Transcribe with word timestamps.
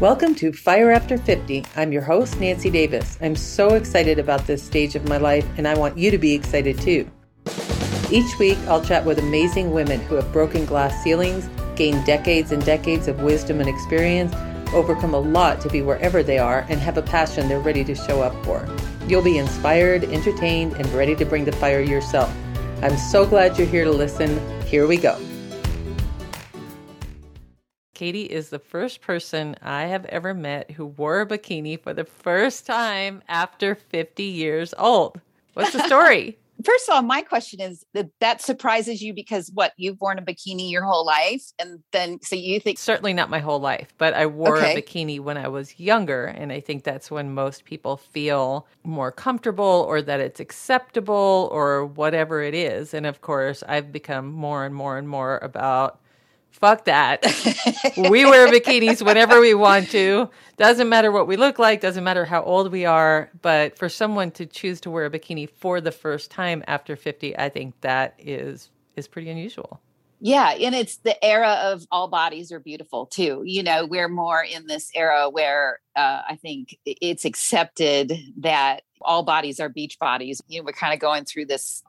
Welcome 0.00 0.34
to 0.36 0.52
Fire 0.52 0.90
After 0.90 1.16
50. 1.16 1.64
I'm 1.76 1.92
your 1.92 2.02
host, 2.02 2.40
Nancy 2.40 2.68
Davis. 2.68 3.16
I'm 3.22 3.36
so 3.36 3.74
excited 3.74 4.18
about 4.18 4.44
this 4.44 4.60
stage 4.60 4.96
of 4.96 5.08
my 5.08 5.18
life, 5.18 5.46
and 5.56 5.68
I 5.68 5.78
want 5.78 5.96
you 5.96 6.10
to 6.10 6.18
be 6.18 6.34
excited 6.34 6.80
too. 6.80 7.08
Each 8.10 8.36
week, 8.40 8.58
I'll 8.66 8.84
chat 8.84 9.04
with 9.04 9.20
amazing 9.20 9.70
women 9.70 10.00
who 10.00 10.16
have 10.16 10.32
broken 10.32 10.66
glass 10.66 11.00
ceilings, 11.04 11.48
gained 11.76 12.04
decades 12.04 12.50
and 12.50 12.64
decades 12.64 13.06
of 13.06 13.22
wisdom 13.22 13.60
and 13.60 13.68
experience, 13.68 14.34
overcome 14.74 15.14
a 15.14 15.20
lot 15.20 15.60
to 15.60 15.68
be 15.68 15.80
wherever 15.80 16.24
they 16.24 16.38
are, 16.38 16.66
and 16.68 16.80
have 16.80 16.98
a 16.98 17.02
passion 17.02 17.48
they're 17.48 17.60
ready 17.60 17.84
to 17.84 17.94
show 17.94 18.20
up 18.20 18.34
for. 18.44 18.68
You'll 19.06 19.22
be 19.22 19.38
inspired, 19.38 20.02
entertained, 20.02 20.72
and 20.72 20.86
ready 20.88 21.14
to 21.14 21.24
bring 21.24 21.44
the 21.44 21.52
fire 21.52 21.80
yourself. 21.80 22.34
I'm 22.82 22.98
so 22.98 23.24
glad 23.24 23.56
you're 23.56 23.68
here 23.68 23.84
to 23.84 23.92
listen. 23.92 24.40
Here 24.62 24.88
we 24.88 24.96
go. 24.96 25.16
Katy 27.94 28.24
is 28.24 28.50
the 28.50 28.58
first 28.58 29.00
person 29.00 29.56
I 29.62 29.84
have 29.84 30.04
ever 30.06 30.34
met 30.34 30.72
who 30.72 30.86
wore 30.86 31.20
a 31.20 31.26
bikini 31.26 31.80
for 31.80 31.94
the 31.94 32.04
first 32.04 32.66
time 32.66 33.22
after 33.28 33.74
50 33.74 34.22
years 34.22 34.74
old. 34.76 35.20
What's 35.54 35.72
the 35.72 35.86
story? 35.86 36.38
First 36.64 36.88
of 36.88 36.94
all, 36.94 37.02
my 37.02 37.20
question 37.20 37.60
is 37.60 37.84
that 37.94 38.10
that 38.20 38.40
surprises 38.40 39.02
you 39.02 39.12
because 39.12 39.50
what 39.52 39.72
you've 39.76 40.00
worn 40.00 40.18
a 40.18 40.22
bikini 40.22 40.70
your 40.70 40.84
whole 40.84 41.04
life, 41.04 41.42
and 41.58 41.80
then 41.90 42.20
so 42.22 42.36
you 42.36 42.60
think 42.60 42.78
certainly 42.78 43.12
not 43.12 43.28
my 43.28 43.40
whole 43.40 43.58
life, 43.58 43.92
but 43.98 44.14
I 44.14 44.26
wore 44.26 44.58
okay. 44.58 44.72
a 44.72 44.80
bikini 44.80 45.18
when 45.18 45.36
I 45.36 45.48
was 45.48 45.80
younger, 45.80 46.26
and 46.26 46.52
I 46.52 46.60
think 46.60 46.84
that's 46.84 47.10
when 47.10 47.34
most 47.34 47.64
people 47.64 47.96
feel 47.96 48.68
more 48.84 49.10
comfortable 49.10 49.84
or 49.88 50.00
that 50.02 50.20
it's 50.20 50.38
acceptable 50.38 51.48
or 51.52 51.84
whatever 51.86 52.40
it 52.40 52.54
is. 52.54 52.94
And 52.94 53.04
of 53.04 53.20
course, 53.20 53.64
I've 53.68 53.90
become 53.90 54.30
more 54.30 54.64
and 54.64 54.74
more 54.74 54.96
and 54.96 55.08
more 55.08 55.38
about 55.38 56.00
fuck 56.54 56.84
that. 56.84 57.22
we 57.96 58.24
wear 58.24 58.48
bikinis 58.48 59.04
whenever 59.04 59.40
we 59.40 59.54
want 59.54 59.90
to. 59.90 60.30
Doesn't 60.56 60.88
matter 60.88 61.10
what 61.10 61.26
we 61.26 61.36
look 61.36 61.58
like, 61.58 61.80
doesn't 61.80 62.04
matter 62.04 62.24
how 62.24 62.42
old 62.42 62.70
we 62.70 62.84
are. 62.84 63.30
But 63.42 63.76
for 63.76 63.88
someone 63.88 64.30
to 64.32 64.46
choose 64.46 64.80
to 64.82 64.90
wear 64.90 65.06
a 65.06 65.10
bikini 65.10 65.48
for 65.48 65.80
the 65.80 65.92
first 65.92 66.30
time 66.30 66.62
after 66.66 66.96
50, 66.96 67.36
I 67.36 67.48
think 67.48 67.80
that 67.80 68.14
is 68.18 68.70
is 68.96 69.08
pretty 69.08 69.28
unusual. 69.28 69.80
Yeah, 70.20 70.52
and 70.52 70.74
it's 70.74 70.96
the 70.98 71.22
era 71.22 71.58
of 71.64 71.86
all 71.90 72.08
bodies 72.08 72.52
are 72.52 72.60
beautiful 72.60 73.06
too. 73.06 73.42
You 73.44 73.62
know, 73.62 73.84
we're 73.84 74.08
more 74.08 74.42
in 74.42 74.66
this 74.66 74.90
era 74.94 75.28
where 75.28 75.80
uh, 75.96 76.22
I 76.26 76.36
think 76.36 76.78
it's 76.86 77.24
accepted 77.24 78.12
that 78.38 78.82
all 79.02 79.22
bodies 79.24 79.60
are 79.60 79.68
beach 79.68 79.98
bodies. 79.98 80.40
You 80.48 80.60
know, 80.60 80.64
we're 80.64 80.72
kind 80.72 80.94
of 80.94 81.00
going 81.00 81.24
through 81.24 81.46
this 81.46 81.82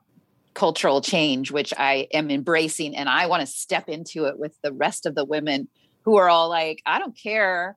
cultural 0.56 1.00
change, 1.00 1.52
which 1.52 1.72
I 1.78 2.08
am 2.12 2.30
embracing. 2.30 2.96
And 2.96 3.08
I 3.08 3.26
want 3.26 3.42
to 3.42 3.46
step 3.46 3.88
into 3.88 4.24
it 4.24 4.38
with 4.38 4.58
the 4.62 4.72
rest 4.72 5.06
of 5.06 5.14
the 5.14 5.24
women 5.24 5.68
who 6.02 6.16
are 6.16 6.28
all 6.28 6.48
like, 6.48 6.82
I 6.86 6.98
don't 6.98 7.16
care 7.16 7.76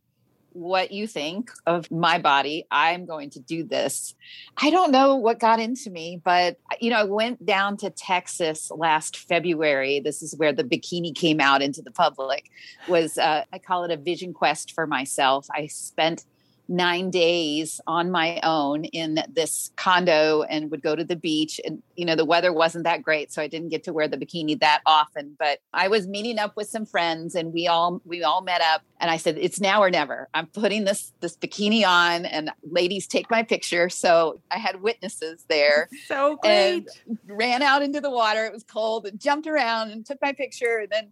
what 0.54 0.92
you 0.92 1.06
think 1.06 1.52
of 1.68 1.92
my 1.92 2.18
body. 2.18 2.66
I'm 2.72 3.06
going 3.06 3.30
to 3.32 3.40
do 3.40 3.64
this. 3.64 4.16
I 4.58 4.72
don't 4.72 4.92
know 4.92 5.16
what 5.16 5.40
got 5.40 5.60
into 5.60 5.90
me, 5.90 6.20
but 6.24 6.58
you 6.80 6.90
know, 6.90 6.98
I 6.98 7.04
went 7.04 7.46
down 7.46 7.78
to 7.78 7.90
Texas 7.90 8.72
last 8.72 9.18
February. 9.18 10.00
This 10.00 10.24
is 10.24 10.36
where 10.38 10.54
the 10.54 10.64
bikini 10.64 11.14
came 11.14 11.40
out 11.40 11.62
into 11.62 11.82
the 11.82 11.92
public. 11.92 12.50
Was 12.88 13.18
uh, 13.18 13.44
I 13.54 13.60
call 13.60 13.84
it 13.84 13.92
a 13.92 13.98
vision 13.98 14.34
quest 14.34 14.72
for 14.72 14.88
myself. 14.88 15.48
I 15.54 15.68
spent 15.68 16.26
nine 16.70 17.10
days 17.10 17.82
on 17.88 18.12
my 18.12 18.40
own 18.44 18.86
in 18.86 19.24
this 19.28 19.72
condo 19.76 20.44
and 20.44 20.70
would 20.70 20.84
go 20.84 20.96
to 20.96 21.04
the 21.04 21.16
beach. 21.16 21.60
And, 21.66 21.82
you 21.96 22.06
know, 22.06 22.16
the 22.16 22.24
weather 22.24 22.54
wasn't 22.54 22.84
that 22.84 23.02
great. 23.02 23.34
So 23.34 23.42
I 23.42 23.48
didn't 23.48 23.70
get 23.70 23.84
to 23.86 23.94
wear 23.94 24.08
the 24.08 24.18
bikini 24.18 24.60
that 24.60 24.82
often. 24.86 25.36
But 25.38 25.60
I 25.74 25.88
was 25.88 26.08
meeting 26.08 26.38
up 26.38 26.56
with 26.56 26.70
some 26.70 26.86
friends 26.86 27.34
and 27.34 27.52
we 27.52 27.68
all 27.68 28.02
we 28.06 28.24
all 28.24 28.42
met 28.42 28.62
up 28.62 28.84
and 29.02 29.10
I 29.10 29.18
said, 29.18 29.38
it's 29.40 29.60
now 29.60 29.82
or 29.82 29.90
never. 29.90 30.30
I'm 30.34 30.46
putting 30.46 30.86
this 30.86 31.12
this 31.20 31.36
bikini 31.36 31.86
on 31.86 32.26
and 32.26 32.52
ladies 32.64 33.08
take 33.08 33.32
my 33.32 33.42
picture. 33.42 33.90
So 33.90 34.40
I 34.52 34.58
had 34.58 34.82
witnesses 34.82 35.46
there. 35.50 35.90
So 36.10 36.38
great. 36.38 36.90
ran 37.28 37.62
out 37.62 37.84
into 37.84 38.02
the 38.02 38.10
water. 38.10 38.46
It 38.46 38.52
was 38.52 38.64
cold 38.64 39.06
and 39.06 39.20
jumped 39.20 39.48
around 39.48 39.92
and 39.92 40.04
took 40.04 40.20
my 40.22 40.34
picture 40.34 40.80
and 40.80 40.90
then 40.90 41.12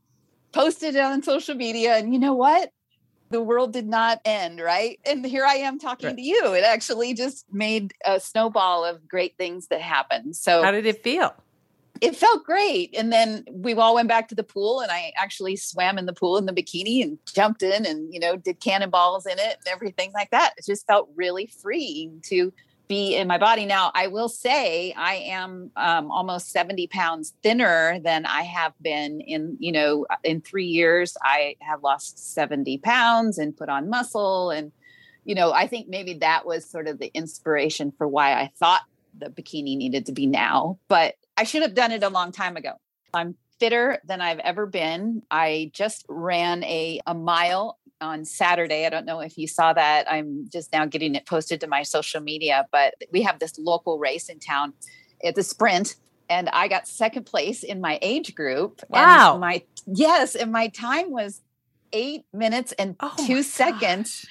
posted 0.52 0.96
it 0.96 1.02
on 1.02 1.22
social 1.22 1.54
media. 1.54 1.98
And 1.98 2.14
you 2.14 2.20
know 2.20 2.34
what? 2.34 2.72
The 3.30 3.42
world 3.42 3.74
did 3.74 3.88
not 3.88 4.22
end, 4.26 4.60
right? 4.60 5.00
And 5.06 5.26
here 5.26 5.46
I 5.46 5.56
am 5.56 5.80
talking 5.80 6.08
right. 6.08 6.16
to 6.16 6.22
you. 6.22 6.54
It 6.54 6.64
actually 6.64 7.14
just 7.14 7.46
made 7.52 7.94
a 8.06 8.20
snowball 8.20 8.86
of 8.86 9.08
great 9.08 9.38
things 9.38 9.68
that 9.68 9.82
happened. 9.82 10.36
So, 10.36 10.64
how 10.64 10.72
did 10.72 10.86
it 10.86 11.04
feel? 11.04 11.34
It 12.00 12.16
felt 12.16 12.44
great. 12.44 12.96
And 12.96 13.12
then 13.12 13.44
we 13.52 13.74
all 13.74 13.96
went 13.96 14.08
back 14.08 14.28
to 14.30 14.36
the 14.36 14.44
pool, 14.44 14.82
and 14.82 14.92
I 14.92 15.12
actually 15.18 15.56
swam 15.56 15.98
in 15.98 16.06
the 16.06 16.14
pool 16.14 16.38
in 16.38 16.46
the 16.46 16.54
bikini 16.54 17.02
and 17.02 17.18
jumped 17.26 17.64
in 17.64 17.86
and, 17.86 18.14
you 18.14 18.20
know, 18.20 18.38
did 18.38 18.60
cannonballs 18.60 19.26
in 19.26 19.40
it 19.40 19.58
and 19.58 19.68
everything 19.68 20.12
like 20.14 20.30
that. 20.30 20.54
It 20.58 20.66
just 20.66 20.86
felt 20.86 21.10
really 21.16 21.48
freeing 21.48 22.22
to 22.28 22.54
be 22.88 23.16
in 23.16 23.28
my 23.28 23.38
body. 23.38 23.66
Now, 23.66 23.92
I 23.94 24.08
will 24.08 24.30
say 24.30 24.94
I 24.94 25.16
am 25.16 25.72
um, 25.76 26.10
almost 26.12 26.52
70 26.52 26.88
pounds 26.88 27.34
thinner 27.44 28.00
than 28.00 28.26
I 28.26 28.44
have 28.44 28.74
been 28.82 29.22
in, 29.22 29.58
you 29.60 29.72
know, 29.72 30.06
in 30.24 30.42
three 30.42 30.66
years. 30.66 31.18
I 31.22 31.56
have 31.60 31.84
lost 31.84 32.34
70 32.34 32.78
pounds 32.80 33.38
and 33.38 33.56
put 33.56 33.70
on 33.70 33.90
muscle. 33.90 34.52
And, 34.52 34.72
you 35.26 35.36
know, 35.36 35.52
I 35.52 35.68
think 35.68 35.90
maybe 35.90 36.16
that 36.16 36.46
was 36.46 36.70
sort 36.70 36.88
of 36.88 37.00
the 37.00 37.12
inspiration 37.14 37.92
for 37.98 38.08
why 38.08 38.34
I 38.34 38.52
thought 38.58 38.82
the 39.18 39.30
bikini 39.30 39.76
needed 39.76 40.06
to 40.06 40.12
be 40.12 40.28
now, 40.28 40.78
but 40.88 41.16
I 41.36 41.44
should 41.44 41.64
have 41.64 41.74
done 41.74 41.92
it 41.92 42.04
a 42.04 42.10
long 42.10 42.32
time 42.32 42.56
ago. 42.56 42.74
I'm 43.14 43.36
fitter 43.60 44.00
than 44.06 44.22
I've 44.22 44.40
ever 44.40 44.66
been. 44.66 45.24
I 45.32 45.72
just 45.74 46.06
ran 46.08 46.64
a, 46.64 47.02
a 47.08 47.14
mile 47.14 47.80
on 48.02 48.26
Saturday. 48.26 48.86
I 48.86 48.90
don't 48.90 49.06
know 49.06 49.20
if 49.20 49.38
you 49.38 49.48
saw 49.48 49.74
that. 49.74 50.12
I'm 50.12 50.48
just 50.52 50.72
now 50.72 50.86
getting 50.86 51.16
it 51.16 51.26
posted 51.26 51.62
to 51.62 51.68
my 51.68 51.84
social 51.84 52.22
media, 52.22 52.68
but 52.72 52.96
we 53.12 53.22
have 53.24 53.40
this 53.40 53.58
local 53.58 54.00
race 54.00 54.30
in 54.30 54.40
town. 54.40 54.74
It's 55.20 55.40
a 55.40 55.44
sprint 55.44 55.96
and 56.30 56.50
I 56.50 56.68
got 56.68 56.88
second 56.88 57.26
place 57.26 57.64
in 57.64 57.82
my 57.82 58.00
age 58.02 58.36
group. 58.36 58.82
Wow. 58.90 59.34
And 59.34 59.42
my 59.42 59.64
yes, 59.86 60.36
and 60.36 60.52
my 60.52 60.68
time 60.68 61.12
was 61.12 61.42
8 61.94 62.26
minutes 62.34 62.74
and 62.74 62.96
oh 63.00 63.14
2 63.26 63.44
seconds. 63.44 64.26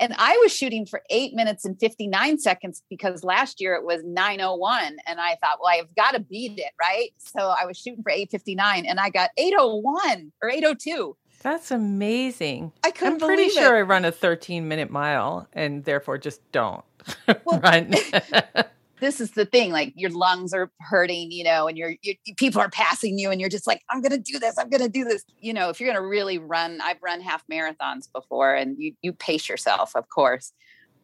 And 0.00 0.14
I 0.18 0.36
was 0.42 0.52
shooting 0.52 0.86
for 0.86 1.02
8 1.10 1.34
minutes 1.34 1.64
and 1.64 1.78
59 1.78 2.38
seconds 2.38 2.82
because 2.90 3.22
last 3.22 3.60
year 3.60 3.74
it 3.74 3.84
was 3.84 4.02
901 4.04 4.96
and 5.06 5.20
I 5.20 5.36
thought, 5.40 5.58
well, 5.60 5.72
I've 5.72 5.94
got 5.94 6.12
to 6.12 6.20
beat 6.20 6.58
it, 6.58 6.72
right? 6.80 7.12
So 7.18 7.54
I 7.56 7.66
was 7.66 7.78
shooting 7.78 8.02
for 8.02 8.10
859 8.10 8.86
and 8.86 8.98
I 8.98 9.10
got 9.10 9.30
801 9.36 10.32
or 10.42 10.50
802. 10.50 11.16
That's 11.42 11.70
amazing. 11.70 12.72
I 12.84 12.90
couldn't. 12.90 13.14
I'm 13.22 13.28
pretty 13.28 13.48
sure 13.48 13.76
it. 13.76 13.80
I 13.80 13.82
run 13.82 14.04
a 14.04 14.12
13 14.12 14.68
minute 14.68 14.90
mile 14.90 15.48
and 15.52 15.84
therefore 15.84 16.18
just 16.18 16.40
don't 16.52 16.84
well, 17.44 17.60
run. 17.60 17.94
this 19.02 19.20
is 19.20 19.32
the 19.32 19.44
thing 19.44 19.72
like 19.72 19.92
your 19.96 20.10
lungs 20.10 20.54
are 20.54 20.70
hurting 20.78 21.32
you 21.32 21.42
know 21.42 21.66
and 21.66 21.76
you're, 21.76 21.96
you're, 22.02 22.14
people 22.36 22.60
are 22.60 22.70
passing 22.70 23.18
you 23.18 23.32
and 23.32 23.40
you're 23.40 23.50
just 23.50 23.66
like 23.66 23.82
i'm 23.90 24.00
gonna 24.00 24.16
do 24.16 24.38
this 24.38 24.56
i'm 24.56 24.70
gonna 24.70 24.88
do 24.88 25.02
this 25.02 25.24
you 25.40 25.52
know 25.52 25.68
if 25.68 25.80
you're 25.80 25.92
gonna 25.92 26.06
really 26.06 26.38
run 26.38 26.80
i've 26.80 27.02
run 27.02 27.20
half 27.20 27.44
marathons 27.48 28.10
before 28.12 28.54
and 28.54 28.78
you 28.78 28.94
you 29.02 29.12
pace 29.12 29.48
yourself 29.48 29.96
of 29.96 30.08
course 30.08 30.52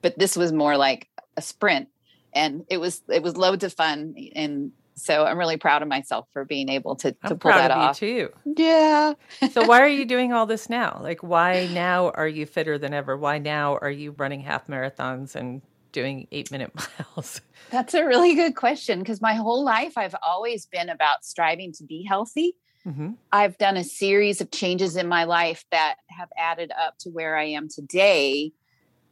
but 0.01 0.17
this 0.17 0.37
was 0.37 0.53
more 0.53 0.77
like 0.77 1.09
a 1.37 1.43
sprint 1.43 1.89
and 2.33 2.65
it 2.71 2.79
was 2.79 3.03
it 3.09 3.21
was 3.21 3.37
loads 3.37 3.65
of 3.65 3.73
fun 3.73 4.15
and 4.37 4.71
so 4.99 5.25
I'm 5.25 5.39
really 5.39 5.57
proud 5.57 5.83
of 5.83 5.89
myself 5.89 6.29
for 6.33 6.45
being 6.45 6.69
able 6.69 6.97
to, 6.97 7.13
to 7.27 7.35
pull 7.37 7.53
that 7.53 7.71
off. 7.71 7.99
too. 7.99 8.31
Yeah. 8.45 9.15
so 9.53 9.65
why 9.67 9.81
are 9.81 9.89
you 9.89 10.05
doing 10.05 10.33
all 10.33 10.47
this 10.47 10.69
now? 10.69 11.01
Like 11.03 11.23
why 11.23 11.69
now 11.73 12.11
are 12.11 12.29
you 12.29 12.47
fitter 12.47 12.79
than 12.79 12.93
ever? 12.93 13.17
Why 13.17 13.39
now 13.39 13.77
are 13.77 13.91
you 13.91 14.13
running 14.13 14.41
half 14.41 14.67
marathons 14.67 15.35
and 15.35 15.63
doing 15.93 16.27
eight 16.33 16.51
minute 16.51 16.73
miles? 16.99 17.41
That's 17.71 17.95
a 17.95 18.05
really 18.05 18.35
good 18.35 18.57
question 18.57 18.99
because 18.99 19.21
my 19.21 19.35
whole 19.35 19.65
life 19.65 19.97
I've 19.97 20.17
always 20.23 20.67
been 20.67 20.89
about 20.89 21.25
striving 21.25 21.73
to 21.73 21.85
be 21.85 22.03
healthy. 22.03 22.55
Mm-hmm. 22.87 23.13
I've 23.33 23.59
done 23.59 23.77
a 23.77 23.85
series 23.85 24.41
of 24.41 24.51
changes 24.51 24.97
in 24.97 25.09
my 25.09 25.25
life 25.25 25.65
that 25.71 25.97
have 26.09 26.29
added 26.39 26.73
up 26.79 26.97
to 27.01 27.11
where 27.11 27.37
I 27.37 27.45
am 27.45 27.69
today. 27.69 28.53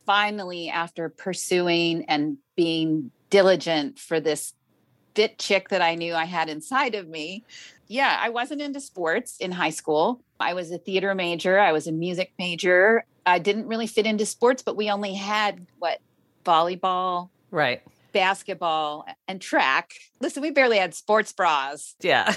Finally, 0.06 0.70
after 0.70 1.08
pursuing 1.08 2.04
and 2.04 2.38
being 2.56 3.10
diligent 3.28 3.98
for 3.98 4.20
this 4.20 4.54
fit 5.16 5.38
chick 5.38 5.70
that 5.70 5.80
I 5.80 5.94
knew 5.94 6.14
I 6.14 6.26
had 6.26 6.48
inside 6.50 6.94
of 6.94 7.08
me. 7.08 7.42
Yeah, 7.88 8.18
I 8.20 8.28
wasn't 8.28 8.60
into 8.60 8.80
sports 8.80 9.38
in 9.38 9.50
high 9.50 9.70
school. 9.70 10.20
I 10.38 10.52
was 10.52 10.70
a 10.70 10.78
theater 10.78 11.14
major, 11.14 11.58
I 11.58 11.72
was 11.72 11.86
a 11.86 11.92
music 11.92 12.32
major. 12.38 13.04
I 13.24 13.40
didn't 13.40 13.66
really 13.66 13.88
fit 13.88 14.06
into 14.06 14.24
sports, 14.24 14.62
but 14.62 14.76
we 14.76 14.88
only 14.88 15.14
had 15.14 15.66
what 15.80 15.98
volleyball, 16.44 17.30
right? 17.50 17.82
Basketball 18.12 19.04
and 19.26 19.40
track. 19.40 19.94
Listen, 20.20 20.42
we 20.42 20.50
barely 20.50 20.78
had 20.78 20.94
sports 20.94 21.32
bras. 21.32 21.96
Yeah. 22.00 22.36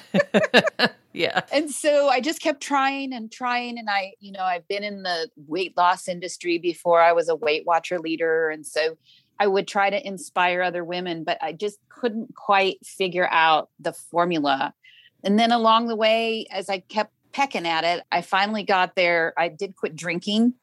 yeah. 1.14 1.42
And 1.54 1.70
so 1.70 2.10
I 2.10 2.22
just 2.22 2.42
kept 2.42 2.62
trying 2.62 3.14
and 3.14 3.32
trying. 3.32 3.78
And 3.78 3.88
I, 3.90 4.14
you 4.20 4.32
know, 4.32 4.44
I've 4.44 4.68
been 4.68 4.84
in 4.84 5.04
the 5.04 5.30
weight 5.48 5.78
loss 5.78 6.08
industry 6.08 6.58
before 6.58 7.02
I 7.02 7.14
was 7.14 7.30
a 7.30 7.36
Weight 7.36 7.66
Watcher 7.66 8.00
leader. 8.00 8.50
And 8.50 8.66
so 8.66 8.98
I 9.40 9.48
would 9.48 9.68
try 9.68 9.90
to 9.90 10.08
inspire 10.08 10.62
other 10.62 10.84
women, 10.84 11.24
but 11.24 11.38
I 11.42 11.54
just 11.54 11.80
couldn't 11.90 12.36
quite 12.36 12.86
figure 12.86 13.28
out 13.30 13.70
the 13.80 13.94
formula. 13.94 14.74
And 15.24 15.40
then 15.40 15.52
along 15.52 15.88
the 15.88 15.96
way, 15.96 16.46
as 16.52 16.70
I 16.70 16.80
kept 16.80 17.14
pecking 17.32 17.68
at 17.68 17.84
it, 17.84 18.04
I 18.12 18.22
finally 18.22 18.64
got 18.64 18.96
there. 18.96 19.34
I 19.38 19.50
did 19.50 19.76
quit 19.76 19.96
drinking 19.96 20.54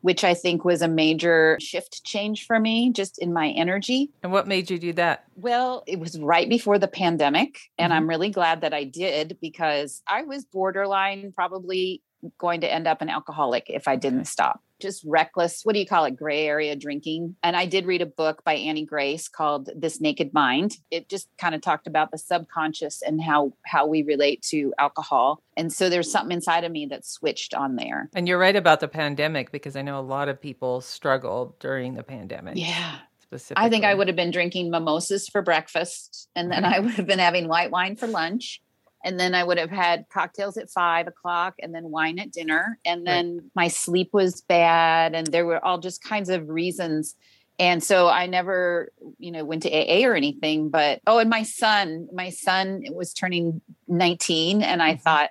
which 0.00 0.24
I 0.24 0.34
think 0.34 0.64
was 0.64 0.82
a 0.82 0.88
major 0.88 1.58
shift 1.60 2.04
change 2.04 2.46
for 2.46 2.58
me 2.58 2.90
just 2.92 3.18
in 3.18 3.32
my 3.32 3.48
energy. 3.50 4.10
And 4.22 4.32
what 4.32 4.46
made 4.46 4.70
you 4.70 4.78
do 4.78 4.92
that? 4.94 5.24
Well, 5.36 5.82
it 5.86 5.98
was 5.98 6.18
right 6.18 6.48
before 6.48 6.78
the 6.78 6.88
pandemic. 6.88 7.58
And 7.78 7.90
mm-hmm. 7.90 7.98
I'm 7.98 8.08
really 8.08 8.30
glad 8.30 8.60
that 8.62 8.74
I 8.74 8.84
did 8.84 9.38
because 9.40 10.02
I 10.06 10.22
was 10.22 10.44
borderline 10.44 11.32
probably 11.32 12.02
going 12.38 12.60
to 12.60 12.72
end 12.72 12.86
up 12.86 13.02
an 13.02 13.08
alcoholic 13.08 13.66
if 13.68 13.88
I 13.88 13.96
didn't 13.96 14.26
stop 14.26 14.60
just 14.82 15.04
reckless, 15.06 15.62
what 15.62 15.72
do 15.72 15.78
you 15.78 15.86
call 15.86 16.04
it, 16.04 16.16
gray 16.16 16.46
area 16.46 16.76
drinking. 16.76 17.36
And 17.42 17.56
I 17.56 17.66
did 17.66 17.86
read 17.86 18.02
a 18.02 18.06
book 18.06 18.42
by 18.44 18.54
Annie 18.54 18.84
Grace 18.84 19.28
called 19.28 19.70
This 19.74 20.00
Naked 20.00 20.34
Mind. 20.34 20.76
It 20.90 21.08
just 21.08 21.28
kind 21.38 21.54
of 21.54 21.62
talked 21.62 21.86
about 21.86 22.10
the 22.10 22.18
subconscious 22.18 23.00
and 23.00 23.22
how 23.22 23.52
how 23.64 23.86
we 23.86 24.02
relate 24.02 24.42
to 24.50 24.74
alcohol. 24.78 25.40
And 25.56 25.72
so 25.72 25.88
there's 25.88 26.10
something 26.10 26.34
inside 26.34 26.64
of 26.64 26.72
me 26.72 26.86
that 26.86 27.06
switched 27.06 27.54
on 27.54 27.76
there. 27.76 28.10
And 28.14 28.26
you're 28.28 28.38
right 28.38 28.56
about 28.56 28.80
the 28.80 28.88
pandemic 28.88 29.52
because 29.52 29.76
I 29.76 29.82
know 29.82 29.98
a 29.98 30.02
lot 30.02 30.28
of 30.28 30.40
people 30.40 30.80
struggled 30.80 31.58
during 31.60 31.94
the 31.94 32.02
pandemic. 32.02 32.56
Yeah. 32.56 32.98
Specifically 33.20 33.64
I 33.64 33.70
think 33.70 33.84
I 33.84 33.94
would 33.94 34.08
have 34.08 34.16
been 34.16 34.30
drinking 34.30 34.70
mimosas 34.70 35.28
for 35.28 35.40
breakfast 35.40 36.28
and 36.36 36.50
then 36.50 36.64
I 36.64 36.80
would 36.80 36.94
have 36.94 37.06
been 37.06 37.18
having 37.18 37.48
white 37.48 37.70
wine 37.70 37.96
for 37.96 38.06
lunch 38.06 38.60
and 39.04 39.18
then 39.18 39.34
I 39.34 39.44
would 39.44 39.58
have 39.58 39.70
had 39.70 40.06
cocktails 40.12 40.56
at 40.56 40.70
five 40.70 41.06
o'clock 41.06 41.54
and 41.60 41.74
then 41.74 41.90
wine 41.90 42.18
at 42.18 42.30
dinner. 42.30 42.78
And 42.84 43.06
then 43.06 43.34
right. 43.34 43.44
my 43.54 43.68
sleep 43.68 44.10
was 44.12 44.40
bad, 44.42 45.14
and 45.14 45.26
there 45.26 45.46
were 45.46 45.64
all 45.64 45.78
just 45.78 46.02
kinds 46.02 46.28
of 46.28 46.48
reasons. 46.48 47.16
And 47.58 47.82
so 47.82 48.08
I 48.08 48.26
never, 48.26 48.92
you 49.18 49.30
know, 49.30 49.44
went 49.44 49.62
to 49.64 49.70
AA 49.70 50.06
or 50.06 50.14
anything. 50.14 50.68
But 50.68 51.00
oh, 51.06 51.18
and 51.18 51.30
my 51.30 51.42
son, 51.42 52.08
my 52.12 52.30
son 52.30 52.82
was 52.90 53.12
turning 53.12 53.60
19, 53.88 54.62
and 54.62 54.82
I 54.82 54.92
mm-hmm. 54.94 55.02
thought, 55.02 55.30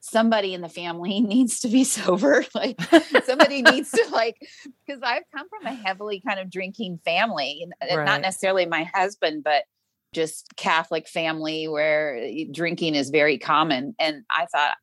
somebody 0.00 0.54
in 0.54 0.62
the 0.62 0.68
family 0.68 1.20
needs 1.20 1.60
to 1.60 1.68
be 1.68 1.84
sober 1.84 2.44
like 2.54 2.80
somebody 3.26 3.60
needs 3.62 3.90
to 3.90 4.02
like 4.10 4.36
because 4.86 5.00
i've 5.02 5.24
come 5.34 5.46
from 5.48 5.66
a 5.66 5.74
heavily 5.74 6.20
kind 6.26 6.40
of 6.40 6.50
drinking 6.50 6.98
family 7.04 7.66
right. 7.82 8.04
not 8.06 8.22
necessarily 8.22 8.64
my 8.64 8.84
husband 8.94 9.44
but 9.44 9.64
just 10.12 10.56
Catholic 10.56 11.08
family 11.08 11.68
where 11.68 12.16
eh, 12.16 12.44
drinking 12.50 12.94
is 12.94 13.10
very 13.10 13.38
common. 13.38 13.94
And 13.98 14.24
I 14.30 14.46
thought 14.46 14.76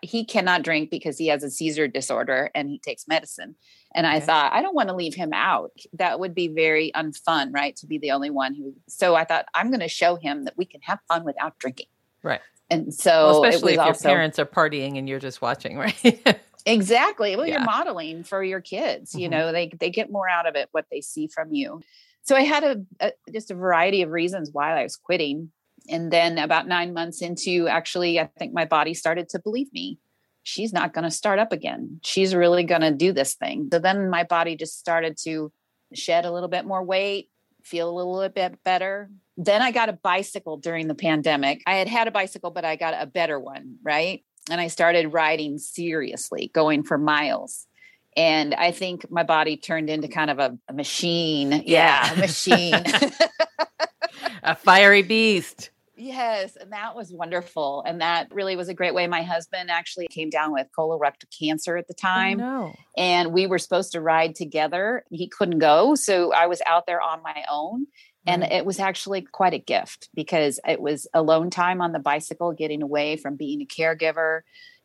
he 0.00 0.24
cannot 0.24 0.62
drink 0.62 0.90
because 0.90 1.18
he 1.18 1.26
has 1.28 1.42
a 1.42 1.50
seizure 1.50 1.88
disorder 1.88 2.50
and 2.54 2.68
he 2.68 2.78
takes 2.78 3.08
medicine. 3.08 3.56
And 3.94 4.06
I 4.06 4.20
thought, 4.20 4.52
I 4.52 4.62
don't 4.62 4.74
want 4.74 4.88
to 4.88 4.94
leave 4.94 5.14
him 5.14 5.32
out. 5.32 5.72
That 5.94 6.20
would 6.20 6.34
be 6.34 6.48
very 6.48 6.92
unfun, 6.94 7.52
right? 7.52 7.74
To 7.76 7.86
be 7.86 7.98
the 7.98 8.12
only 8.12 8.30
one 8.30 8.54
who. 8.54 8.74
So 8.88 9.14
I 9.14 9.24
thought, 9.24 9.46
I'm 9.54 9.68
going 9.68 9.80
to 9.80 9.88
show 9.88 10.16
him 10.16 10.44
that 10.44 10.56
we 10.56 10.64
can 10.64 10.80
have 10.82 10.98
fun 11.08 11.24
without 11.24 11.58
drinking. 11.58 11.86
Right. 12.22 12.40
And 12.70 12.94
so, 12.94 13.10
well, 13.10 13.44
especially 13.44 13.74
if 13.74 13.80
also, 13.80 14.08
your 14.08 14.16
parents 14.16 14.38
are 14.38 14.46
partying 14.46 14.96
and 14.98 15.08
you're 15.08 15.18
just 15.18 15.42
watching, 15.42 15.76
right? 15.78 16.40
exactly. 16.64 17.36
Well, 17.36 17.46
yeah. 17.46 17.54
you're 17.54 17.64
modeling 17.64 18.24
for 18.24 18.42
your 18.42 18.60
kids. 18.60 19.10
Mm-hmm. 19.10 19.18
You 19.18 19.28
know, 19.28 19.52
they 19.52 19.68
they 19.78 19.90
get 19.90 20.10
more 20.10 20.28
out 20.28 20.46
of 20.46 20.54
it 20.54 20.68
what 20.72 20.86
they 20.90 21.02
see 21.02 21.26
from 21.26 21.52
you 21.52 21.82
so 22.22 22.36
I 22.36 22.42
had 22.42 22.64
a, 22.64 22.76
a, 23.00 23.12
just 23.32 23.50
a 23.50 23.54
variety 23.54 24.02
of 24.02 24.10
reasons 24.10 24.50
why 24.52 24.78
I 24.78 24.82
was 24.82 24.96
quitting. 24.96 25.50
And 25.88 26.12
then 26.12 26.38
about 26.38 26.68
nine 26.68 26.92
months 26.92 27.22
into 27.22 27.66
actually, 27.68 28.20
I 28.20 28.28
think 28.38 28.52
my 28.52 28.64
body 28.64 28.94
started 28.94 29.28
to 29.30 29.40
believe 29.40 29.72
me. 29.72 29.98
She's 30.44 30.72
not 30.72 30.92
going 30.92 31.04
to 31.04 31.10
start 31.10 31.38
up 31.38 31.52
again. 31.52 32.00
She's 32.04 32.34
really 32.34 32.64
going 32.64 32.80
to 32.80 32.92
do 32.92 33.12
this 33.12 33.34
thing. 33.34 33.68
So 33.72 33.78
then 33.78 34.10
my 34.10 34.24
body 34.24 34.56
just 34.56 34.78
started 34.78 35.16
to 35.24 35.52
shed 35.94 36.24
a 36.24 36.32
little 36.32 36.48
bit 36.48 36.64
more 36.64 36.82
weight, 36.82 37.28
feel 37.62 37.90
a 37.90 37.94
little 37.94 38.28
bit 38.28 38.62
better. 38.64 39.10
Then 39.36 39.62
I 39.62 39.70
got 39.70 39.88
a 39.88 39.92
bicycle 39.92 40.56
during 40.56 40.88
the 40.88 40.94
pandemic. 40.94 41.62
I 41.66 41.74
had 41.74 41.88
had 41.88 42.08
a 42.08 42.12
bicycle, 42.12 42.50
but 42.50 42.64
I 42.64 42.76
got 42.76 42.94
a 43.00 43.06
better 43.06 43.38
one, 43.38 43.76
right? 43.82 44.24
And 44.50 44.60
I 44.60 44.66
started 44.68 45.12
riding 45.12 45.58
seriously, 45.58 46.50
going 46.52 46.82
for 46.82 46.98
miles 46.98 47.66
and 48.16 48.54
I 48.54 48.70
think 48.72 49.10
my 49.10 49.22
body 49.22 49.56
turned 49.56 49.88
into 49.88 50.08
kind 50.08 50.30
of 50.30 50.38
a, 50.38 50.58
a 50.68 50.72
machine. 50.72 51.62
Yeah, 51.66 52.12
a 52.12 52.16
machine. 52.16 52.74
a 54.42 54.54
fiery 54.54 55.02
beast. 55.02 55.70
Yes, 55.94 56.56
and 56.56 56.72
that 56.72 56.96
was 56.96 57.12
wonderful. 57.12 57.84
And 57.86 58.00
that 58.00 58.28
really 58.32 58.56
was 58.56 58.68
a 58.68 58.74
great 58.74 58.92
way. 58.92 59.06
My 59.06 59.22
husband 59.22 59.70
actually 59.70 60.08
came 60.08 60.30
down 60.30 60.52
with 60.52 60.66
colorectal 60.76 61.26
cancer 61.38 61.76
at 61.76 61.86
the 61.86 61.94
oh, 61.96 62.02
time. 62.02 62.40
Oh, 62.40 62.44
no. 62.44 62.74
And 62.96 63.32
we 63.32 63.46
were 63.46 63.58
supposed 63.58 63.92
to 63.92 64.00
ride 64.00 64.34
together. 64.34 65.04
He 65.10 65.28
couldn't 65.28 65.60
go. 65.60 65.94
So 65.94 66.32
I 66.32 66.46
was 66.46 66.60
out 66.66 66.86
there 66.86 67.00
on 67.00 67.22
my 67.22 67.44
own. 67.50 67.86
And 68.26 68.42
mm-hmm. 68.42 68.52
it 68.52 68.64
was 68.64 68.78
actually 68.78 69.22
quite 69.22 69.52
a 69.52 69.58
gift 69.58 70.08
because 70.14 70.60
it 70.66 70.80
was 70.80 71.08
alone 71.12 71.50
time 71.50 71.80
on 71.80 71.92
the 71.92 71.98
bicycle, 71.98 72.52
getting 72.52 72.82
away 72.82 73.16
from 73.16 73.36
being 73.36 73.60
a 73.62 73.66
caregiver, 73.66 74.42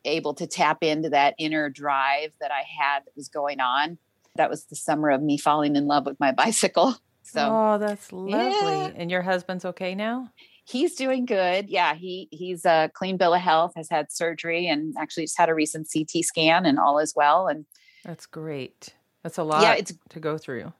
able 0.07 0.33
to 0.35 0.47
tap 0.47 0.79
into 0.81 1.09
that 1.09 1.35
inner 1.37 1.69
drive 1.69 2.31
that 2.39 2.51
I 2.51 2.63
had 2.63 3.05
that 3.05 3.15
was 3.15 3.27
going 3.27 3.59
on. 3.59 3.97
That 4.35 4.49
was 4.49 4.65
the 4.65 4.75
summer 4.75 5.09
of 5.09 5.21
me 5.21 5.37
falling 5.37 5.75
in 5.75 5.87
love 5.87 6.05
with 6.05 6.19
my 6.19 6.31
bicycle. 6.43 6.95
So 7.23 7.41
Oh, 7.41 7.77
that's 7.77 8.11
lovely. 8.13 8.31
Yeah. 8.31 8.91
And 8.95 9.11
your 9.11 9.21
husband's 9.21 9.65
okay 9.65 9.95
now? 9.95 10.31
He's 10.63 10.95
doing 10.95 11.25
good. 11.25 11.69
Yeah, 11.69 11.93
he 11.93 12.27
he's 12.31 12.65
a 12.65 12.91
clean 12.93 13.17
bill 13.17 13.33
of 13.33 13.41
health, 13.41 13.73
has 13.75 13.89
had 13.89 14.11
surgery 14.11 14.67
and 14.67 14.93
actually 14.99 15.23
just 15.23 15.37
had 15.37 15.49
a 15.49 15.53
recent 15.55 15.87
CT 15.91 16.25
scan 16.25 16.65
and 16.65 16.77
all 16.77 16.99
is 16.99 17.13
well 17.15 17.47
and 17.47 17.65
That's 18.03 18.25
great. 18.25 18.89
That's 19.23 19.37
a 19.37 19.43
lot 19.43 19.61
yeah, 19.61 19.73
it's, 19.73 19.93
to 20.09 20.19
go 20.19 20.37
through. 20.37 20.73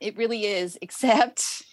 It 0.00 0.16
really 0.16 0.46
is, 0.46 0.78
except 0.82 1.64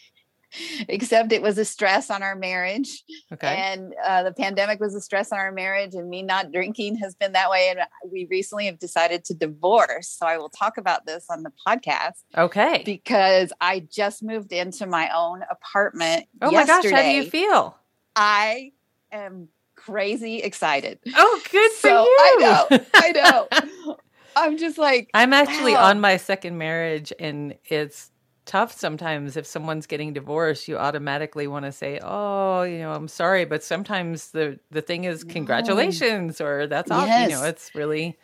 except 0.87 1.31
it 1.31 1.41
was 1.41 1.57
a 1.57 1.65
stress 1.65 2.09
on 2.09 2.23
our 2.23 2.35
marriage. 2.35 3.03
Okay. 3.31 3.47
And 3.47 3.93
uh, 4.05 4.23
the 4.23 4.31
pandemic 4.31 4.79
was 4.79 4.95
a 4.95 5.01
stress 5.01 5.31
on 5.31 5.39
our 5.39 5.51
marriage, 5.51 5.93
and 5.93 6.09
me 6.09 6.23
not 6.23 6.51
drinking 6.51 6.97
has 6.97 7.15
been 7.15 7.33
that 7.33 7.49
way. 7.49 7.69
And 7.69 7.79
we 8.11 8.27
recently 8.29 8.65
have 8.65 8.79
decided 8.79 9.25
to 9.25 9.33
divorce. 9.33 10.09
So 10.09 10.25
I 10.25 10.37
will 10.37 10.49
talk 10.49 10.77
about 10.77 11.05
this 11.05 11.25
on 11.29 11.43
the 11.43 11.51
podcast. 11.67 12.23
Okay. 12.37 12.83
Because 12.85 13.51
I 13.61 13.79
just 13.79 14.23
moved 14.23 14.51
into 14.51 14.85
my 14.85 15.09
own 15.15 15.43
apartment. 15.49 16.25
Oh 16.41 16.51
yesterday. 16.51 16.73
my 16.73 16.81
gosh, 16.81 16.91
how 16.91 17.01
do 17.01 17.15
you 17.15 17.29
feel? 17.29 17.77
I 18.15 18.71
am 19.11 19.49
crazy 19.75 20.37
excited. 20.37 20.99
Oh, 21.15 21.41
good 21.51 21.71
for 21.71 21.87
so, 21.87 22.03
you. 22.03 22.17
I 22.19 22.37
know. 22.39 22.79
I 22.93 23.11
know. 23.11 23.97
I'm 24.35 24.57
just 24.57 24.77
like 24.77 25.09
I'm 25.13 25.33
actually 25.33 25.73
wow. 25.73 25.89
on 25.89 25.99
my 25.99 26.17
second 26.17 26.57
marriage 26.57 27.11
and 27.19 27.55
it's 27.65 28.11
tough 28.51 28.77
sometimes 28.77 29.37
if 29.37 29.45
someone's 29.45 29.87
getting 29.87 30.11
divorced 30.11 30.67
you 30.67 30.77
automatically 30.77 31.47
want 31.47 31.63
to 31.63 31.71
say 31.71 31.97
oh 32.03 32.63
you 32.63 32.79
know 32.79 32.91
i'm 32.91 33.07
sorry 33.07 33.45
but 33.45 33.63
sometimes 33.63 34.31
the 34.31 34.59
the 34.71 34.81
thing 34.81 35.05
is 35.05 35.23
congratulations 35.23 36.41
or 36.41 36.67
that's 36.67 36.89
yes. 36.89 36.99
all 36.99 37.21
you 37.21 37.29
know 37.29 37.43
it's 37.45 37.73
really 37.73 38.17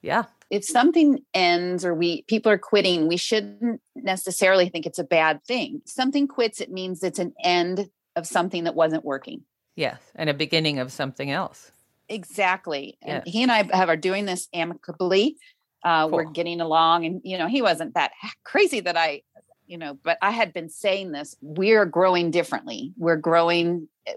yeah 0.00 0.24
if 0.48 0.64
something 0.64 1.18
ends 1.34 1.84
or 1.84 1.94
we 1.94 2.22
people 2.22 2.50
are 2.50 2.56
quitting 2.56 3.08
we 3.08 3.18
shouldn't 3.18 3.78
necessarily 3.94 4.70
think 4.70 4.86
it's 4.86 4.98
a 4.98 5.04
bad 5.04 5.44
thing 5.44 5.82
something 5.84 6.26
quits 6.26 6.62
it 6.62 6.70
means 6.70 7.02
it's 7.02 7.18
an 7.18 7.34
end 7.44 7.90
of 8.16 8.26
something 8.26 8.64
that 8.64 8.74
wasn't 8.74 9.04
working 9.04 9.42
yes 9.76 10.00
and 10.14 10.30
a 10.30 10.34
beginning 10.34 10.78
of 10.78 10.90
something 10.90 11.30
else 11.30 11.72
exactly 12.08 12.96
yes. 13.04 13.22
and 13.22 13.22
he 13.26 13.42
and 13.42 13.52
i 13.52 13.68
have 13.76 13.90
are 13.90 13.98
doing 13.98 14.24
this 14.24 14.48
amicably 14.54 15.36
uh, 15.84 16.04
cool. 16.04 16.10
we're 16.16 16.24
getting 16.24 16.62
along 16.62 17.04
and 17.04 17.20
you 17.22 17.36
know 17.36 17.46
he 17.46 17.60
wasn't 17.60 17.92
that 17.92 18.12
crazy 18.44 18.80
that 18.80 18.96
i 18.96 19.20
you 19.68 19.78
know, 19.78 19.98
but 20.02 20.18
I 20.22 20.30
had 20.30 20.52
been 20.52 20.70
saying 20.70 21.12
this, 21.12 21.36
we're 21.40 21.84
growing 21.84 22.30
differently. 22.30 22.92
We're 22.96 23.16
growing, 23.16 23.88
eh, 24.06 24.14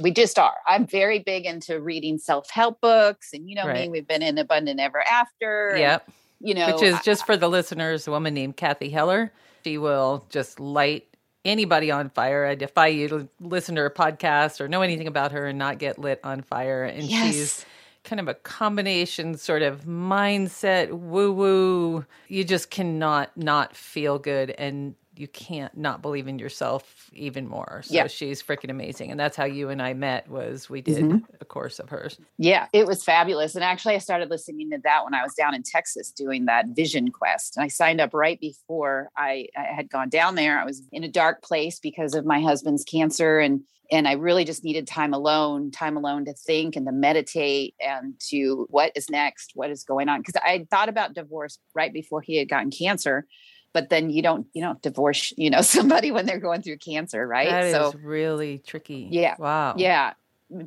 we 0.00 0.10
just 0.10 0.38
are. 0.38 0.56
I'm 0.66 0.86
very 0.86 1.18
big 1.20 1.44
into 1.44 1.80
reading 1.80 2.18
self 2.18 2.50
help 2.50 2.80
books. 2.80 3.32
And 3.32 3.48
you 3.48 3.54
know 3.54 3.66
right. 3.66 3.82
me, 3.82 3.88
we've 3.88 4.08
been 4.08 4.22
in 4.22 4.38
Abundant 4.38 4.80
Ever 4.80 5.02
After. 5.02 5.74
Yep. 5.76 6.04
And, 6.06 6.48
you 6.48 6.54
know, 6.54 6.72
which 6.72 6.82
is 6.82 7.00
just 7.02 7.26
for 7.26 7.36
the 7.36 7.48
listeners, 7.48 8.06
a 8.08 8.10
woman 8.10 8.34
named 8.34 8.56
Cathy 8.56 8.90
Heller. 8.90 9.32
She 9.64 9.78
will 9.78 10.24
just 10.30 10.60
light 10.60 11.06
anybody 11.44 11.90
on 11.90 12.10
fire. 12.10 12.46
I 12.46 12.54
defy 12.54 12.88
you 12.88 13.08
to 13.08 13.28
listen 13.40 13.74
to 13.76 13.82
her 13.82 13.90
podcast 13.90 14.60
or 14.60 14.68
know 14.68 14.82
anything 14.82 15.06
about 15.06 15.32
her 15.32 15.46
and 15.46 15.58
not 15.58 15.78
get 15.78 15.98
lit 15.98 16.20
on 16.24 16.42
fire. 16.42 16.84
And 16.84 17.04
yes. 17.04 17.34
she's 17.34 17.66
kind 18.06 18.20
of 18.20 18.28
a 18.28 18.34
combination 18.34 19.36
sort 19.36 19.62
of 19.62 19.84
mindset 19.84 20.90
woo 20.92 21.32
woo. 21.32 22.06
You 22.28 22.44
just 22.44 22.70
cannot 22.70 23.36
not 23.36 23.76
feel 23.76 24.18
good 24.18 24.52
and 24.52 24.94
you 25.18 25.26
can't 25.26 25.76
not 25.76 26.02
believe 26.02 26.28
in 26.28 26.38
yourself 26.38 27.10
even 27.14 27.48
more. 27.48 27.80
So 27.84 27.94
yeah. 27.94 28.06
she's 28.06 28.42
freaking 28.42 28.70
amazing. 28.70 29.10
And 29.10 29.18
that's 29.18 29.36
how 29.36 29.46
you 29.46 29.70
and 29.70 29.80
I 29.80 29.94
met 29.94 30.28
was 30.28 30.68
we 30.68 30.82
did 30.82 31.04
mm-hmm. 31.04 31.18
a 31.40 31.44
course 31.44 31.78
of 31.78 31.88
hers. 31.88 32.18
Yeah, 32.36 32.66
it 32.72 32.86
was 32.86 33.02
fabulous. 33.02 33.54
And 33.54 33.64
actually 33.64 33.94
I 33.94 33.98
started 33.98 34.28
listening 34.28 34.70
to 34.70 34.78
that 34.84 35.04
when 35.04 35.14
I 35.14 35.22
was 35.22 35.32
down 35.34 35.54
in 35.54 35.62
Texas 35.62 36.10
doing 36.10 36.44
that 36.46 36.66
vision 36.68 37.10
quest. 37.10 37.56
And 37.56 37.64
I 37.64 37.68
signed 37.68 38.00
up 38.00 38.12
right 38.12 38.38
before 38.38 39.08
I, 39.16 39.46
I 39.56 39.72
had 39.74 39.88
gone 39.88 40.10
down 40.10 40.34
there. 40.34 40.60
I 40.60 40.64
was 40.64 40.82
in 40.92 41.02
a 41.02 41.08
dark 41.08 41.42
place 41.42 41.80
because 41.80 42.14
of 42.14 42.26
my 42.26 42.40
husband's 42.40 42.84
cancer 42.84 43.38
and 43.38 43.62
and 43.90 44.08
I 44.08 44.12
really 44.12 44.44
just 44.44 44.64
needed 44.64 44.86
time 44.86 45.12
alone, 45.12 45.70
time 45.70 45.96
alone 45.96 46.24
to 46.26 46.32
think 46.32 46.76
and 46.76 46.86
to 46.86 46.92
meditate 46.92 47.74
and 47.80 48.14
to 48.28 48.66
what 48.70 48.92
is 48.94 49.10
next, 49.10 49.52
what 49.54 49.70
is 49.70 49.84
going 49.84 50.08
on. 50.08 50.20
Because 50.20 50.36
I 50.36 50.66
thought 50.70 50.88
about 50.88 51.14
divorce 51.14 51.58
right 51.74 51.92
before 51.92 52.20
he 52.20 52.36
had 52.36 52.48
gotten 52.48 52.70
cancer, 52.70 53.26
but 53.72 53.90
then 53.90 54.10
you 54.10 54.22
don't 54.22 54.46
you 54.52 54.62
don't 54.62 54.80
divorce 54.82 55.32
you 55.36 55.50
know 55.50 55.60
somebody 55.62 56.10
when 56.10 56.26
they're 56.26 56.40
going 56.40 56.62
through 56.62 56.78
cancer, 56.78 57.26
right? 57.26 57.50
That 57.50 57.72
so, 57.72 57.88
is 57.88 57.94
really 57.96 58.58
tricky. 58.58 59.08
Yeah. 59.10 59.34
Wow. 59.38 59.74
Yeah. 59.76 60.14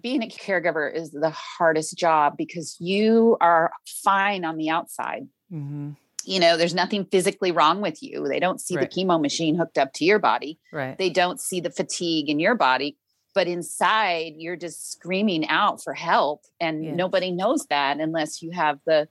Being 0.01 0.23
a 0.23 0.27
caregiver 0.27 0.93
is 0.93 1.11
the 1.11 1.29
hardest 1.29 1.97
job 1.97 2.35
because 2.38 2.75
you 2.81 3.38
are 3.39 3.71
fine 4.03 4.43
on 4.43 4.57
the 4.57 4.69
outside. 4.69 5.27
Mm-hmm 5.51 5.91
you 6.25 6.39
know 6.39 6.57
there's 6.57 6.75
nothing 6.75 7.05
physically 7.05 7.51
wrong 7.51 7.81
with 7.81 8.01
you 8.03 8.27
they 8.27 8.39
don't 8.39 8.61
see 8.61 8.75
right. 8.75 8.89
the 8.89 9.03
chemo 9.03 9.21
machine 9.21 9.55
hooked 9.55 9.77
up 9.77 9.93
to 9.93 10.05
your 10.05 10.19
body 10.19 10.59
right 10.71 10.97
they 10.97 11.09
don't 11.09 11.39
see 11.39 11.59
the 11.59 11.69
fatigue 11.69 12.29
in 12.29 12.39
your 12.39 12.55
body 12.55 12.97
but 13.33 13.48
inside 13.48 14.33
you're 14.38 14.55
just 14.55 14.91
screaming 14.91 15.48
out 15.48 15.83
for 15.83 15.93
help 15.93 16.43
and 16.59 16.95
nobody 16.95 17.31
knows 17.31 17.65
that 17.67 18.00
unless 18.00 18.41
you 18.41 18.51
have 18.51 18.79
the 18.86 19.07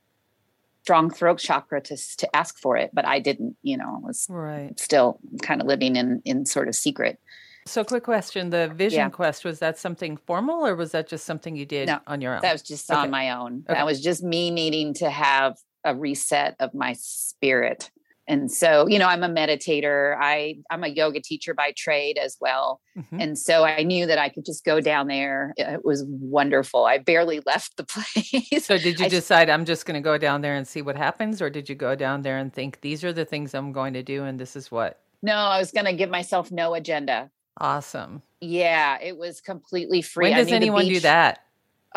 strong 0.82 1.10
throat 1.10 1.38
chakra 1.38 1.80
to, 1.80 1.96
to 2.16 2.36
ask 2.36 2.58
for 2.58 2.76
it 2.76 2.90
but 2.92 3.04
i 3.04 3.18
didn't 3.18 3.56
you 3.62 3.76
know 3.76 4.00
I 4.02 4.06
was 4.06 4.26
right 4.28 4.78
still 4.78 5.18
kind 5.42 5.60
of 5.60 5.66
living 5.66 5.96
in 5.96 6.22
in 6.24 6.46
sort 6.46 6.68
of 6.68 6.74
secret 6.74 7.18
so 7.66 7.84
quick 7.84 8.04
question 8.04 8.50
the 8.50 8.68
vision 8.74 9.00
yeah. 9.00 9.08
quest 9.10 9.44
was 9.44 9.58
that 9.58 9.78
something 9.78 10.16
formal 10.16 10.66
or 10.66 10.74
was 10.74 10.92
that 10.92 11.08
just 11.08 11.26
something 11.26 11.56
you 11.56 11.66
did 11.66 11.88
no, 11.88 12.00
on 12.06 12.20
your 12.20 12.34
own 12.34 12.40
that 12.42 12.52
was 12.52 12.62
just 12.62 12.90
okay. 12.90 13.00
on 13.00 13.10
my 13.10 13.30
own 13.30 13.64
okay. 13.68 13.78
that 13.78 13.86
was 13.86 14.00
just 14.00 14.22
me 14.22 14.50
needing 14.50 14.94
to 14.94 15.10
have 15.10 15.58
a 15.84 15.94
reset 15.94 16.56
of 16.58 16.74
my 16.74 16.94
spirit 16.94 17.90
and 18.28 18.52
so 18.52 18.86
you 18.86 18.98
know 18.98 19.08
i'm 19.08 19.24
a 19.24 19.28
meditator. 19.28 20.16
I 20.20 20.58
i'm 20.70 20.84
a 20.84 20.88
yoga 20.88 21.20
teacher 21.20 21.54
by 21.54 21.72
trade 21.76 22.18
as 22.18 22.36
well. 22.40 22.80
Mm-hmm. 22.96 23.20
and 23.20 23.38
so 23.38 23.64
i 23.64 23.82
knew 23.82 24.06
that 24.06 24.18
i 24.18 24.28
could 24.28 24.44
just 24.44 24.64
go 24.64 24.80
down 24.80 25.08
there. 25.08 25.54
It 25.56 25.84
was 25.84 26.04
wonderful. 26.06 26.84
I 26.84 26.98
barely 26.98 27.40
left 27.46 27.76
the 27.76 27.84
place. 27.84 28.66
So 28.66 28.78
did 28.78 29.00
you 29.00 29.06
I, 29.06 29.08
decide 29.08 29.50
i'm 29.50 29.64
just 29.64 29.86
going 29.86 29.94
to 29.94 30.04
go 30.04 30.18
down 30.18 30.42
there 30.42 30.54
and 30.54 30.68
see 30.68 30.82
what 30.82 30.96
happens 30.96 31.42
or 31.42 31.50
did 31.50 31.68
you 31.68 31.74
go 31.74 31.94
down 31.94 32.22
there 32.22 32.38
and 32.38 32.52
think 32.52 32.80
these 32.82 33.02
are 33.02 33.12
the 33.12 33.24
things 33.24 33.54
i'm 33.54 33.72
going 33.72 33.94
to 33.94 34.02
do 34.02 34.24
and 34.24 34.38
this 34.38 34.54
is 34.54 34.70
what 34.70 35.00
no 35.22 35.34
i 35.34 35.58
was 35.58 35.72
going 35.72 35.86
to 35.86 35.94
give 35.94 36.10
myself 36.10 36.52
no 36.52 36.74
agenda. 36.74 37.30
Awesome. 37.60 38.22
Yeah 38.40 38.98
it 39.02 39.16
was 39.16 39.40
completely 39.40 40.02
free. 40.02 40.30
When 40.30 40.36
does 40.36 40.52
anyone 40.52 40.86
do 40.86 41.00
that 41.00 41.40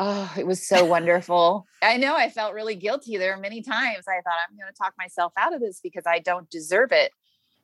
Oh, 0.04 0.34
it 0.36 0.48
was 0.48 0.66
so 0.66 0.84
wonderful. 0.84 1.68
I 1.84 1.98
know 1.98 2.16
I 2.16 2.32
felt 2.32 2.56
really 2.56 2.74
guilty. 2.74 3.18
There 3.18 3.36
were 3.36 3.40
many 3.40 3.62
times 3.62 4.06
I 4.08 4.20
thought 4.22 4.34
I'm 4.50 4.58
going 4.58 4.68
to 4.68 4.76
talk 4.76 4.96
myself 4.98 5.32
out 5.38 5.54
of 5.54 5.62
this 5.62 5.80
because 5.80 6.06
I 6.08 6.18
don't 6.18 6.50
deserve 6.50 6.92
it. 6.92 7.12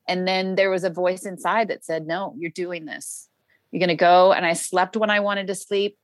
And 0.08 0.28
then 0.28 0.54
there 0.54 0.70
was 0.70 0.84
a 0.84 0.92
voice 0.92 1.26
inside 1.26 1.70
that 1.70 1.84
said, 1.84 2.06
No, 2.06 2.36
you're 2.38 2.52
doing 2.52 2.86
this. 2.86 3.28
You're 3.72 3.80
going 3.80 3.90
to 3.90 3.96
go. 3.96 4.34
And 4.34 4.46
I 4.46 4.54
slept 4.54 4.96
when 4.96 5.10
I 5.10 5.22
wanted 5.22 5.48
to 5.48 5.56
sleep. 5.56 5.98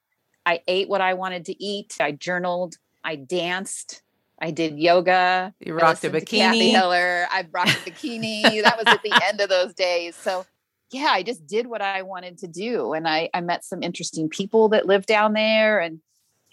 I 0.44 0.62
ate 0.68 0.90
what 0.90 1.02
I 1.02 1.14
wanted 1.14 1.46
to 1.46 1.64
eat. 1.64 1.98
I 2.00 2.14
journaled. 2.14 2.78
I 3.04 3.16
danced. 3.16 4.02
I 4.42 4.50
did 4.50 4.80
yoga. 4.80 5.54
You 5.60 5.76
rocked 5.76 6.04
a 6.04 6.10
bikini. 6.10 6.26
Cathy 6.26 6.70
Heller. 6.72 7.28
I 7.32 7.46
rocked 7.52 7.70
a 7.70 7.92
bikini. 7.92 8.64
that 8.64 8.76
was 8.76 8.88
at 8.88 9.04
the 9.04 9.22
end 9.24 9.40
of 9.40 9.50
those 9.50 9.76
days. 9.76 10.16
So 10.16 10.48
yeah, 10.92 11.10
I 11.12 11.22
just 11.22 11.46
did 11.46 11.68
what 11.68 11.84
I 11.84 12.02
wanted 12.02 12.40
to 12.40 12.48
do. 12.48 12.94
And 12.94 13.08
I, 13.08 13.30
I 13.36 13.42
met 13.42 13.64
some 13.64 13.84
interesting 13.84 14.30
people 14.30 14.70
that 14.70 14.88
lived 14.88 15.06
down 15.06 15.34
there 15.34 15.80
and 15.80 16.00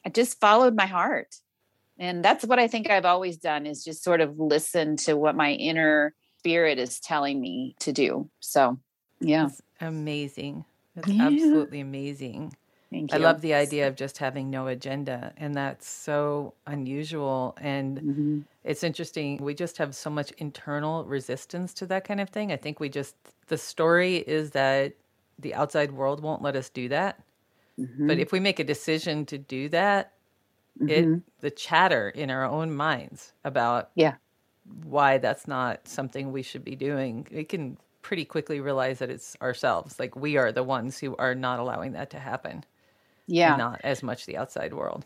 I 0.05 0.09
just 0.09 0.41
followed 0.41 0.75
my 0.75 0.87
heart. 0.87 1.37
And 1.99 2.25
that's 2.25 2.45
what 2.45 2.59
I 2.59 2.67
think 2.67 2.89
I've 2.89 3.05
always 3.05 3.37
done 3.37 3.67
is 3.67 3.85
just 3.85 4.03
sort 4.03 4.21
of 4.21 4.39
listen 4.39 4.97
to 4.99 5.15
what 5.15 5.37
my 5.37 5.53
inner 5.53 6.15
spirit 6.39 6.79
is 6.79 6.99
telling 6.99 7.41
me 7.41 7.77
to 7.81 7.93
do. 7.93 8.31
So, 8.41 8.79
yeah. 9.21 9.49
That's 9.49 9.61
amazing. 9.83 10.65
That's 10.97 11.09
yeah. 11.09 11.27
absolutely 11.27 11.81
amazing. 11.81 12.55
Thank 12.91 13.13
you. 13.13 13.19
I 13.19 13.21
love 13.21 13.43
the 13.43 13.55
idea 13.55 13.87
of 13.87 13.95
just 13.95 14.19
having 14.19 14.51
no 14.51 14.67
agenda. 14.67 15.33
And 15.37 15.55
that's 15.55 15.89
so 15.89 16.55
unusual. 16.67 17.55
And 17.61 17.99
mm-hmm. 17.99 18.41
it's 18.65 18.83
interesting. 18.83 19.37
We 19.37 19.55
just 19.55 19.77
have 19.77 19.95
so 19.95 20.11
much 20.11 20.33
internal 20.39 21.05
resistance 21.05 21.75
to 21.75 21.87
that 21.87 22.05
kind 22.05 22.21
of 22.21 22.31
thing. 22.31 22.51
I 22.51 22.57
think 22.57 22.81
we 22.81 22.89
just, 22.89 23.15
the 23.49 23.59
story 23.59 24.17
is 24.17 24.51
that 24.53 24.95
the 25.39 25.55
outside 25.55 25.93
world 25.93 26.23
won't 26.23 26.43
let 26.43 26.57
us 26.57 26.69
do 26.69 26.89
that. 26.89 27.21
Mm-hmm. 27.81 28.07
But 28.07 28.19
if 28.19 28.33
we 28.33 28.41
make 28.41 28.59
a 28.59 28.65
decision 28.65 29.27
to 29.27 29.39
do 29.39 29.69
that, 29.71 30.13
mm-hmm. 30.81 30.89
it 30.89 31.23
the 31.41 31.51
chatter 31.51 32.11
in 32.11 32.31
our 32.31 32.45
own 32.45 32.75
minds 32.75 33.33
about 33.45 33.91
yeah 33.95 34.15
why 34.85 35.19
that's 35.19 35.49
not 35.49 35.87
something 35.89 36.33
we 36.33 36.43
should 36.43 36.65
be 36.65 36.77
doing, 36.77 37.27
we 37.31 37.45
can 37.45 37.77
pretty 38.03 38.25
quickly 38.25 38.61
realize 38.61 38.99
that 38.99 39.11
it's 39.11 39.37
ourselves. 39.43 39.99
Like 39.99 40.17
we 40.17 40.37
are 40.37 40.53
the 40.53 40.63
ones 40.63 40.99
who 40.99 41.17
are 41.17 41.35
not 41.35 41.59
allowing 41.59 41.93
that 41.93 42.11
to 42.11 42.19
happen. 42.19 42.65
Yeah. 43.27 43.57
Not 43.57 43.81
as 43.85 44.03
much 44.03 44.27
the 44.27 44.37
outside 44.37 44.75
world. 44.75 45.05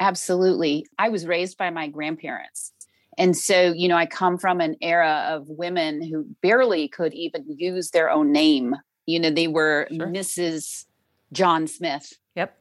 Absolutely. 0.00 0.86
I 0.98 1.08
was 1.08 1.26
raised 1.26 1.58
by 1.58 1.70
my 1.70 1.88
grandparents. 1.88 2.72
And 3.18 3.36
so, 3.36 3.72
you 3.72 3.88
know, 3.88 3.96
I 3.96 4.06
come 4.06 4.38
from 4.38 4.60
an 4.60 4.76
era 4.80 5.26
of 5.28 5.48
women 5.48 6.02
who 6.02 6.24
barely 6.40 6.88
could 6.88 7.12
even 7.12 7.44
use 7.46 7.90
their 7.90 8.10
own 8.10 8.32
name. 8.32 8.74
You 9.04 9.20
know, 9.20 9.30
they 9.30 9.48
were 9.48 9.86
sure. 9.90 10.06
Mrs. 10.06 10.86
John 11.32 11.66
Smith. 11.66 12.12
Yep. 12.36 12.56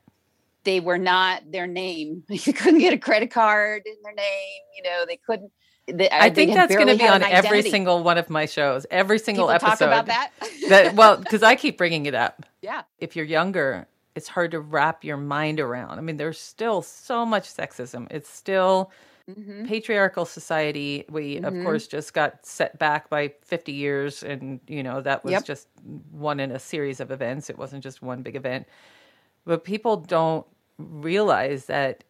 They 0.63 0.80
were 0.80 0.98
not 0.98 1.51
their 1.51 1.68
name. 1.68 2.24
You 2.30 2.54
couldn't 2.54 2.80
get 2.80 2.94
a 2.94 2.98
credit 2.98 3.32
card 3.32 3.84
in 3.86 3.96
their 4.04 4.13
name. 4.13 4.62
You 4.75 4.84
know, 4.84 5.06
they 5.06 5.18
couldn't. 5.18 5.51
They, 5.88 6.10
I 6.10 6.30
think 6.30 6.54
that's 6.54 6.74
going 6.74 6.88
to 6.88 6.96
be 6.96 7.08
on 7.08 7.24
every 7.24 7.63
single 7.63 8.04
one 8.04 8.18
of 8.18 8.30
my 8.30 8.46
shows. 8.46 8.86
Every 8.92 9.20
single 9.20 9.48
People 9.48 9.68
episode. 9.68 9.86
Talk 9.88 10.06
about 10.06 10.06
that. 10.06 10.32
that 10.70 10.96
well, 10.96 11.18
because 11.18 11.44
I 11.44 11.56
keep 11.56 11.78
bringing 11.78 12.06
it 12.06 12.16
up. 12.16 12.46
Yeah. 12.62 12.84
If 13.00 13.16
you're 13.16 13.25
younger, 13.25 13.88
it's 14.13 14.28
hard 14.28 14.51
to 14.51 14.60
wrap 14.60 15.04
your 15.04 15.18
mind 15.18 15.60
around. 15.60 15.98
I 15.98 16.01
mean, 16.01 16.18
there's 16.18 16.40
still 16.40 16.84
so 16.84 17.25
much 17.25 17.51
sexism. 17.51 18.06
It's 18.12 18.30
still 18.30 18.92
mm-hmm. 19.35 19.65
patriarchal 19.65 20.25
society. 20.25 21.05
We, 21.09 21.35
mm-hmm. 21.35 21.45
of 21.45 21.63
course, 21.63 21.88
just 21.88 22.13
got 22.13 22.45
set 22.45 22.77
back 22.79 23.09
by 23.09 23.33
50 23.43 23.71
years, 23.71 24.23
and 24.23 24.59
you 24.67 24.83
know 24.83 25.01
that 25.01 25.23
was 25.23 25.31
yep. 25.31 25.45
just 25.45 25.67
one 26.11 26.39
in 26.39 26.51
a 26.51 26.59
series 26.59 27.00
of 27.00 27.11
events. 27.11 27.50
It 27.50 27.57
wasn't 27.57 27.83
just 27.83 28.01
one 28.01 28.21
big 28.21 28.35
event. 28.35 28.67
But 29.45 29.63
people 29.63 29.97
don't 29.97 30.45
realize 30.77 31.65
that 31.65 32.03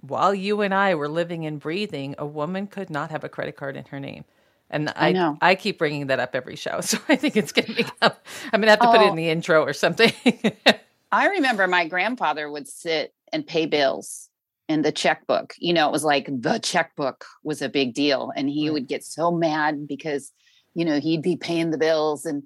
while 0.00 0.34
you 0.34 0.60
and 0.60 0.74
I 0.74 0.94
were 0.94 1.08
living 1.08 1.46
and 1.46 1.60
breathing, 1.60 2.14
a 2.18 2.26
woman 2.26 2.66
could 2.66 2.90
not 2.90 3.10
have 3.10 3.24
a 3.24 3.28
credit 3.28 3.56
card 3.56 3.76
in 3.76 3.84
her 3.86 4.00
name. 4.00 4.24
And 4.70 4.88
I, 4.90 5.08
I, 5.08 5.12
know. 5.12 5.38
I 5.40 5.54
keep 5.54 5.78
bringing 5.78 6.08
that 6.08 6.18
up 6.18 6.34
every 6.34 6.56
show. 6.56 6.80
So 6.82 6.98
I 7.08 7.16
think 7.16 7.36
it's 7.36 7.52
going 7.52 7.66
to 7.66 7.74
become, 7.74 8.12
I'm 8.52 8.60
going 8.60 8.62
to 8.62 8.70
have 8.70 8.80
to 8.80 8.88
oh. 8.88 8.92
put 8.92 9.00
it 9.02 9.06
in 9.06 9.12
oh. 9.12 9.16
the 9.16 9.28
intro 9.28 9.62
or 9.62 9.72
something. 9.72 10.12
I 11.12 11.28
remember 11.28 11.66
my 11.68 11.86
grandfather 11.86 12.50
would 12.50 12.66
sit 12.66 13.14
and 13.32 13.46
pay 13.46 13.66
bills 13.66 14.30
in 14.68 14.82
the 14.82 14.92
checkbook. 14.92 15.54
You 15.58 15.72
know, 15.72 15.88
it 15.88 15.92
was 15.92 16.04
like 16.04 16.26
the 16.26 16.58
checkbook 16.58 17.24
was 17.42 17.62
a 17.62 17.68
big 17.68 17.94
deal. 17.94 18.32
And 18.36 18.48
he 18.48 18.68
right. 18.68 18.74
would 18.74 18.88
get 18.88 19.04
so 19.04 19.30
mad 19.30 19.86
because, 19.86 20.32
you 20.74 20.84
know, 20.84 21.00
he'd 21.00 21.22
be 21.22 21.36
paying 21.36 21.70
the 21.70 21.78
bills 21.78 22.24
and 22.24 22.42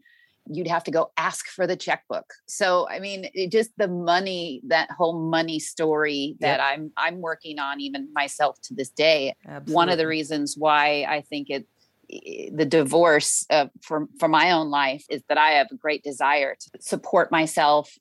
you'd 0.50 0.66
have 0.66 0.84
to 0.84 0.90
go 0.90 1.10
ask 1.16 1.46
for 1.46 1.66
the 1.66 1.76
checkbook. 1.76 2.32
So, 2.46 2.88
I 2.88 3.00
mean, 3.00 3.28
it 3.34 3.52
just 3.52 3.70
the 3.76 3.88
money, 3.88 4.62
that 4.66 4.90
whole 4.90 5.18
money 5.18 5.58
story 5.58 6.36
that 6.40 6.60
I'm 6.60 6.90
I'm 6.96 7.20
working 7.20 7.58
on 7.58 7.80
even 7.80 8.08
myself 8.12 8.60
to 8.62 8.74
this 8.74 8.90
day. 8.90 9.34
Absolutely. 9.46 9.74
One 9.74 9.88
of 9.88 9.98
the 9.98 10.06
reasons 10.06 10.56
why 10.56 11.04
I 11.08 11.20
think 11.20 11.50
it 11.50 11.66
the 12.10 12.64
divorce 12.64 13.44
uh, 13.50 13.66
for 13.82 14.08
for 14.18 14.28
my 14.28 14.50
own 14.52 14.70
life 14.70 15.04
is 15.10 15.22
that 15.28 15.36
I 15.36 15.50
have 15.52 15.68
a 15.70 15.76
great 15.76 16.02
desire 16.02 16.54
to 16.54 16.70
support 16.80 17.30
myself 17.30 17.98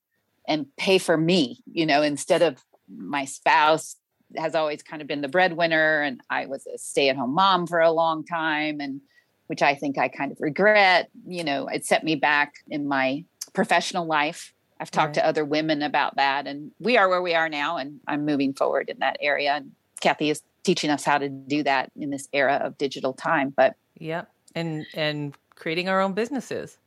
and 0.47 0.65
pay 0.77 0.97
for 0.97 1.17
me, 1.17 1.62
you 1.69 1.86
know, 1.86 2.01
instead 2.01 2.41
of 2.41 2.63
my 2.89 3.25
spouse 3.25 3.97
has 4.36 4.55
always 4.55 4.84
kind 4.84 5.01
of 5.01 5.07
been 5.07 5.22
the 5.22 5.27
breadwinner 5.27 6.01
and 6.01 6.22
I 6.29 6.48
was 6.48 6.67
a 6.67 6.77
stay-at-home 6.77 7.34
mom 7.34 7.67
for 7.67 7.79
a 7.79 7.91
long 7.91 8.25
time 8.25 8.79
and 8.81 9.01
which 9.48 9.62
I 9.62 9.75
think 9.75 9.98
I 9.98 10.10
kind 10.10 10.31
of 10.31 10.41
regret, 10.41 11.10
you 11.25 11.43
know, 11.43 11.67
it 11.67 11.86
set 11.86 12.03
me 12.03 12.15
back 12.15 12.55
in 12.69 12.88
my 12.88 13.24
professional 13.53 14.05
life. 14.05 14.53
I've 14.79 14.91
talked 14.91 15.15
right. 15.15 15.24
to 15.24 15.25
other 15.25 15.46
women 15.46 15.81
about 15.81 16.17
that 16.17 16.46
and 16.46 16.72
we 16.79 16.98
are 16.98 17.07
where 17.07 17.22
we 17.22 17.34
are 17.34 17.50
now 17.50 17.77
and 17.77 18.00
I'm 18.07 18.25
moving 18.25 18.53
forward 18.53 18.89
in 18.89 19.00
that 19.00 19.17
area 19.22 19.53
and 19.53 19.72
Cathy 20.01 20.29
is 20.29 20.43
teaching 20.67 20.89
us 20.89 21.05
how 21.05 21.17
to 21.17 21.29
do 21.29 21.63
that 21.63 21.91
in 21.96 22.10
this 22.10 22.27
era 22.34 22.55
of 22.62 22.77
digital 22.77 23.13
time 23.13 23.53
but 23.55 23.77
yeah 23.98 24.25
and 24.53 24.86
and 24.93 25.34
creating 25.55 25.88
our 25.88 26.01
own 26.01 26.12
businesses 26.12 26.77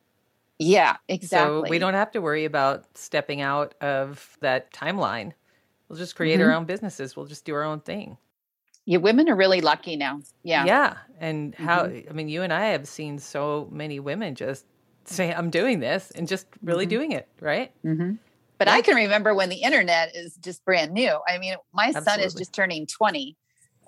yeah 0.59 0.97
exactly 1.09 1.62
so 1.62 1.70
we 1.70 1.78
don't 1.78 1.94
have 1.94 2.11
to 2.11 2.20
worry 2.20 2.44
about 2.44 2.85
stepping 2.94 3.40
out 3.40 3.75
of 3.80 4.37
that 4.40 4.70
timeline 4.70 5.32
We'll 5.90 5.99
just 5.99 6.14
create 6.14 6.38
mm-hmm. 6.38 6.49
our 6.49 6.54
own 6.54 6.66
businesses. 6.66 7.16
We'll 7.16 7.26
just 7.26 7.44
do 7.44 7.52
our 7.52 7.64
own 7.64 7.80
thing. 7.80 8.16
Yeah, 8.87 8.99
women 8.99 9.28
are 9.28 9.35
really 9.35 9.61
lucky 9.61 9.97
now. 9.97 10.20
Yeah. 10.44 10.64
Yeah. 10.64 10.97
And 11.18 11.52
how, 11.56 11.87
mm-hmm. 11.87 12.09
I 12.09 12.12
mean, 12.12 12.28
you 12.28 12.42
and 12.42 12.52
I 12.52 12.66
have 12.66 12.87
seen 12.87 13.18
so 13.18 13.68
many 13.73 13.99
women 13.99 14.37
just 14.37 14.66
say, 15.04 15.35
I'm 15.35 15.50
doing 15.50 15.80
this 15.80 16.12
and 16.12 16.28
just 16.28 16.47
really 16.62 16.85
mm-hmm. 16.85 16.90
doing 16.90 17.12
it, 17.12 17.28
right? 17.40 17.73
Mm-hmm. 17.85 18.12
But 18.56 18.68
yeah. 18.68 18.75
I 18.75 18.82
can 18.82 18.94
remember 18.94 19.35
when 19.35 19.49
the 19.49 19.62
internet 19.62 20.14
is 20.14 20.37
just 20.37 20.64
brand 20.64 20.92
new. 20.92 21.18
I 21.26 21.38
mean, 21.38 21.56
my 21.73 21.87
Absolutely. 21.87 22.12
son 22.12 22.20
is 22.20 22.35
just 22.35 22.52
turning 22.52 22.87
20, 22.87 23.37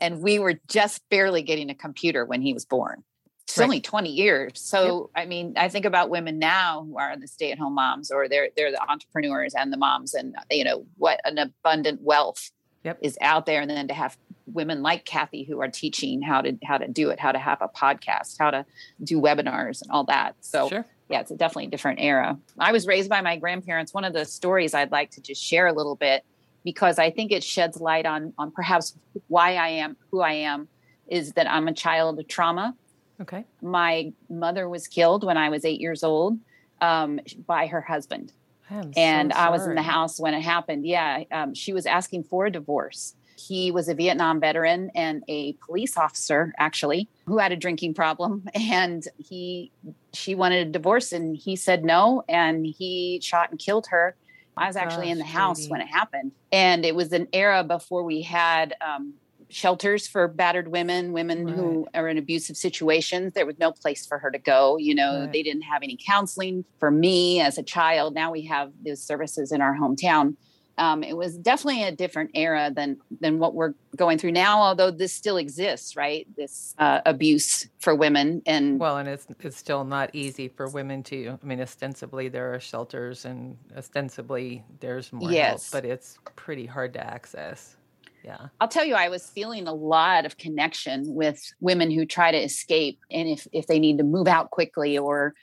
and 0.01 0.21
we 0.23 0.41
were 0.41 0.55
just 0.67 1.09
barely 1.09 1.43
getting 1.43 1.71
a 1.71 1.75
computer 1.75 2.25
when 2.25 2.43
he 2.43 2.53
was 2.53 2.65
born 2.65 3.05
it's 3.53 3.59
right. 3.59 3.65
only 3.65 3.81
20 3.83 4.11
years. 4.11 4.61
So, 4.61 5.11
yep. 5.15 5.25
I 5.25 5.27
mean, 5.29 5.53
I 5.57 5.69
think 5.69 5.85
about 5.85 6.09
women 6.09 6.39
now 6.39 6.87
who 6.89 6.99
are 6.99 7.17
the 7.19 7.29
stay 7.29 7.53
at 7.53 7.59
home 7.59 7.75
moms 7.75 8.11
or 8.11 8.27
they're, 8.27 8.49
they're 8.57 8.71
the 8.71 8.83
entrepreneurs 8.83 9.55
and 9.55 9.71
the 9.71 9.77
moms 9.77 10.15
and, 10.15 10.35
you 10.51 10.65
know, 10.65 10.87
what 10.97 11.21
an 11.25 11.37
abundant 11.37 12.01
wealth 12.01 12.51
yep. 12.83 12.99
is 13.03 13.19
out 13.21 13.45
there. 13.45 13.61
And 13.61 13.71
then 13.71 13.89
to 13.89 13.95
have 13.95 14.17
women 14.47 14.81
like 14.81 15.05
Cathy 15.05 15.45
who 15.45 15.61
are 15.61 15.69
teaching 15.69 16.23
how 16.23 16.41
to, 16.41 16.57
how 16.65 16.79
to 16.79 16.89
do 16.89 17.11
it, 17.11 17.21
how 17.21 17.31
to 17.31 17.39
have 17.39 17.61
a 17.61 17.69
podcast, 17.69 18.37
how 18.39 18.51
to 18.51 18.65
do 19.05 19.21
webinars 19.21 19.83
and 19.83 19.91
all 19.91 20.05
that. 20.05 20.35
So 20.41 20.71
sure. 20.71 20.87
yeah, 21.11 21.21
it's 21.21 21.31
a 21.31 21.37
definitely 21.37 21.67
a 21.67 21.71
different 21.71 22.01
era. 22.01 22.39
I 22.59 22.73
was 22.73 22.87
raised 22.87 23.11
by 23.11 23.21
my 23.21 23.37
grandparents. 23.37 23.93
One 23.93 24.05
of 24.05 24.15
the 24.15 24.25
stories 24.25 24.73
I'd 24.73 24.93
like 24.93 25.11
to 25.13 25.21
just 25.21 25.45
share 25.45 25.67
a 25.67 25.75
little 25.75 25.97
bit 25.97 26.25
because 26.65 26.99
I 26.99 27.11
think 27.11 27.33
it 27.33 27.45
sheds 27.45 27.81
light 27.81 28.07
on, 28.07 28.33
on 28.39 28.51
perhaps 28.51 28.97
why 29.29 29.57
I 29.57 29.69
am 29.69 29.97
who 30.11 30.21
I 30.21 30.33
am 30.33 30.69
is 31.09 31.33
that 31.33 31.51
I'm 31.51 31.69
a 31.69 31.75
child 31.75 32.19
of 32.19 32.29
trauma. 32.29 32.75
Okay. 33.21 33.45
My 33.61 34.13
mother 34.29 34.69
was 34.69 34.89
killed 34.89 35.25
when 35.25 35.37
I 35.37 35.49
was 35.49 35.65
eight 35.65 35.81
years 35.81 36.03
old 36.03 36.39
um, 36.81 37.21
by 37.47 37.67
her 37.67 37.81
husband. 37.81 38.33
and 38.97 39.33
so 39.33 39.39
I 39.39 39.51
was 39.51 39.67
in 39.67 39.75
the 39.75 39.83
house 39.83 40.19
when 40.19 40.35
it 40.35 40.41
happened. 40.41 40.87
Yeah. 40.87 41.25
Um, 41.31 41.55
she 41.55 41.73
was 41.73 41.87
asking 41.87 42.25
for 42.25 42.47
a 42.47 42.51
divorce. 42.51 43.15
He 43.37 43.71
was 43.71 43.89
a 43.89 43.95
Vietnam 43.95 44.41
veteran 44.41 44.91
and 44.95 45.25
a 45.29 45.55
police 45.55 45.97
officer, 45.97 46.53
actually, 46.59 47.09
who 47.27 47.39
had 47.39 47.51
a 47.53 47.57
drinking 47.57 47.95
problem. 47.95 48.49
And 48.55 49.07
he, 49.19 49.73
she 50.13 50.35
wanted 50.35 50.69
a 50.69 50.71
divorce, 50.71 51.13
and 51.13 51.37
he 51.37 51.57
said 51.57 51.85
no. 51.85 52.23
And 52.29 52.65
he 52.67 53.21
shot 53.23 53.51
and 53.51 53.59
killed 53.59 53.89
her. 53.89 54.15
I 54.57 54.67
was 54.67 54.77
actually 54.77 55.07
Gosh, 55.07 55.13
in 55.13 55.19
the 55.19 55.25
house 55.25 55.61
baby. 55.61 55.71
when 55.71 55.81
it 55.81 55.89
happened. 55.89 56.33
And 56.53 56.85
it 56.85 56.95
was 56.95 57.13
an 57.13 57.27
era 57.33 57.65
before 57.65 58.03
we 58.05 58.23
had 58.23 58.75
um, 58.87 59.15
shelters 59.53 60.07
for 60.07 60.27
battered 60.27 60.69
women, 60.69 61.13
women 61.13 61.47
right. 61.47 61.55
who 61.55 61.87
are 61.95 62.09
in 62.09 62.19
abusive 62.19 62.57
situations. 62.57 63.35
There 63.35 63.47
was 63.47 63.59
no 63.59 63.71
place 63.71 64.07
for 64.07 64.19
her 64.19 64.31
to 64.31 64.39
go. 64.39 64.79
You 64.79 64.95
know, 64.95 65.21
right. 65.21 65.33
they 65.33 65.43
didn't 65.43 65.63
have 65.63 65.83
any 65.83 65.99
counseling 66.05 66.65
for 66.79 66.91
me 66.91 67.41
as 67.41 67.59
a 67.59 67.63
child. 67.63 68.15
Now 68.15 68.33
we 68.33 68.43
have 68.47 68.73
those 68.85 69.03
services 69.03 69.53
in 69.53 69.61
our 69.61 69.77
hometown. 69.77 70.37
Um, 70.79 71.03
it 71.03 71.15
was 71.15 71.37
definitely 71.37 71.83
a 71.83 71.93
different 71.93 72.31
era 72.35 72.73
than 72.75 72.97
than 73.21 73.39
what 73.39 73.55
we're 73.55 73.75
going 73.95 74.17
through 74.17 74.33
now. 74.33 74.63
Although 74.63 74.91
this 74.91 75.13
still 75.13 75.37
exists, 75.37 75.97
right? 75.97 76.27
This 76.35 76.75
uh, 76.79 77.03
abuse 77.05 77.69
for 77.79 77.95
women, 77.95 78.43
and 78.47 78.81
well, 78.81 78.97
and 78.97 79.07
it's 79.07 79.27
it's 79.41 79.59
still 79.59 79.85
not 79.85 80.11
easy 80.15 80.49
for 80.49 80.69
women 80.69 81.03
to. 81.05 81.39
I 81.43 81.47
mean, 81.47 81.61
ostensibly 81.61 82.29
there 82.29 82.55
are 82.55 82.59
shelters, 82.59 83.27
and 83.27 83.59
ostensibly 83.77 84.65
there's 84.81 85.13
more 85.13 85.31
yes. 85.31 85.71
help, 85.71 85.83
but 85.83 85.91
it's 85.91 86.19
pretty 86.37 86.65
hard 86.65 86.95
to 86.95 87.07
access 87.07 87.77
yeah 88.25 88.49
i'll 88.61 88.69
tell 88.69 88.85
you 88.85 88.95
i 88.95 89.09
was 89.09 89.29
feeling 89.31 89.67
a 89.67 89.75
lot 89.75 90.25
of 90.25 90.37
connection 90.39 91.15
with 91.15 91.53
women 91.61 91.91
who 91.91 92.05
try 92.05 92.31
to 92.31 92.39
escape 92.39 92.99
and 93.11 93.29
if 93.29 93.47
if 93.53 93.67
they 93.67 93.79
need 93.79 93.99
to 93.99 94.05
move 94.05 94.29
out 94.29 94.51
quickly 94.51 94.97
or 94.97 95.35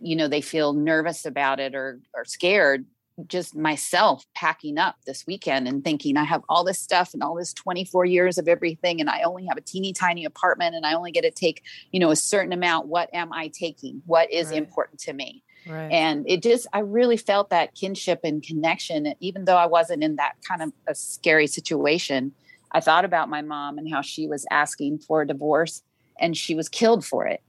you 0.00 0.16
know 0.16 0.28
they 0.28 0.40
feel 0.40 0.72
nervous 0.72 1.24
about 1.24 1.60
it 1.60 1.74
or 1.74 2.00
or 2.14 2.24
scared 2.24 2.84
just 3.26 3.56
myself 3.56 4.24
packing 4.34 4.78
up 4.78 4.96
this 5.06 5.26
weekend 5.26 5.66
and 5.66 5.82
thinking 5.82 6.16
I 6.16 6.24
have 6.24 6.42
all 6.48 6.62
this 6.62 6.78
stuff 6.78 7.14
and 7.14 7.22
all 7.22 7.34
this 7.34 7.52
24 7.52 8.04
years 8.04 8.38
of 8.38 8.46
everything 8.46 9.00
and 9.00 9.10
I 9.10 9.22
only 9.22 9.46
have 9.46 9.58
a 9.58 9.60
teeny 9.62 9.92
tiny 9.92 10.24
apartment 10.24 10.76
and 10.76 10.86
I 10.86 10.94
only 10.94 11.10
get 11.10 11.22
to 11.22 11.30
take, 11.30 11.62
you 11.90 11.98
know, 11.98 12.10
a 12.10 12.16
certain 12.16 12.52
amount. 12.52 12.86
What 12.86 13.10
am 13.12 13.32
I 13.32 13.48
taking? 13.48 14.02
What 14.06 14.32
is 14.32 14.48
right. 14.48 14.58
important 14.58 15.00
to 15.00 15.12
me? 15.12 15.42
Right. 15.66 15.90
And 15.90 16.28
it 16.28 16.42
just, 16.42 16.66
I 16.72 16.80
really 16.80 17.16
felt 17.16 17.50
that 17.50 17.74
kinship 17.74 18.20
and 18.24 18.42
connection, 18.42 19.14
even 19.20 19.44
though 19.44 19.56
I 19.56 19.66
wasn't 19.66 20.02
in 20.02 20.16
that 20.16 20.36
kind 20.46 20.62
of 20.62 20.72
a 20.86 20.94
scary 20.94 21.46
situation. 21.46 22.32
I 22.70 22.80
thought 22.80 23.04
about 23.04 23.28
my 23.28 23.42
mom 23.42 23.78
and 23.78 23.90
how 23.90 24.02
she 24.02 24.28
was 24.28 24.46
asking 24.50 24.98
for 24.98 25.22
a 25.22 25.26
divorce 25.26 25.82
and 26.20 26.36
she 26.36 26.54
was 26.54 26.68
killed 26.68 27.04
for 27.04 27.26
it. 27.26 27.42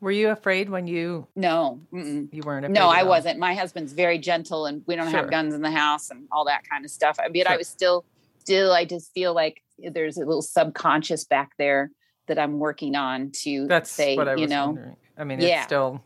Were 0.00 0.10
you 0.10 0.28
afraid 0.28 0.68
when 0.68 0.86
you? 0.86 1.26
No, 1.34 1.80
mm-mm. 1.92 2.28
you 2.30 2.42
weren't. 2.44 2.66
afraid. 2.66 2.74
no, 2.74 2.88
I 2.88 3.04
wasn't. 3.04 3.38
My 3.38 3.54
husband's 3.54 3.94
very 3.94 4.18
gentle, 4.18 4.66
and 4.66 4.82
we 4.86 4.96
don't 4.96 5.10
sure. 5.10 5.20
have 5.20 5.30
guns 5.30 5.54
in 5.54 5.62
the 5.62 5.70
house 5.70 6.10
and 6.10 6.28
all 6.30 6.44
that 6.44 6.68
kind 6.68 6.84
of 6.84 6.90
stuff. 6.90 7.18
I 7.18 7.28
mean, 7.28 7.44
sure. 7.44 7.52
I 7.52 7.56
was 7.56 7.68
still, 7.68 8.04
still. 8.38 8.72
I 8.72 8.84
just 8.84 9.14
feel 9.14 9.32
like 9.32 9.62
there's 9.78 10.18
a 10.18 10.20
little 10.26 10.42
subconscious 10.42 11.24
back 11.24 11.52
there 11.58 11.90
that 12.26 12.38
I'm 12.38 12.58
working 12.58 12.96
on 12.96 13.30
to 13.44 13.66
That's 13.66 13.90
say, 13.90 14.14
what 14.14 14.28
I 14.28 14.34
you 14.34 14.46
know, 14.46 14.66
wondering. 14.66 14.96
I 15.16 15.24
mean, 15.24 15.40
yeah. 15.40 15.58
it's 15.58 15.64
still 15.64 16.02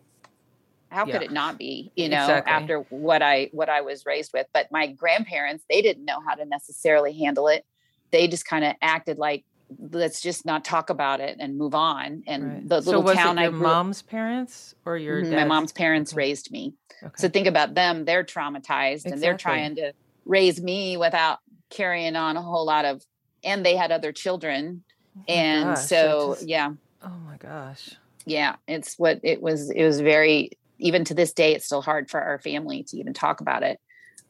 how 0.91 1.07
yeah. 1.07 1.13
could 1.13 1.23
it 1.23 1.33
not 1.33 1.59
be 1.59 1.93
you 1.97 2.09
know 2.09 2.23
exactly. 2.23 2.53
after 2.53 2.79
what 2.91 3.23
i 3.23 3.49
what 3.53 3.69
i 3.69 3.81
was 3.81 4.07
raised 4.07 4.33
with 4.33 4.47
but 4.53 4.71
my 4.71 4.87
grandparents 4.87 5.65
they 5.69 5.83
didn't 5.83 6.05
know 6.05 6.21
how 6.27 6.35
to 6.35 6.45
necessarily 6.45 7.13
handle 7.13 7.49
it 7.49 7.65
they 8.11 8.29
just 8.29 8.47
kind 8.47 8.65
of 8.65 8.75
acted 8.81 9.19
like 9.19 9.45
let's 9.91 10.21
just 10.21 10.47
not 10.47 10.65
talk 10.65 10.89
about 10.89 11.21
it 11.21 11.37
and 11.39 11.59
move 11.59 11.75
on 11.75 12.23
and 12.27 12.45
right. 12.45 12.69
the 12.69 12.81
little 12.81 13.03
so 13.03 13.07
was 13.07 13.17
town 13.17 13.39
it 13.39 13.43
your 13.43 13.51
I 13.51 13.53
grew, 13.53 13.61
mom's 13.61 14.03
parents 14.03 14.75
or 14.85 14.97
your 14.97 15.23
mm-hmm, 15.23 15.35
my 15.35 15.45
mom's 15.45 15.73
parents 15.73 16.13
okay. 16.13 16.19
raised 16.19 16.51
me 16.51 16.75
okay. 17.03 17.13
so 17.17 17.29
think 17.29 17.47
about 17.47 17.75
them 17.75 18.05
they're 18.05 18.25
traumatized 18.25 18.93
exactly. 18.93 19.13
and 19.13 19.23
they're 19.23 19.37
trying 19.37 19.77
to 19.77 19.93
raise 20.25 20.61
me 20.61 20.97
without 20.97 21.39
carrying 21.71 22.17
on 22.17 22.37
a 22.37 22.43
whole 22.43 22.65
lot 22.65 22.87
of 22.87 23.03
and 23.45 23.65
they 23.65 23.77
had 23.77 23.93
other 23.93 24.11
children 24.11 24.83
oh 25.19 25.23
and 25.29 25.65
gosh, 25.75 25.85
so 25.85 26.35
just, 26.35 26.49
yeah 26.49 26.73
oh 27.03 27.19
my 27.27 27.37
gosh 27.37 27.91
yeah 28.25 28.57
it's 28.67 28.99
what 28.99 29.21
it 29.23 29.43
was 29.43 29.71
it 29.71 29.85
was 29.85 30.01
very 30.01 30.51
even 30.79 31.05
to 31.05 31.15
this 31.15 31.33
day, 31.33 31.55
it's 31.55 31.67
still 31.67 31.83
hard 31.83 32.11
for 32.11 32.21
our 32.21 32.39
family 32.39 32.83
to 32.85 32.97
even 32.99 33.13
talk 33.13 33.41
about 33.41 33.63
it. 33.63 33.81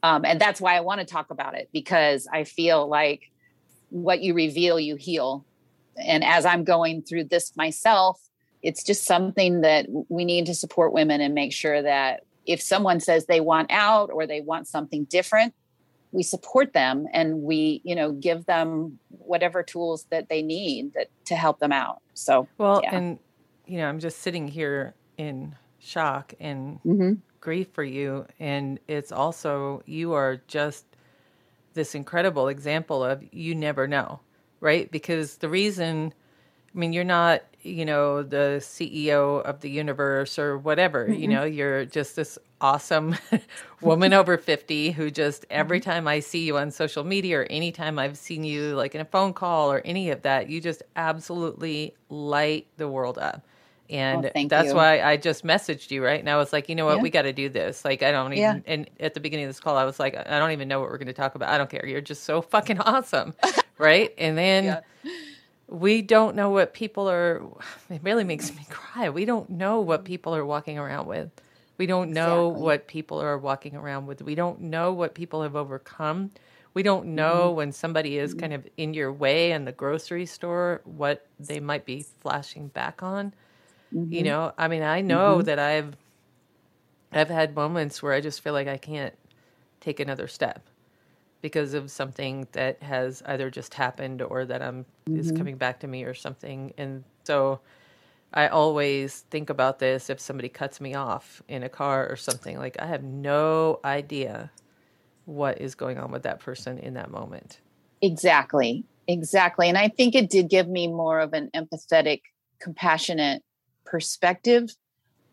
Um, 0.01 0.23
and 0.25 0.39
that's 0.39 0.61
why 0.61 0.75
I 0.75 0.81
want 0.81 1.01
to 1.01 1.05
talk 1.05 1.29
about 1.29 1.55
it 1.55 1.69
because 1.73 2.27
I 2.31 2.43
feel 2.43 2.87
like 2.87 3.31
what 3.89 4.21
you 4.21 4.33
reveal, 4.33 4.79
you 4.79 4.95
heal. 4.95 5.45
And 5.97 6.23
as 6.23 6.45
I'm 6.45 6.63
going 6.63 7.01
through 7.01 7.25
this 7.25 7.55
myself, 7.57 8.21
it's 8.61 8.83
just 8.83 9.05
something 9.05 9.61
that 9.61 9.87
we 10.09 10.25
need 10.25 10.45
to 10.47 10.53
support 10.53 10.93
women 10.93 11.21
and 11.21 11.33
make 11.33 11.53
sure 11.53 11.81
that 11.81 12.23
if 12.45 12.61
someone 12.61 12.99
says 12.99 13.25
they 13.25 13.41
want 13.41 13.71
out 13.71 14.09
or 14.11 14.25
they 14.25 14.41
want 14.41 14.67
something 14.67 15.05
different, 15.05 15.53
we 16.11 16.23
support 16.23 16.73
them 16.73 17.05
and 17.13 17.41
we, 17.43 17.81
you 17.83 17.95
know, 17.95 18.11
give 18.11 18.45
them 18.45 18.99
whatever 19.09 19.61
tools 19.61 20.07
that 20.09 20.29
they 20.29 20.41
need 20.41 20.93
that, 20.93 21.07
to 21.25 21.35
help 21.35 21.59
them 21.59 21.71
out. 21.71 22.01
So, 22.15 22.47
well, 22.57 22.81
yeah. 22.83 22.95
and 22.95 23.19
you 23.67 23.77
know, 23.77 23.87
I'm 23.87 23.99
just 23.99 24.19
sitting 24.19 24.47
here 24.47 24.95
in 25.17 25.55
shock 25.79 26.33
and 26.39 26.79
mm-hmm. 26.83 27.13
grief 27.39 27.67
for 27.73 27.83
you. 27.83 28.25
And 28.39 28.79
it's 28.87 29.11
also, 29.11 29.81
you 29.85 30.13
are 30.13 30.41
just 30.47 30.85
this 31.73 31.95
incredible 31.95 32.47
example 32.47 33.03
of 33.03 33.23
you 33.31 33.55
never 33.55 33.87
know, 33.87 34.19
right? 34.59 34.91
Because 34.91 35.37
the 35.37 35.49
reason, 35.49 36.13
I 36.73 36.77
mean, 36.77 36.93
you're 36.93 37.03
not, 37.03 37.43
you 37.61 37.85
know, 37.85 38.23
the 38.23 38.57
CEO 38.59 39.41
of 39.43 39.61
the 39.61 39.69
universe 39.69 40.39
or 40.39 40.57
whatever, 40.57 41.05
mm-hmm. 41.05 41.21
you 41.21 41.27
know, 41.27 41.43
you're 41.43 41.85
just 41.85 42.15
this 42.15 42.37
awesome 42.61 43.15
woman 43.81 44.13
over 44.13 44.37
50 44.37 44.91
who 44.91 45.09
just 45.09 45.45
every 45.49 45.79
mm-hmm. 45.79 45.89
time 45.89 46.07
I 46.07 46.19
see 46.19 46.45
you 46.45 46.57
on 46.57 46.71
social 46.71 47.03
media 47.03 47.39
or 47.39 47.43
anytime 47.45 47.97
I've 47.97 48.17
seen 48.17 48.43
you 48.43 48.75
like 48.75 48.95
in 48.95 49.01
a 49.01 49.05
phone 49.05 49.33
call 49.33 49.71
or 49.71 49.81
any 49.85 50.09
of 50.09 50.21
that, 50.23 50.49
you 50.49 50.59
just 50.61 50.83
absolutely 50.95 51.95
light 52.09 52.67
the 52.77 52.87
world 52.87 53.17
up. 53.17 53.45
And 53.89 54.31
oh, 54.35 54.47
that's 54.47 54.69
you. 54.69 54.75
why 54.75 55.01
I 55.01 55.17
just 55.17 55.43
messaged 55.43 55.89
you, 55.89 56.03
right? 56.03 56.19
And 56.19 56.29
I 56.29 56.37
was 56.37 56.53
like, 56.53 56.69
you 56.69 56.75
know 56.75 56.85
what, 56.85 56.97
yeah. 56.97 57.01
we 57.01 57.09
got 57.09 57.23
to 57.23 57.33
do 57.33 57.49
this. 57.49 57.83
Like, 57.83 58.03
I 58.03 58.11
don't 58.11 58.33
even, 58.33 58.57
yeah. 58.57 58.73
and 58.73 58.89
at 58.99 59.15
the 59.15 59.19
beginning 59.19 59.45
of 59.45 59.49
this 59.49 59.59
call, 59.59 59.77
I 59.77 59.83
was 59.83 59.99
like, 59.99 60.15
I 60.15 60.37
don't 60.37 60.51
even 60.51 60.67
know 60.67 60.79
what 60.79 60.89
we're 60.89 60.99
going 60.99 61.07
to 61.07 61.13
talk 61.13 61.33
about. 61.33 61.49
I 61.49 61.57
don't 61.57 61.69
care. 61.69 61.85
You're 61.85 62.01
just 62.01 62.23
so 62.23 62.41
fucking 62.53 62.79
awesome. 62.79 63.33
right. 63.79 64.13
And 64.17 64.37
then 64.37 64.63
yeah. 64.65 64.81
we 65.67 66.03
don't 66.03 66.35
know 66.35 66.51
what 66.51 66.73
people 66.73 67.09
are, 67.09 67.41
it 67.89 68.01
really 68.03 68.23
makes 68.23 68.55
me 68.55 68.65
cry. 68.69 69.09
We 69.09 69.25
don't 69.25 69.49
know 69.49 69.79
what 69.79 70.05
people 70.05 70.35
are 70.35 70.45
walking 70.45 70.77
around 70.77 71.07
with. 71.07 71.31
We 71.79 71.87
don't 71.87 72.11
know 72.11 72.49
exactly. 72.49 72.63
what 72.63 72.87
people 72.87 73.21
are 73.21 73.37
walking 73.37 73.75
around 73.75 74.05
with. 74.05 74.21
We 74.21 74.35
don't 74.35 74.61
know 74.61 74.93
what 74.93 75.15
people 75.15 75.41
have 75.41 75.55
overcome. 75.55 76.31
We 76.73 76.83
don't 76.83 77.07
know 77.07 77.47
mm-hmm. 77.47 77.55
when 77.55 77.71
somebody 77.71 78.17
is 78.17 78.33
kind 78.33 78.53
of 78.53 78.67
in 78.77 78.93
your 78.93 79.11
way 79.11 79.53
in 79.53 79.65
the 79.65 79.71
grocery 79.71 80.25
store, 80.25 80.81
what 80.83 81.25
they 81.39 81.59
might 81.59 81.85
be 81.85 82.05
flashing 82.21 82.67
back 82.67 83.01
on. 83.01 83.33
Mm-hmm. 83.93 84.13
You 84.13 84.23
know, 84.23 84.53
I 84.57 84.67
mean, 84.67 84.83
I 84.83 85.01
know 85.01 85.37
mm-hmm. 85.37 85.45
that 85.45 85.59
I've 85.59 85.95
I've 87.11 87.29
had 87.29 87.55
moments 87.55 88.03
where 88.03 88.13
I 88.13 88.21
just 88.21 88.41
feel 88.41 88.53
like 88.53 88.67
I 88.67 88.77
can't 88.77 89.15
take 89.79 89.99
another 89.99 90.27
step 90.27 90.67
because 91.41 91.73
of 91.73 91.89
something 91.89 92.47
that 92.51 92.83
has 92.83 93.23
either 93.25 93.49
just 93.49 93.73
happened 93.73 94.21
or 94.21 94.45
that 94.45 94.61
I'm 94.61 94.85
mm-hmm. 95.07 95.19
is 95.19 95.31
coming 95.31 95.57
back 95.57 95.79
to 95.79 95.87
me 95.87 96.03
or 96.03 96.13
something. 96.13 96.73
And 96.77 97.03
so 97.23 97.61
I 98.33 98.47
always 98.47 99.21
think 99.31 99.49
about 99.49 99.79
this 99.79 100.09
if 100.09 100.19
somebody 100.19 100.49
cuts 100.49 100.79
me 100.79 100.93
off 100.93 101.41
in 101.47 101.63
a 101.63 101.69
car 101.69 102.07
or 102.07 102.15
something 102.15 102.57
like 102.57 102.79
I 102.79 102.85
have 102.85 103.03
no 103.03 103.79
idea 103.83 104.51
what 105.25 105.61
is 105.61 105.75
going 105.75 105.97
on 105.97 106.11
with 106.11 106.23
that 106.23 106.39
person 106.39 106.77
in 106.77 106.95
that 106.95 107.09
moment. 107.09 107.59
Exactly. 108.01 108.83
Exactly. 109.07 109.67
And 109.69 109.77
I 109.77 109.87
think 109.87 110.13
it 110.13 110.29
did 110.29 110.49
give 110.49 110.67
me 110.67 110.87
more 110.87 111.19
of 111.19 111.33
an 111.33 111.49
empathetic, 111.55 112.21
compassionate 112.59 113.43
perspective 113.85 114.69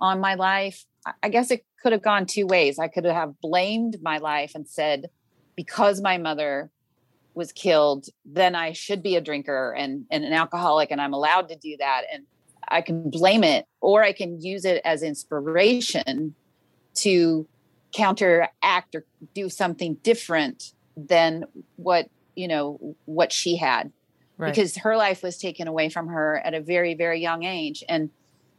on 0.01 0.21
my 0.21 0.35
life. 0.35 0.85
I 1.23 1.29
guess 1.29 1.51
it 1.51 1.65
could 1.83 1.93
have 1.93 2.03
gone 2.03 2.27
two 2.27 2.47
ways. 2.47 2.79
I 2.79 2.89
could 2.89 3.05
have 3.05 3.41
blamed 3.41 3.99
my 4.03 4.19
life 4.19 4.53
and 4.55 4.67
said, 4.67 5.11
because 5.55 6.01
my 6.01 6.19
mother 6.19 6.71
was 7.35 7.53
killed, 7.53 8.07
then 8.25 8.55
I 8.55 8.73
should 8.73 9.03
be 9.03 9.17
a 9.17 9.21
drinker 9.21 9.73
and, 9.73 10.07
and 10.11 10.25
an 10.25 10.33
alcoholic, 10.33 10.91
and 10.91 11.01
I'm 11.01 11.13
allowed 11.13 11.49
to 11.51 11.57
do 11.57 11.77
that. 11.79 12.03
And 12.13 12.25
I 12.69 12.81
can 12.81 13.11
blame 13.11 13.45
it, 13.45 13.67
or 13.81 14.03
I 14.03 14.13
can 14.13 14.41
use 14.41 14.65
it 14.65 14.81
as 14.85 15.03
inspiration 15.03 16.35
to 16.97 17.47
counteract 17.93 18.95
or 18.95 19.05
do 19.35 19.49
something 19.49 19.95
different 20.03 20.73
than 20.97 21.45
what 21.77 22.09
you 22.35 22.49
know 22.49 22.97
what 23.05 23.33
she 23.33 23.57
had 23.57 23.93
right. 24.37 24.53
because 24.53 24.77
her 24.77 24.97
life 24.97 25.23
was 25.23 25.39
taken 25.39 25.69
away 25.69 25.89
from 25.89 26.09
her 26.09 26.39
at 26.45 26.53
a 26.53 26.61
very 26.61 26.95
very 26.95 27.21
young 27.21 27.45
age 27.45 27.85
and 27.89 28.11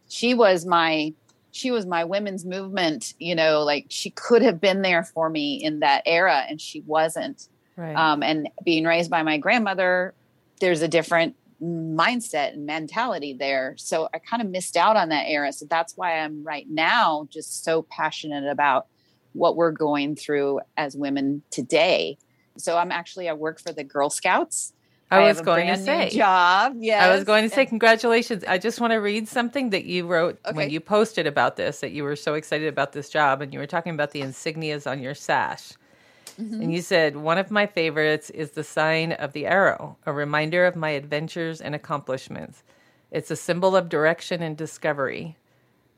she 0.07 0.33
was 0.33 0.65
my 0.65 1.13
she 1.51 1.71
was 1.71 1.85
my 1.85 2.03
women's 2.03 2.45
movement 2.45 3.13
you 3.19 3.35
know 3.35 3.63
like 3.63 3.85
she 3.89 4.09
could 4.09 4.41
have 4.41 4.61
been 4.61 4.81
there 4.81 5.03
for 5.03 5.29
me 5.29 5.55
in 5.55 5.79
that 5.79 6.03
era 6.05 6.43
and 6.49 6.61
she 6.61 6.81
wasn't 6.81 7.47
right. 7.75 7.95
um, 7.95 8.21
and 8.21 8.49
being 8.63 8.83
raised 8.83 9.09
by 9.09 9.23
my 9.23 9.37
grandmother 9.37 10.13
there's 10.59 10.81
a 10.81 10.87
different 10.87 11.35
mindset 11.61 12.53
and 12.53 12.65
mentality 12.65 13.33
there. 13.33 13.75
So 13.77 14.09
I 14.13 14.19
kind 14.19 14.41
of 14.41 14.49
missed 14.49 14.77
out 14.77 14.95
on 14.95 15.09
that 15.09 15.25
era. 15.27 15.51
So 15.51 15.65
that's 15.65 15.97
why 15.97 16.19
I'm 16.19 16.43
right 16.43 16.67
now 16.69 17.27
just 17.31 17.63
so 17.63 17.83
passionate 17.83 18.49
about 18.49 18.87
what 19.33 19.55
we're 19.55 19.71
going 19.71 20.15
through 20.15 20.61
as 20.75 20.95
women 20.95 21.43
today. 21.51 22.17
So 22.57 22.77
I'm 22.77 22.91
actually 22.91 23.29
I 23.29 23.33
work 23.33 23.59
for 23.59 23.71
the 23.71 23.83
Girl 23.83 24.09
Scouts. 24.09 24.73
I, 25.09 25.19
I 25.19 25.27
was 25.27 25.39
going 25.41 25.67
to 25.67 25.77
say 25.77 26.09
job. 26.09 26.75
Yeah, 26.79 27.05
I 27.05 27.15
was 27.15 27.23
going 27.23 27.47
to 27.47 27.53
say 27.53 27.65
congratulations. 27.65 28.43
I 28.45 28.57
just 28.57 28.81
want 28.81 28.91
to 28.91 28.97
read 28.97 29.27
something 29.27 29.69
that 29.69 29.85
you 29.85 30.05
wrote 30.05 30.39
okay. 30.45 30.55
when 30.55 30.69
you 30.69 30.81
posted 30.81 31.25
about 31.25 31.55
this 31.55 31.79
that 31.79 31.91
you 31.91 32.03
were 32.03 32.17
so 32.17 32.33
excited 32.33 32.67
about 32.67 32.91
this 32.91 33.09
job 33.09 33.41
and 33.41 33.53
you 33.53 33.59
were 33.59 33.67
talking 33.67 33.93
about 33.93 34.11
the 34.11 34.21
insignias 34.21 34.89
on 34.89 35.01
your 35.01 35.15
sash. 35.15 35.71
Mm-hmm. 36.39 36.61
And 36.61 36.73
you 36.73 36.81
said, 36.81 37.15
One 37.15 37.37
of 37.37 37.49
my 37.49 37.65
favorites 37.67 38.29
is 38.31 38.51
the 38.51 38.63
sign 38.63 39.13
of 39.13 39.31
the 39.31 39.45
arrow, 39.45 39.97
a 40.05 40.11
reminder 40.11 40.65
of 40.65 40.75
my 40.75 40.89
adventures 40.89 41.61
and 41.61 41.73
accomplishments. 41.73 42.63
It's 43.09 43.31
a 43.31 43.35
symbol 43.37 43.75
of 43.75 43.89
direction 43.89 44.41
and 44.41 44.57
discovery. 44.57 45.37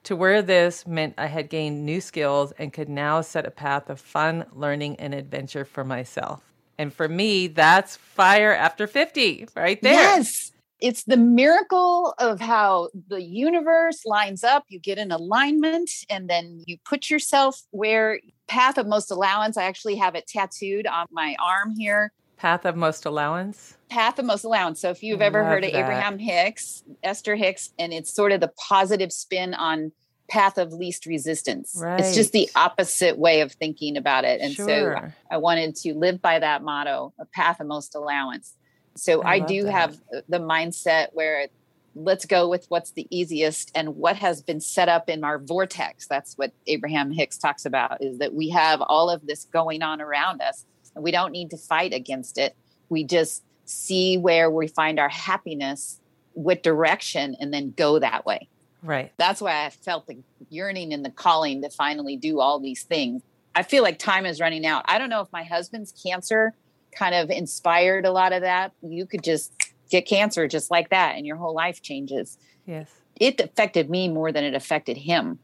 To 0.03 0.15
wear 0.15 0.41
this 0.41 0.87
meant 0.87 1.15
I 1.17 1.25
had 1.25 1.49
gained 1.49 1.85
new 1.85 1.99
skills 1.99 2.53
and 2.57 2.71
could 2.71 2.89
now 2.89 3.21
set 3.21 3.45
a 3.45 3.51
path 3.51 3.89
of 3.89 3.99
fun, 3.99 4.45
learning, 4.53 4.95
and 4.97 5.13
adventure 5.13 5.65
for 5.65 5.83
myself. 5.83 6.48
And 6.79 6.93
for 6.93 7.09
me, 7.09 7.47
that's 7.47 7.97
fire 7.97 8.53
after 8.53 8.87
50 8.87 9.49
right 9.55 9.81
there. 9.81 9.93
Yes. 9.93 10.51
It's 10.79 11.03
the 11.03 11.17
miracle 11.17 12.13
of 12.19 12.39
how 12.39 12.87
the 13.09 13.21
universe 13.21 14.05
lines 14.05 14.45
up. 14.45 14.63
You 14.69 14.79
get 14.79 14.97
in 14.97 15.11
alignment 15.11 15.91
and 16.09 16.29
then 16.29 16.63
you 16.65 16.77
put 16.85 17.09
yourself 17.09 17.61
where 17.71 18.21
path 18.47 18.77
of 18.77 18.87
most 18.87 19.11
allowance. 19.11 19.57
I 19.57 19.63
actually 19.65 19.97
have 19.97 20.15
it 20.15 20.25
tattooed 20.25 20.87
on 20.87 21.07
my 21.11 21.35
arm 21.45 21.75
here. 21.77 22.13
Path 22.37 22.63
of 22.63 22.77
most 22.77 23.05
allowance? 23.05 23.75
Path 23.89 24.17
of 24.17 24.23
most 24.23 24.45
allowance. 24.45 24.79
So 24.79 24.89
if 24.89 25.03
you've 25.03 25.21
ever 25.21 25.43
heard 25.43 25.65
of 25.65 25.73
that. 25.73 25.79
Abraham 25.79 26.17
Hicks, 26.17 26.85
Esther 27.03 27.35
Hicks, 27.35 27.73
and 27.77 27.91
it's 27.91 28.13
sort 28.13 28.31
of 28.31 28.39
the 28.39 28.53
positive 28.69 29.11
spin 29.11 29.53
on 29.53 29.91
path 30.29 30.57
of 30.57 30.71
least 30.73 31.05
resistance. 31.05 31.75
Right. 31.77 31.99
It's 31.99 32.15
just 32.15 32.31
the 32.31 32.49
opposite 32.55 33.17
way 33.17 33.41
of 33.41 33.51
thinking 33.51 33.97
about 33.97 34.23
it. 34.23 34.39
And 34.41 34.53
sure. 34.53 35.01
so 35.01 35.11
I 35.31 35.37
wanted 35.37 35.75
to 35.77 35.93
live 35.93 36.21
by 36.21 36.39
that 36.39 36.63
motto, 36.63 37.13
a 37.19 37.25
path 37.25 37.59
of 37.59 37.67
most 37.67 37.95
allowance. 37.95 38.53
So 38.95 39.21
I, 39.21 39.33
I 39.33 39.39
do 39.39 39.63
that. 39.63 39.71
have 39.71 39.93
uh, 40.15 40.21
the 40.27 40.39
mindset 40.39 41.07
where 41.13 41.47
let's 41.95 42.25
go 42.25 42.47
with 42.47 42.65
what's 42.69 42.91
the 42.91 43.07
easiest 43.09 43.71
and 43.75 43.95
what 43.95 44.15
has 44.15 44.41
been 44.41 44.61
set 44.61 44.89
up 44.89 45.09
in 45.09 45.23
our 45.23 45.39
vortex. 45.39 46.07
That's 46.07 46.35
what 46.35 46.51
Abraham 46.67 47.11
Hicks 47.11 47.37
talks 47.37 47.65
about 47.65 48.03
is 48.03 48.19
that 48.19 48.33
we 48.33 48.49
have 48.49 48.81
all 48.81 49.09
of 49.09 49.25
this 49.25 49.45
going 49.45 49.81
on 49.81 50.01
around 50.01 50.41
us 50.41 50.65
and 50.95 51.03
we 51.03 51.11
don't 51.11 51.31
need 51.31 51.49
to 51.51 51.57
fight 51.57 51.93
against 51.93 52.37
it. 52.37 52.55
We 52.89 53.03
just 53.03 53.43
see 53.65 54.17
where 54.17 54.49
we 54.49 54.67
find 54.67 54.99
our 54.99 55.09
happiness, 55.09 55.99
what 56.33 56.63
direction, 56.63 57.35
and 57.39 57.53
then 57.53 57.73
go 57.75 57.99
that 57.99 58.25
way. 58.25 58.47
Right. 58.81 59.11
That's 59.17 59.41
why 59.41 59.65
I 59.65 59.69
felt 59.69 60.07
the 60.07 60.17
yearning 60.49 60.93
and 60.93 61.03
the 61.03 61.09
calling 61.09 61.61
to 61.61 61.69
finally 61.69 62.15
do 62.15 62.39
all 62.39 62.59
these 62.59 62.83
things. 62.83 63.21
I 63.55 63.63
feel 63.63 63.83
like 63.83 63.99
time 63.99 64.25
is 64.25 64.39
running 64.39 64.65
out. 64.65 64.85
I 64.87 64.97
don't 64.97 65.09
know 65.09 65.21
if 65.21 65.31
my 65.31 65.43
husband's 65.43 65.91
cancer 65.91 66.53
kind 66.91 67.15
of 67.15 67.29
inspired 67.29 68.05
a 68.05 68.11
lot 68.11 68.33
of 68.33 68.41
that. 68.41 68.71
You 68.81 69.05
could 69.05 69.23
just 69.23 69.53
get 69.89 70.05
cancer 70.05 70.47
just 70.47 70.71
like 70.71 70.89
that 70.89 71.15
and 71.15 71.25
your 71.25 71.35
whole 71.35 71.53
life 71.53 71.81
changes. 71.81 72.37
Yes. 72.65 72.89
It 73.19 73.39
affected 73.39 73.89
me 73.89 74.07
more 74.07 74.31
than 74.31 74.43
it 74.43 74.53
affected 74.53 74.97
him. 74.97 75.39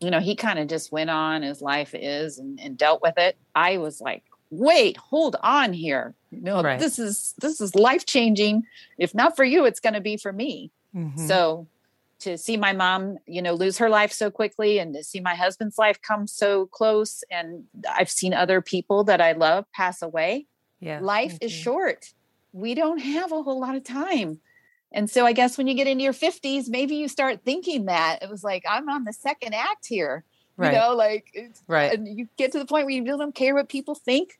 You 0.00 0.10
know, 0.10 0.20
he 0.20 0.36
kind 0.36 0.58
of 0.58 0.68
just 0.68 0.92
went 0.92 1.10
on 1.10 1.42
as 1.42 1.60
life 1.60 1.94
is 1.94 2.38
and, 2.38 2.58
and, 2.60 2.78
dealt 2.78 3.02
with 3.02 3.18
it. 3.18 3.36
I 3.54 3.76
was 3.78 4.00
like, 4.00 4.22
wait, 4.50 4.96
hold 4.96 5.36
on 5.42 5.72
here. 5.72 6.14
Know, 6.30 6.62
right. 6.62 6.78
this 6.78 6.98
is 6.98 7.34
this 7.38 7.60
is 7.60 7.74
life 7.74 8.06
changing. 8.06 8.62
If 8.96 9.14
not 9.14 9.36
for 9.36 9.44
you, 9.44 9.66
it's 9.66 9.80
gonna 9.80 10.00
be 10.00 10.16
for 10.16 10.32
me. 10.32 10.70
Mm-hmm. 10.94 11.26
So 11.26 11.66
to 12.20 12.38
see 12.38 12.56
my 12.56 12.72
mom, 12.72 13.18
you 13.26 13.42
know, 13.42 13.54
lose 13.54 13.78
her 13.78 13.88
life 13.88 14.12
so 14.12 14.30
quickly 14.30 14.78
and 14.78 14.94
to 14.94 15.02
see 15.02 15.20
my 15.20 15.34
husband's 15.34 15.78
life 15.78 16.00
come 16.00 16.26
so 16.26 16.66
close 16.66 17.24
and 17.30 17.64
I've 17.90 18.10
seen 18.10 18.34
other 18.34 18.60
people 18.60 19.04
that 19.04 19.20
I 19.20 19.32
love 19.32 19.64
pass 19.72 20.02
away. 20.02 20.46
Yeah. 20.80 21.00
Life 21.00 21.38
is 21.40 21.52
short. 21.52 22.12
We 22.52 22.74
don't 22.74 22.98
have 22.98 23.32
a 23.32 23.42
whole 23.42 23.60
lot 23.60 23.74
of 23.74 23.84
time. 23.84 24.40
And 24.92 25.08
so 25.08 25.24
I 25.24 25.32
guess 25.32 25.56
when 25.56 25.66
you 25.66 25.74
get 25.74 25.86
into 25.86 26.04
your 26.04 26.12
50s, 26.12 26.68
maybe 26.68 26.96
you 26.96 27.08
start 27.08 27.40
thinking 27.44 27.86
that. 27.86 28.18
It 28.22 28.30
was 28.30 28.42
like 28.42 28.64
I'm 28.68 28.88
on 28.88 29.04
the 29.04 29.12
second 29.12 29.54
act 29.54 29.86
here. 29.86 30.24
Right. 30.56 30.72
You 30.72 30.78
know, 30.78 30.94
like 30.94 31.52
right. 31.68 31.92
And 31.92 32.06
you 32.06 32.28
get 32.36 32.52
to 32.52 32.58
the 32.58 32.66
point 32.66 32.86
where 32.86 32.94
you 32.94 33.04
really 33.04 33.18
don't 33.18 33.34
care 33.34 33.54
what 33.54 33.68
people 33.68 33.94
think. 33.94 34.38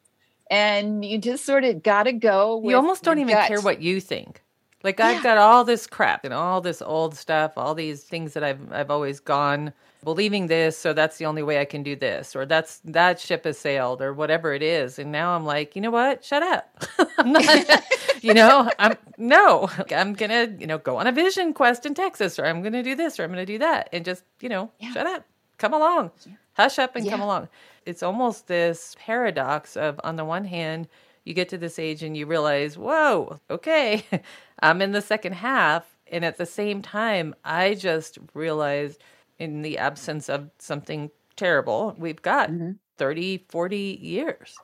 And 0.51 1.05
you 1.05 1.19
just 1.19 1.47
sort 1.47 1.63
of 1.65 1.83
gotta 1.83 2.13
go. 2.13 2.61
you 2.65 2.75
almost 2.75 3.05
don't 3.05 3.19
even 3.21 3.35
gut. 3.35 3.49
care 3.49 3.61
what 3.61 3.81
you 3.81 4.01
think. 4.01 4.43
Like 4.83 4.99
yeah. 4.99 5.09
I've 5.09 5.23
got 5.23 5.39
all 5.39 5.65
this 5.65 5.87
crap 5.87 6.25
and 6.25 6.33
all 6.33 6.61
this 6.61 6.81
old 6.81 7.15
stuff, 7.15 7.53
all 7.57 7.75
these 7.75 8.03
things 8.03 8.33
that 8.35 8.43
I've 8.43 8.73
I've 8.73 8.91
always 8.91 9.21
gone 9.21 9.73
believing 10.03 10.47
this, 10.47 10.79
so 10.79 10.93
that's 10.93 11.19
the 11.19 11.27
only 11.27 11.43
way 11.43 11.61
I 11.61 11.65
can 11.65 11.83
do 11.83 11.95
this, 11.95 12.35
or 12.35 12.47
that's 12.47 12.81
that 12.85 13.21
ship 13.21 13.45
has 13.45 13.59
sailed, 13.59 14.01
or 14.01 14.15
whatever 14.15 14.55
it 14.55 14.63
is. 14.63 14.99
And 14.99 15.13
now 15.13 15.35
I'm 15.35 15.45
like, 15.45 15.77
you 15.77 15.83
know 15.83 15.91
what? 15.91 16.25
Shut 16.25 16.43
up. 16.43 16.85
I'm 17.19 17.33
not, 17.33 17.85
you 18.23 18.33
know, 18.33 18.71
I'm 18.79 18.97
no, 19.19 19.69
I'm 19.95 20.15
gonna, 20.15 20.55
you 20.59 20.67
know, 20.67 20.79
go 20.79 20.97
on 20.97 21.07
a 21.07 21.13
vision 21.13 21.53
quest 21.53 21.85
in 21.85 21.95
Texas, 21.95 22.39
or 22.39 22.47
I'm 22.47 22.63
gonna 22.63 22.83
do 22.83 22.95
this, 22.95 23.21
or 23.21 23.25
I'm 23.25 23.31
gonna 23.31 23.47
do 23.47 23.59
that, 23.59 23.89
and 23.93 24.05
just, 24.05 24.25
you 24.41 24.49
know, 24.49 24.71
yeah. 24.79 24.93
shut 24.93 25.07
up, 25.07 25.25
come 25.59 25.75
along, 25.75 26.11
yeah. 26.27 26.33
hush 26.55 26.79
up, 26.79 26.97
and 26.97 27.05
yeah. 27.05 27.13
come 27.13 27.21
along. 27.21 27.49
It's 27.87 28.03
almost 28.03 28.47
this 28.47 28.97
paradox 28.99 29.77
of, 29.77 30.01
on 30.05 30.17
the 30.17 30.25
one 30.25 30.45
hand, 30.45 30.89
you 31.25 31.35
get 31.35 31.49
to 31.51 31.59
this 31.59 31.79
age 31.79 32.03
and 32.03 32.17
you 32.17 32.27
realize, 32.27 32.79
whoa, 32.79 33.41
okay, 33.51 34.05
I'm 34.63 34.83
in 34.83 34.93
the 34.93 35.03
second 35.03 35.35
half. 35.35 35.87
And 36.13 36.25
at 36.25 36.39
the 36.39 36.47
same 36.47 36.83
time, 36.83 37.35
I 37.45 37.75
just 37.75 38.19
realized 38.35 39.01
in 39.39 39.63
the 39.63 39.79
absence 39.79 40.29
of 40.29 40.51
something 40.59 41.11
terrible, 41.37 41.95
we've 41.99 42.21
got 42.21 42.51
mm-hmm. 42.51 42.73
30, 42.99 43.47
40 43.49 43.99
years. 44.03 44.57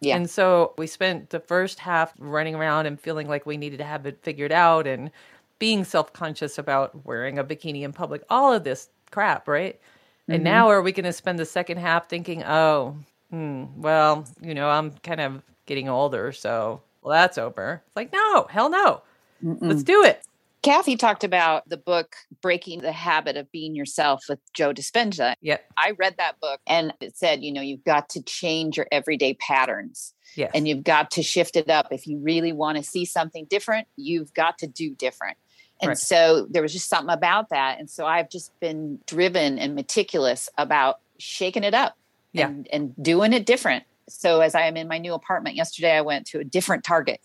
Yeah. 0.00 0.16
And 0.16 0.28
so 0.28 0.74
we 0.78 0.86
spent 0.86 1.30
the 1.30 1.40
first 1.40 1.78
half 1.78 2.12
running 2.18 2.54
around 2.54 2.86
and 2.86 3.00
feeling 3.00 3.28
like 3.28 3.46
we 3.46 3.56
needed 3.56 3.78
to 3.78 3.84
have 3.84 4.06
it 4.06 4.18
figured 4.22 4.52
out 4.52 4.86
and 4.86 5.10
being 5.58 5.84
self 5.84 6.12
conscious 6.12 6.58
about 6.58 7.04
wearing 7.04 7.38
a 7.38 7.44
bikini 7.44 7.82
in 7.82 7.92
public, 7.92 8.22
all 8.30 8.52
of 8.52 8.64
this 8.64 8.88
crap, 9.10 9.46
right? 9.46 9.74
Mm-hmm. 9.74 10.32
And 10.32 10.44
now 10.44 10.68
are 10.68 10.82
we 10.82 10.92
going 10.92 11.04
to 11.04 11.12
spend 11.12 11.38
the 11.38 11.46
second 11.46 11.78
half 11.78 12.08
thinking, 12.08 12.42
oh, 12.44 12.96
hmm, 13.30 13.64
well, 13.76 14.26
you 14.40 14.54
know, 14.54 14.68
I'm 14.68 14.92
kind 14.92 15.20
of 15.20 15.42
getting 15.66 15.88
older, 15.88 16.32
so 16.32 16.80
well, 17.02 17.12
that's 17.12 17.38
over. 17.38 17.82
It's 17.86 17.96
like, 17.96 18.12
no, 18.12 18.46
hell 18.50 18.70
no. 18.70 19.02
Mm-mm. 19.44 19.58
Let's 19.60 19.82
do 19.82 20.04
it. 20.04 20.22
Cathy 20.62 20.96
talked 20.96 21.24
about 21.24 21.66
the 21.68 21.78
book 21.78 22.16
Breaking 22.42 22.80
the 22.80 22.92
Habit 22.92 23.36
of 23.36 23.50
Being 23.50 23.74
Yourself 23.74 24.24
with 24.28 24.40
Joe 24.52 24.74
Dispenza. 24.74 25.34
Yep. 25.40 25.64
I 25.76 25.92
read 25.92 26.16
that 26.18 26.38
book 26.38 26.60
and 26.66 26.92
it 27.00 27.16
said, 27.16 27.42
you 27.42 27.50
know, 27.50 27.62
you've 27.62 27.84
got 27.84 28.10
to 28.10 28.22
change 28.22 28.76
your 28.76 28.86
everyday 28.92 29.34
patterns. 29.34 30.12
Yes. 30.36 30.50
And 30.54 30.68
you've 30.68 30.84
got 30.84 31.12
to 31.12 31.22
shift 31.22 31.56
it 31.56 31.70
up. 31.70 31.88
If 31.90 32.06
you 32.06 32.18
really 32.18 32.52
want 32.52 32.76
to 32.76 32.84
see 32.84 33.04
something 33.06 33.46
different, 33.46 33.88
you've 33.96 34.34
got 34.34 34.58
to 34.58 34.66
do 34.66 34.90
different. 34.94 35.38
And 35.80 35.88
right. 35.88 35.98
so 35.98 36.46
there 36.50 36.60
was 36.60 36.74
just 36.74 36.90
something 36.90 37.12
about 37.12 37.48
that. 37.48 37.78
And 37.78 37.88
so 37.88 38.04
I've 38.04 38.28
just 38.28 38.52
been 38.60 38.98
driven 39.06 39.58
and 39.58 39.74
meticulous 39.74 40.50
about 40.58 41.00
shaking 41.18 41.64
it 41.64 41.72
up 41.72 41.96
yeah. 42.32 42.48
and, 42.48 42.68
and 42.70 42.94
doing 43.02 43.32
it 43.32 43.46
different. 43.46 43.84
So 44.08 44.40
as 44.40 44.54
I 44.54 44.62
am 44.62 44.76
in 44.76 44.88
my 44.88 44.98
new 44.98 45.14
apartment 45.14 45.56
yesterday, 45.56 45.92
I 45.92 46.02
went 46.02 46.26
to 46.28 46.40
a 46.40 46.44
different 46.44 46.84
Target. 46.84 47.20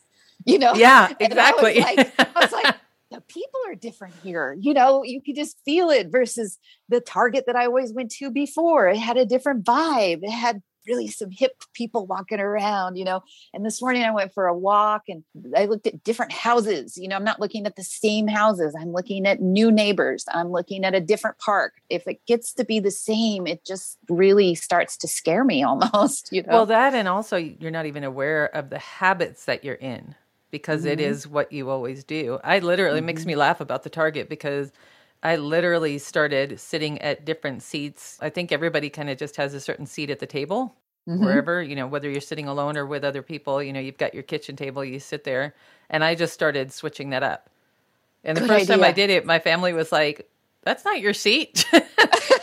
You 0.45 0.59
know, 0.59 0.73
yeah, 0.75 1.13
exactly. 1.19 1.81
I 1.83 1.93
was 1.95 1.97
like, 1.97 2.19
I 2.19 2.39
was 2.39 2.51
like 2.51 2.75
the 3.11 3.21
people 3.21 3.59
are 3.67 3.75
different 3.75 4.13
here. 4.23 4.55
You 4.59 4.73
know, 4.73 5.03
you 5.03 5.21
could 5.21 5.35
just 5.35 5.57
feel 5.65 5.89
it 5.89 6.07
versus 6.11 6.57
the 6.89 7.01
Target 7.01 7.45
that 7.47 7.55
I 7.55 7.65
always 7.65 7.93
went 7.93 8.11
to 8.13 8.31
before. 8.31 8.87
It 8.87 8.97
had 8.97 9.17
a 9.17 9.25
different 9.25 9.65
vibe. 9.65 10.19
It 10.21 10.31
had 10.31 10.61
really 10.87 11.07
some 11.07 11.29
hip 11.31 11.53
people 11.73 12.05
walking 12.05 12.39
around, 12.39 12.95
you 12.95 13.05
know. 13.05 13.21
And 13.53 13.65
this 13.65 13.81
morning 13.81 14.03
I 14.03 14.11
went 14.11 14.33
for 14.33 14.47
a 14.47 14.57
walk 14.57 15.03
and 15.07 15.23
I 15.55 15.65
looked 15.65 15.87
at 15.87 16.03
different 16.03 16.31
houses. 16.31 16.97
You 16.97 17.07
know, 17.07 17.15
I'm 17.15 17.23
not 17.23 17.39
looking 17.39 17.65
at 17.65 17.75
the 17.75 17.83
same 17.83 18.27
houses. 18.27 18.75
I'm 18.79 18.91
looking 18.91 19.25
at 19.25 19.41
new 19.41 19.71
neighbors. 19.71 20.25
I'm 20.31 20.51
looking 20.51 20.85
at 20.85 20.93
a 20.93 20.99
different 20.99 21.39
park. 21.39 21.73
If 21.89 22.07
it 22.07 22.19
gets 22.27 22.53
to 22.53 22.65
be 22.65 22.79
the 22.79 22.91
same, 22.91 23.47
it 23.47 23.65
just 23.65 23.97
really 24.09 24.55
starts 24.55 24.97
to 24.97 25.07
scare 25.07 25.43
me 25.43 25.63
almost, 25.67 26.29
you 26.31 26.43
know. 26.43 26.49
Well, 26.49 26.65
that 26.67 26.93
and 26.93 27.07
also 27.07 27.37
you're 27.37 27.71
not 27.71 27.85
even 27.85 28.03
aware 28.03 28.45
of 28.45 28.69
the 28.69 28.79
habits 28.79 29.45
that 29.45 29.63
you're 29.63 29.75
in 29.75 30.15
because 30.55 30.83
mm-hmm. 30.83 30.91
it 30.91 31.01
is 31.01 31.27
what 31.27 31.51
you 31.51 31.69
always 31.69 32.05
do. 32.05 32.39
I 32.41 32.59
literally 32.59 32.99
mm-hmm. 32.99 33.07
makes 33.07 33.25
me 33.25 33.35
laugh 33.35 33.59
about 33.59 33.83
the 33.83 33.89
Target 33.89 34.29
because 34.29 34.71
I 35.21 35.35
literally 35.35 35.97
started 35.97 36.61
sitting 36.61 37.01
at 37.01 37.25
different 37.25 37.61
seats. 37.61 38.17
I 38.21 38.29
think 38.29 38.53
everybody 38.53 38.89
kind 38.89 39.09
of 39.09 39.17
just 39.17 39.35
has 39.35 39.53
a 39.53 39.59
certain 39.59 39.85
seat 39.85 40.09
at 40.09 40.19
the 40.19 40.25
table. 40.25 40.73
Mm-hmm. 41.09 41.25
Wherever, 41.25 41.61
you 41.61 41.75
know, 41.75 41.87
whether 41.87 42.09
you're 42.09 42.21
sitting 42.21 42.47
alone 42.47 42.77
or 42.77 42.85
with 42.85 43.03
other 43.03 43.21
people, 43.21 43.61
you 43.61 43.73
know, 43.73 43.81
you've 43.81 43.97
got 43.97 44.13
your 44.13 44.23
kitchen 44.23 44.55
table, 44.55 44.85
you 44.85 44.97
sit 45.01 45.25
there. 45.25 45.55
And 45.89 46.05
I 46.05 46.15
just 46.15 46.33
started 46.33 46.71
switching 46.71 47.09
that 47.09 47.21
up. 47.21 47.49
And 48.23 48.37
the 48.37 48.41
Good 48.41 48.47
first 48.47 48.63
idea. 48.63 48.75
time 48.77 48.85
I 48.85 48.91
did 48.93 49.09
it, 49.09 49.25
my 49.25 49.39
family 49.39 49.73
was 49.73 49.91
like, 49.91 50.29
that's 50.63 50.85
not 50.85 51.01
your 51.01 51.13
seat. 51.13 51.65
and 51.73 51.83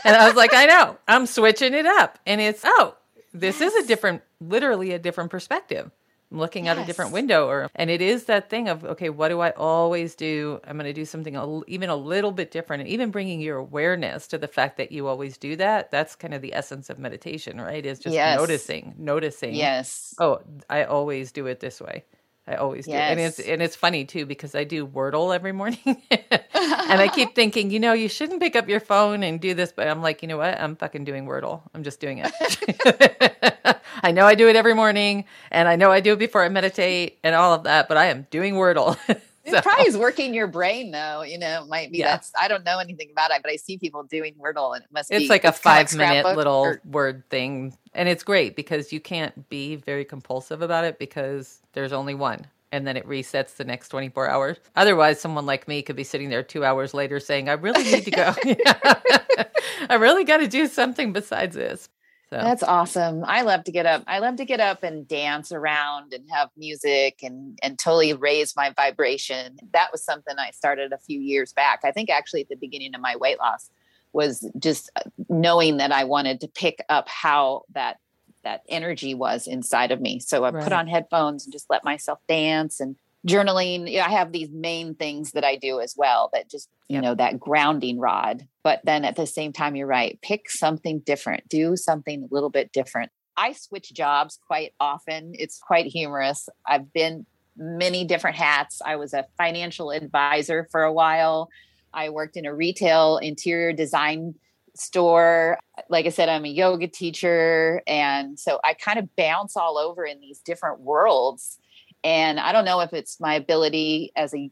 I 0.05 0.27
was 0.27 0.37
like, 0.37 0.53
I 0.53 0.67
know, 0.67 0.99
I'm 1.09 1.25
switching 1.25 1.73
it 1.73 1.87
up. 1.87 2.19
And 2.27 2.43
it's, 2.43 2.61
oh, 2.63 2.95
this 3.33 3.63
is 3.63 3.75
a 3.75 3.87
different, 3.87 4.21
literally 4.39 4.93
a 4.93 4.99
different 4.99 5.31
perspective. 5.31 5.91
Looking 6.33 6.65
yes. 6.65 6.77
out 6.77 6.83
a 6.83 6.87
different 6.87 7.13
window 7.13 7.47
or 7.47 7.71
and 7.75 7.91
it 7.91 8.01
is 8.01 8.25
that 8.25 8.51
thing 8.51 8.69
of 8.69 8.85
okay 8.85 9.11
what 9.11 9.29
do 9.29 9.41
i 9.41 9.51
always 9.51 10.15
do? 10.15 10.61
I'm 10.67 10.77
going 10.77 10.87
to 10.87 10.93
do 10.93 11.05
something 11.05 11.37
a, 11.37 11.61
even 11.67 11.91
a 11.91 11.97
little 11.97 12.33
bit 12.33 12.51
different. 12.51 12.83
And 12.83 12.91
even 12.91 13.11
bringing 13.11 13.41
your 13.41 13.59
awareness 13.59 14.27
to 14.29 14.39
the 14.39 14.49
fact 14.49 14.77
that 14.79 14.93
you 14.93 15.07
always 15.07 15.37
do 15.37 15.57
that 15.57 15.91
that's 15.91 16.17
kind 16.17 16.35
of 16.35 16.43
the 16.43 16.55
essence 16.55 16.91
of 16.91 16.99
meditation 16.99 17.61
right? 17.61 17.85
Is 17.85 17.99
just 17.99 18.15
yes. 18.15 18.39
noticing 18.39 18.95
noticing 18.99 19.55
yes. 19.55 20.15
oh 20.19 20.41
i 20.69 20.85
always 20.85 21.33
do 21.33 21.47
it 21.47 21.61
this 21.61 21.81
way 21.81 22.05
I 22.47 22.57
always 22.57 22.87
do. 22.87 22.93
And 22.93 23.21
it's 23.21 23.39
and 23.39 23.63
it's 23.63 23.77
funny 23.77 24.05
too 24.05 24.27
because 24.27 24.55
I 24.55 24.65
do 24.65 24.87
Wordle 24.87 25.35
every 25.35 25.53
morning. 25.61 25.79
and 26.11 27.01
I 27.01 27.09
keep 27.09 27.35
thinking, 27.35 27.71
you 27.71 27.79
know, 27.79 27.93
you 27.93 28.09
shouldn't 28.09 28.41
pick 28.41 28.57
up 28.57 28.69
your 28.69 28.81
phone 28.81 29.23
and 29.23 29.41
do 29.41 29.55
this, 29.55 29.73
but 29.73 29.87
I'm 29.87 30.03
like, 30.03 30.23
you 30.23 30.29
know 30.29 30.39
what? 30.39 30.61
I'm 30.61 30.77
fucking 30.77 31.05
doing 31.05 31.27
Wordle. 31.27 31.63
I'm 31.75 31.85
just 31.85 32.01
doing 32.01 32.23
it. 32.25 33.79
I 34.03 34.11
know 34.11 34.27
I 34.27 34.35
do 34.35 34.49
it 34.49 34.57
every 34.57 34.75
morning 34.75 35.25
and 35.51 35.69
I 35.69 35.77
know 35.77 35.93
I 35.93 36.01
do 36.01 36.15
it 36.15 36.19
before 36.19 36.43
I 36.45 36.49
meditate 36.49 37.19
and 37.23 37.35
all 37.35 37.55
of 37.55 37.65
that, 37.65 37.89
but 37.89 37.97
I 37.97 38.07
am 38.07 38.27
doing 38.31 38.55
Wordle. 38.55 38.99
So. 39.53 39.57
It 39.57 39.65
probably 39.65 39.87
is 39.87 39.99
working 39.99 40.35
your 40.35 40.47
brain 40.47 40.93
though. 40.93 41.23
You 41.23 41.37
know, 41.37 41.65
it 41.65 41.69
might 41.69 41.91
be 41.91 41.99
yeah. 41.99 42.13
that's 42.13 42.33
I 42.41 42.47
don't 42.47 42.65
know 42.65 42.79
anything 42.79 43.09
about 43.11 43.33
it, 43.33 43.43
but 43.43 43.51
I 43.51 43.57
see 43.57 43.77
people 43.77 44.05
doing 44.05 44.35
Wordle 44.35 44.75
and 44.75 44.85
it 44.85 44.91
must 44.93 45.11
it's 45.11 45.25
be 45.25 45.29
like 45.29 45.45
a 45.45 45.51
five 45.53 45.93
minute 45.95 46.37
little 46.37 46.55
or, 46.55 46.81
word 46.85 47.29
thing. 47.29 47.77
And 47.93 48.09
it's 48.09 48.23
great 48.23 48.55
because 48.55 48.93
you 48.93 49.01
can't 49.01 49.49
be 49.49 49.77
very 49.77 50.05
compulsive 50.05 50.63
about 50.63 50.85
it 50.85 50.99
because 50.99 51.61
there's 51.73 51.93
only 51.93 52.15
one 52.15 52.47
and 52.73 52.87
then 52.87 52.97
it 52.97 53.07
resets 53.07 53.57
the 53.57 53.65
next 53.65 53.91
24 53.91 54.29
hours. 54.29 54.57
Otherwise, 54.75 55.21
someone 55.21 55.45
like 55.45 55.69
me 55.69 55.83
could 55.83 55.95
be 55.97 56.05
sitting 56.05 56.31
there 56.31 56.43
two 56.43 56.65
hours 56.65 56.95
later 56.95 57.21
saying, 57.21 57.49
I 57.49 57.53
really 57.53 57.85
need 57.85 58.05
to 58.07 58.11
go. 58.11 58.35
I 59.91 59.95
really 59.95 60.25
got 60.25 60.39
to 60.39 60.49
do 60.49 60.67
something 60.67 61.13
besides 61.13 61.55
this. 61.55 61.89
So. 62.33 62.39
That's 62.39 62.63
awesome. 62.63 63.25
I 63.27 63.43
love 63.43 63.65
to 63.65 63.73
get 63.73 63.85
up. 63.85 64.05
I 64.07 64.19
love 64.21 64.37
to 64.37 64.47
get 64.47 64.59
up 64.59 64.83
and 64.83 65.07
dance 65.07 65.53
around 65.53 66.15
and 66.15 66.25
have 66.31 66.49
music 66.57 67.19
and 67.23 67.59
and 67.63 67.79
totally 67.79 68.15
raise 68.15 68.57
my 68.57 68.71
vibration. 68.71 69.59
That 69.75 69.91
was 69.93 70.03
something 70.03 70.37
I 70.39 70.51
started 70.53 70.95
a 70.95 70.99
few 70.99 71.21
years 71.21 71.53
back. 71.53 71.81
I 71.85 71.93
think 71.93 72.09
actually 72.09 72.41
at 72.41 72.49
the 72.49 72.57
beginning 72.57 72.95
of 72.95 73.03
my 73.03 73.17
weight 73.17 73.39
loss 73.39 73.69
was 74.15 74.51
just 74.59 74.91
uh, 74.97 75.03
knowing 75.29 75.77
that 75.77 75.93
I 75.93 76.05
wanted 76.05 76.41
to 76.41 76.49
pick 76.49 76.83
up 76.89 77.07
how 77.07 77.65
that 77.75 77.99
that 78.45 78.63
energy 78.67 79.13
was 79.13 79.47
inside 79.47 79.93
of 79.93 80.01
me. 80.01 80.19
So 80.19 80.45
I 80.45 80.53
right. 80.53 80.65
put 80.65 80.73
on 80.73 80.89
headphones 80.89 81.45
and 81.45 81.53
just 81.53 81.69
let 81.69 81.85
myself 81.85 82.19
dance 82.29 82.81
and 82.81 82.97
journaling. 83.27 83.99
I 83.99 84.11
have 84.11 84.33
these 84.33 84.51
main 84.51 84.95
things 84.95 85.33
that 85.33 85.45
I 85.45 85.57
do 85.57 85.81
as 85.81 85.95
well 85.97 86.31
that 86.33 86.51
just, 86.51 86.69
you 86.89 86.95
yep. 86.95 87.03
know, 87.03 87.15
that 87.15 87.39
grounding 87.39 87.99
rod. 87.99 88.47
But 88.63 88.81
then 88.85 89.05
at 89.05 89.17
the 89.17 89.27
same 89.27 89.53
time, 89.53 89.77
you're 89.77 89.87
right, 89.87 90.19
pick 90.23 90.51
something 90.51 91.01
different, 91.01 91.49
do 91.49 91.77
something 91.77 92.25
a 92.25 92.35
little 92.35 92.51
bit 92.51 92.73
different. 92.73 93.11
I 93.37 93.53
switch 93.53 93.93
jobs 93.95 94.39
quite 94.47 94.75
often. 94.79 95.35
It's 95.39 95.59
quite 95.59 95.87
humorous. 95.87 96.49
I've 96.67 96.93
been 96.93 97.27
many 97.57 98.05
different 98.05 98.37
hats. 98.37 98.81
I 98.85 98.97
was 98.97 99.15
a 99.15 99.27
financial 99.39 99.91
advisor 99.91 100.69
for 100.71 100.83
a 100.83 100.93
while. 100.93 101.49
I 101.95 102.09
worked 102.09 102.37
in 102.37 102.47
a 102.47 102.55
retail 102.55 103.19
interior 103.19 103.73
design 103.73 104.35
store. 104.75 105.59
Like 105.89 106.07
I 106.07 106.11
said, 106.11 106.29
I'm 106.29 106.45
a 106.45 106.49
yoga 106.49 106.89
teacher. 106.89 107.83
And 107.87 108.39
so 108.39 108.59
I 108.65 108.75
kind 108.75 108.99
of 108.99 109.15
bounce 109.17 109.57
all 109.57 109.79
over 109.79 110.05
in 110.05 110.21
these 110.21 110.39
different 110.41 110.81
worlds. 110.81 111.59
And 112.05 112.41
I 112.41 112.53
don't 112.53 112.65
know 112.65 112.81
if 112.81 112.93
it's 112.93 113.21
my 113.21 113.35
ability 113.35 114.13
as 114.17 114.35
a 114.35 114.51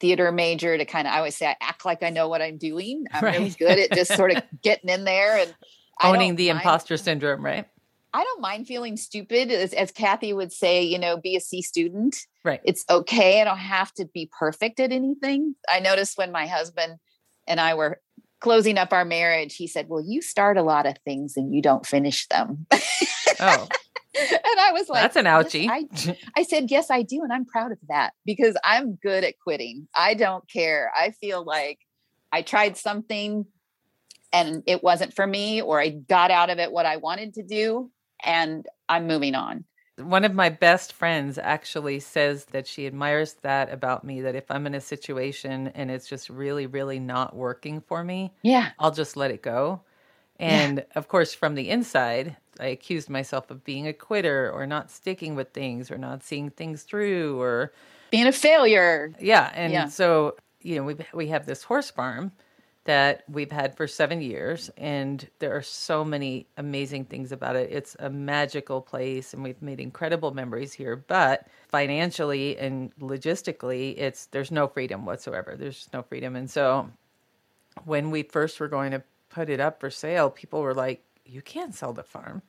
theater 0.00 0.30
major 0.30 0.78
to 0.78 0.84
kind 0.84 1.06
of, 1.06 1.12
I 1.12 1.18
always 1.18 1.36
say, 1.36 1.46
I 1.46 1.56
act 1.60 1.84
like 1.84 2.02
I 2.02 2.10
know 2.10 2.28
what 2.28 2.42
I'm 2.42 2.58
doing. 2.58 3.06
I'm 3.12 3.24
right. 3.24 3.36
really 3.36 3.50
good 3.50 3.78
at 3.78 3.92
just 3.92 4.14
sort 4.14 4.32
of 4.32 4.42
getting 4.62 4.88
in 4.88 5.04
there 5.04 5.38
and 5.38 5.54
owning 6.02 6.36
the 6.36 6.48
mind, 6.48 6.58
imposter 6.58 6.96
syndrome, 6.96 7.44
right? 7.44 7.66
I 8.14 8.24
don't 8.24 8.40
mind 8.40 8.66
feeling 8.66 8.96
stupid. 8.96 9.50
As, 9.50 9.72
as 9.72 9.90
Cathy 9.90 10.32
would 10.32 10.52
say, 10.52 10.82
you 10.82 10.98
know, 10.98 11.16
be 11.16 11.36
a 11.36 11.40
C 11.40 11.62
student. 11.62 12.26
Right. 12.44 12.60
It's 12.64 12.84
okay. 12.88 13.40
I 13.40 13.44
don't 13.44 13.58
have 13.58 13.92
to 13.94 14.06
be 14.06 14.30
perfect 14.38 14.80
at 14.80 14.92
anything. 14.92 15.54
I 15.68 15.80
noticed 15.80 16.16
when 16.16 16.32
my 16.32 16.46
husband 16.46 16.98
and 17.46 17.60
I 17.60 17.74
were 17.74 18.00
closing 18.40 18.78
up 18.78 18.92
our 18.92 19.04
marriage, 19.04 19.56
he 19.56 19.66
said, 19.66 19.88
Well, 19.88 20.02
you 20.04 20.22
start 20.22 20.56
a 20.56 20.62
lot 20.62 20.86
of 20.86 20.96
things 21.04 21.36
and 21.36 21.54
you 21.54 21.60
don't 21.60 21.84
finish 21.84 22.26
them. 22.28 22.66
Oh. 23.40 23.68
and 24.30 24.60
I 24.60 24.72
was 24.72 24.88
like, 24.88 25.02
That's 25.02 25.16
an 25.16 25.26
ouchie. 25.26 25.64
Yes, 25.64 26.08
I, 26.08 26.18
I 26.40 26.42
said, 26.42 26.70
Yes, 26.70 26.90
I 26.90 27.02
do. 27.02 27.22
And 27.22 27.32
I'm 27.32 27.44
proud 27.44 27.72
of 27.72 27.78
that 27.88 28.12
because 28.24 28.56
I'm 28.64 28.94
good 28.94 29.24
at 29.24 29.34
quitting. 29.42 29.88
I 29.94 30.14
don't 30.14 30.48
care. 30.50 30.90
I 30.96 31.12
feel 31.12 31.44
like 31.44 31.78
I 32.32 32.42
tried 32.42 32.76
something 32.76 33.46
and 34.32 34.62
it 34.66 34.82
wasn't 34.82 35.14
for 35.14 35.26
me, 35.26 35.62
or 35.62 35.80
I 35.80 35.90
got 35.90 36.30
out 36.30 36.50
of 36.50 36.58
it 36.58 36.72
what 36.72 36.86
I 36.86 36.96
wanted 36.96 37.34
to 37.34 37.42
do, 37.42 37.90
and 38.22 38.66
I'm 38.88 39.06
moving 39.06 39.34
on. 39.34 39.64
One 39.96 40.24
of 40.24 40.34
my 40.34 40.48
best 40.48 40.92
friends 40.92 41.38
actually 41.38 42.00
says 42.00 42.44
that 42.46 42.66
she 42.66 42.86
admires 42.86 43.34
that 43.42 43.72
about 43.72 44.04
me 44.04 44.20
that 44.20 44.36
if 44.36 44.48
I'm 44.50 44.66
in 44.66 44.74
a 44.74 44.80
situation 44.80 45.68
and 45.74 45.90
it's 45.90 46.06
just 46.06 46.30
really, 46.30 46.66
really 46.66 47.00
not 47.00 47.34
working 47.34 47.80
for 47.80 48.04
me, 48.04 48.32
yeah, 48.42 48.70
I'll 48.78 48.92
just 48.92 49.16
let 49.16 49.30
it 49.30 49.42
go. 49.42 49.80
And 50.38 50.78
yeah. 50.78 50.84
of 50.94 51.08
course, 51.08 51.34
from 51.34 51.54
the 51.54 51.68
inside, 51.68 52.36
I 52.60 52.66
accused 52.66 53.10
myself 53.10 53.50
of 53.50 53.64
being 53.64 53.86
a 53.86 53.92
quitter 53.92 54.50
or 54.52 54.66
not 54.66 54.90
sticking 54.90 55.34
with 55.34 55.50
things 55.50 55.90
or 55.90 55.98
not 55.98 56.22
seeing 56.22 56.50
things 56.50 56.82
through 56.82 57.40
or 57.40 57.72
being 58.10 58.26
a 58.26 58.32
failure. 58.32 59.12
Yeah. 59.20 59.50
And 59.54 59.72
yeah. 59.72 59.88
so, 59.88 60.36
you 60.62 60.76
know, 60.76 60.84
we, 60.84 60.96
we 61.12 61.28
have 61.28 61.46
this 61.46 61.62
horse 61.62 61.90
farm 61.90 62.32
that 62.88 63.22
we've 63.28 63.52
had 63.52 63.76
for 63.76 63.86
seven 63.86 64.22
years, 64.22 64.70
and 64.78 65.28
there 65.40 65.54
are 65.54 65.60
so 65.60 66.02
many 66.02 66.46
amazing 66.56 67.04
things 67.04 67.32
about 67.32 67.54
it. 67.54 67.70
It's 67.70 67.94
a 67.98 68.08
magical 68.08 68.80
place, 68.80 69.34
and 69.34 69.42
we've 69.42 69.60
made 69.60 69.78
incredible 69.78 70.30
memories 70.30 70.72
here. 70.72 70.96
But 70.96 71.48
financially 71.68 72.56
and 72.56 72.90
logistically, 72.96 73.94
it's 73.98 74.24
there's 74.26 74.50
no 74.50 74.66
freedom 74.66 75.04
whatsoever. 75.04 75.54
There's 75.54 75.86
no 75.92 76.00
freedom, 76.02 76.34
and 76.34 76.50
so 76.50 76.88
when 77.84 78.10
we 78.10 78.22
first 78.22 78.58
were 78.58 78.68
going 78.68 78.92
to 78.92 79.02
put 79.28 79.48
it 79.48 79.60
up 79.60 79.80
for 79.80 79.90
sale, 79.90 80.30
people 80.30 80.60
were 80.60 80.74
like, 80.74 81.02
"You 81.24 81.42
can't 81.42 81.74
sell 81.74 81.92
the 81.92 82.02
farm," 82.02 82.42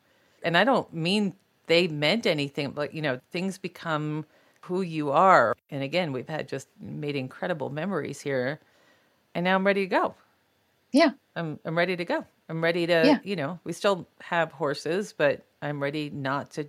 and 0.43 0.57
I 0.57 0.63
don't 0.63 0.91
mean 0.93 1.35
they 1.67 1.87
meant 1.87 2.25
anything, 2.25 2.71
but 2.71 2.93
you 2.93 3.01
know, 3.01 3.19
things 3.31 3.57
become 3.57 4.25
who 4.61 4.81
you 4.81 5.11
are. 5.11 5.55
And 5.69 5.83
again, 5.83 6.11
we've 6.11 6.27
had 6.27 6.47
just 6.47 6.67
made 6.79 7.15
incredible 7.15 7.69
memories 7.69 8.19
here. 8.19 8.59
And 9.33 9.43
now 9.43 9.55
I'm 9.55 9.65
ready 9.65 9.81
to 9.81 9.87
go. 9.87 10.15
Yeah. 10.91 11.11
I'm 11.35 11.59
I'm 11.63 11.77
ready 11.77 11.95
to 11.95 12.05
go. 12.05 12.25
I'm 12.49 12.63
ready 12.63 12.87
to, 12.87 13.03
yeah. 13.05 13.19
you 13.23 13.35
know, 13.35 13.59
we 13.63 13.73
still 13.73 14.07
have 14.21 14.51
horses, 14.51 15.13
but 15.13 15.45
I'm 15.61 15.81
ready 15.81 16.09
not 16.09 16.49
to 16.51 16.67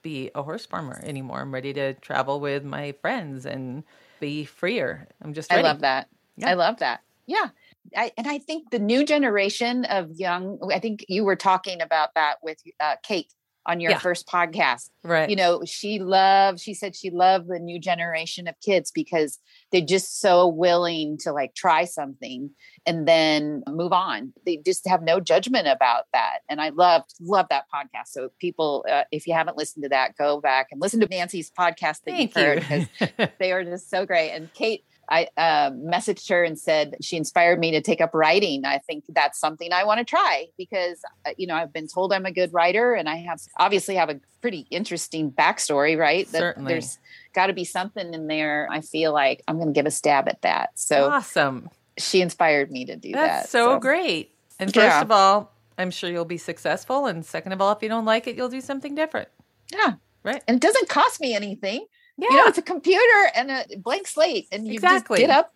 be 0.00 0.30
a 0.34 0.42
horse 0.42 0.64
farmer 0.64 0.98
anymore. 1.04 1.40
I'm 1.40 1.52
ready 1.52 1.74
to 1.74 1.92
travel 1.94 2.40
with 2.40 2.64
my 2.64 2.92
friends 3.02 3.44
and 3.44 3.84
be 4.20 4.44
freer. 4.44 5.06
I'm 5.22 5.34
just 5.34 5.50
ready. 5.50 5.62
I 5.62 5.70
love 5.70 5.80
that. 5.80 6.08
Yeah. 6.36 6.50
I 6.50 6.54
love 6.54 6.78
that. 6.78 7.02
Yeah. 7.26 7.48
I, 7.96 8.12
and 8.16 8.26
I 8.26 8.38
think 8.38 8.70
the 8.70 8.78
new 8.78 9.04
generation 9.04 9.84
of 9.86 10.10
young, 10.12 10.58
I 10.72 10.78
think 10.78 11.04
you 11.08 11.24
were 11.24 11.36
talking 11.36 11.80
about 11.80 12.10
that 12.14 12.36
with 12.42 12.58
uh, 12.80 12.96
Kate 13.02 13.32
on 13.68 13.80
your 13.80 13.90
yeah. 13.92 13.98
first 13.98 14.26
podcast. 14.26 14.88
Right. 15.04 15.28
You 15.28 15.36
know, 15.36 15.62
she 15.66 15.98
loved, 15.98 16.58
she 16.58 16.72
said 16.72 16.96
she 16.96 17.10
loved 17.10 17.48
the 17.48 17.58
new 17.58 17.78
generation 17.78 18.48
of 18.48 18.54
kids 18.64 18.90
because 18.90 19.38
they're 19.70 19.82
just 19.82 20.20
so 20.20 20.48
willing 20.48 21.18
to 21.18 21.32
like 21.32 21.54
try 21.54 21.84
something 21.84 22.50
and 22.86 23.06
then 23.06 23.62
move 23.68 23.92
on. 23.92 24.32
They 24.46 24.56
just 24.56 24.88
have 24.88 25.02
no 25.02 25.20
judgment 25.20 25.68
about 25.68 26.04
that. 26.14 26.38
And 26.48 26.62
I 26.62 26.70
loved, 26.70 27.12
love 27.20 27.46
that 27.50 27.64
podcast. 27.72 28.08
So 28.08 28.30
people, 28.40 28.86
uh, 28.90 29.04
if 29.12 29.26
you 29.26 29.34
haven't 29.34 29.58
listened 29.58 29.82
to 29.82 29.90
that, 29.90 30.16
go 30.16 30.40
back 30.40 30.68
and 30.72 30.80
listen 30.80 31.00
to 31.00 31.06
Nancy's 31.06 31.50
podcast 31.50 32.04
that 32.04 32.06
Thank 32.06 32.34
you've 32.34 32.42
heard 32.42 32.60
because 32.60 33.28
they 33.38 33.52
are 33.52 33.64
just 33.64 33.90
so 33.90 34.06
great. 34.06 34.30
And 34.30 34.52
Kate, 34.54 34.82
I 35.10 35.28
uh, 35.36 35.70
messaged 35.70 36.28
her 36.28 36.44
and 36.44 36.58
said 36.58 36.96
she 37.00 37.16
inspired 37.16 37.58
me 37.58 37.70
to 37.72 37.80
take 37.80 38.00
up 38.00 38.10
writing. 38.14 38.64
I 38.64 38.78
think 38.78 39.04
that's 39.08 39.38
something 39.38 39.72
I 39.72 39.84
want 39.84 39.98
to 39.98 40.04
try 40.04 40.46
because 40.56 41.02
uh, 41.26 41.30
you 41.36 41.46
know 41.46 41.54
I've 41.54 41.72
been 41.72 41.88
told 41.88 42.12
I'm 42.12 42.26
a 42.26 42.32
good 42.32 42.52
writer, 42.52 42.94
and 42.94 43.08
I 43.08 43.16
have 43.16 43.40
obviously 43.58 43.94
have 43.94 44.10
a 44.10 44.20
pretty 44.40 44.66
interesting 44.70 45.30
backstory. 45.30 45.98
Right? 45.98 46.30
That 46.32 46.38
Certainly. 46.38 46.72
There's 46.72 46.98
got 47.34 47.46
to 47.46 47.52
be 47.52 47.64
something 47.64 48.12
in 48.14 48.26
there. 48.26 48.68
I 48.70 48.80
feel 48.80 49.12
like 49.12 49.42
I'm 49.48 49.56
going 49.56 49.68
to 49.68 49.74
give 49.74 49.86
a 49.86 49.90
stab 49.90 50.28
at 50.28 50.42
that. 50.42 50.70
So 50.78 51.08
awesome! 51.08 51.70
She 51.96 52.20
inspired 52.20 52.70
me 52.70 52.84
to 52.84 52.96
do 52.96 53.12
that's 53.12 53.44
that. 53.44 53.48
So, 53.50 53.74
so 53.74 53.80
great. 53.80 54.32
And 54.60 54.72
first 54.72 54.84
yeah. 54.84 55.02
of 55.02 55.10
all, 55.10 55.52
I'm 55.78 55.90
sure 55.90 56.10
you'll 56.10 56.24
be 56.24 56.38
successful. 56.38 57.06
And 57.06 57.24
second 57.24 57.52
of 57.52 57.60
all, 57.60 57.72
if 57.72 57.82
you 57.82 57.88
don't 57.88 58.04
like 58.04 58.26
it, 58.26 58.36
you'll 58.36 58.48
do 58.48 58.60
something 58.60 58.94
different. 58.94 59.28
Yeah. 59.72 59.94
Right. 60.24 60.42
And 60.48 60.56
it 60.56 60.60
doesn't 60.60 60.88
cost 60.88 61.20
me 61.20 61.34
anything. 61.34 61.86
Yeah. 62.18 62.28
You 62.30 62.36
know, 62.36 62.46
it's 62.46 62.58
a 62.58 62.62
computer 62.62 63.30
and 63.34 63.50
a 63.50 63.64
blank 63.78 64.06
slate, 64.08 64.48
and 64.50 64.66
you 64.66 64.74
exactly. 64.74 65.20
just 65.20 65.28
get 65.28 65.36
up, 65.36 65.54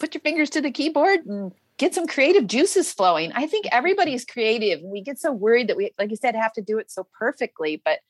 put 0.00 0.14
your 0.14 0.20
fingers 0.20 0.50
to 0.50 0.60
the 0.60 0.70
keyboard, 0.70 1.24
and 1.26 1.52
get 1.78 1.94
some 1.94 2.06
creative 2.06 2.46
juices 2.46 2.92
flowing. 2.92 3.32
I 3.32 3.46
think 3.46 3.66
everybody's 3.70 4.24
creative. 4.24 4.80
We 4.82 5.00
get 5.00 5.18
so 5.18 5.32
worried 5.32 5.68
that 5.68 5.76
we, 5.76 5.92
like 5.98 6.10
you 6.10 6.16
said, 6.16 6.34
have 6.34 6.52
to 6.54 6.62
do 6.62 6.78
it 6.78 6.90
so 6.90 7.06
perfectly. 7.16 7.80
But 7.84 8.00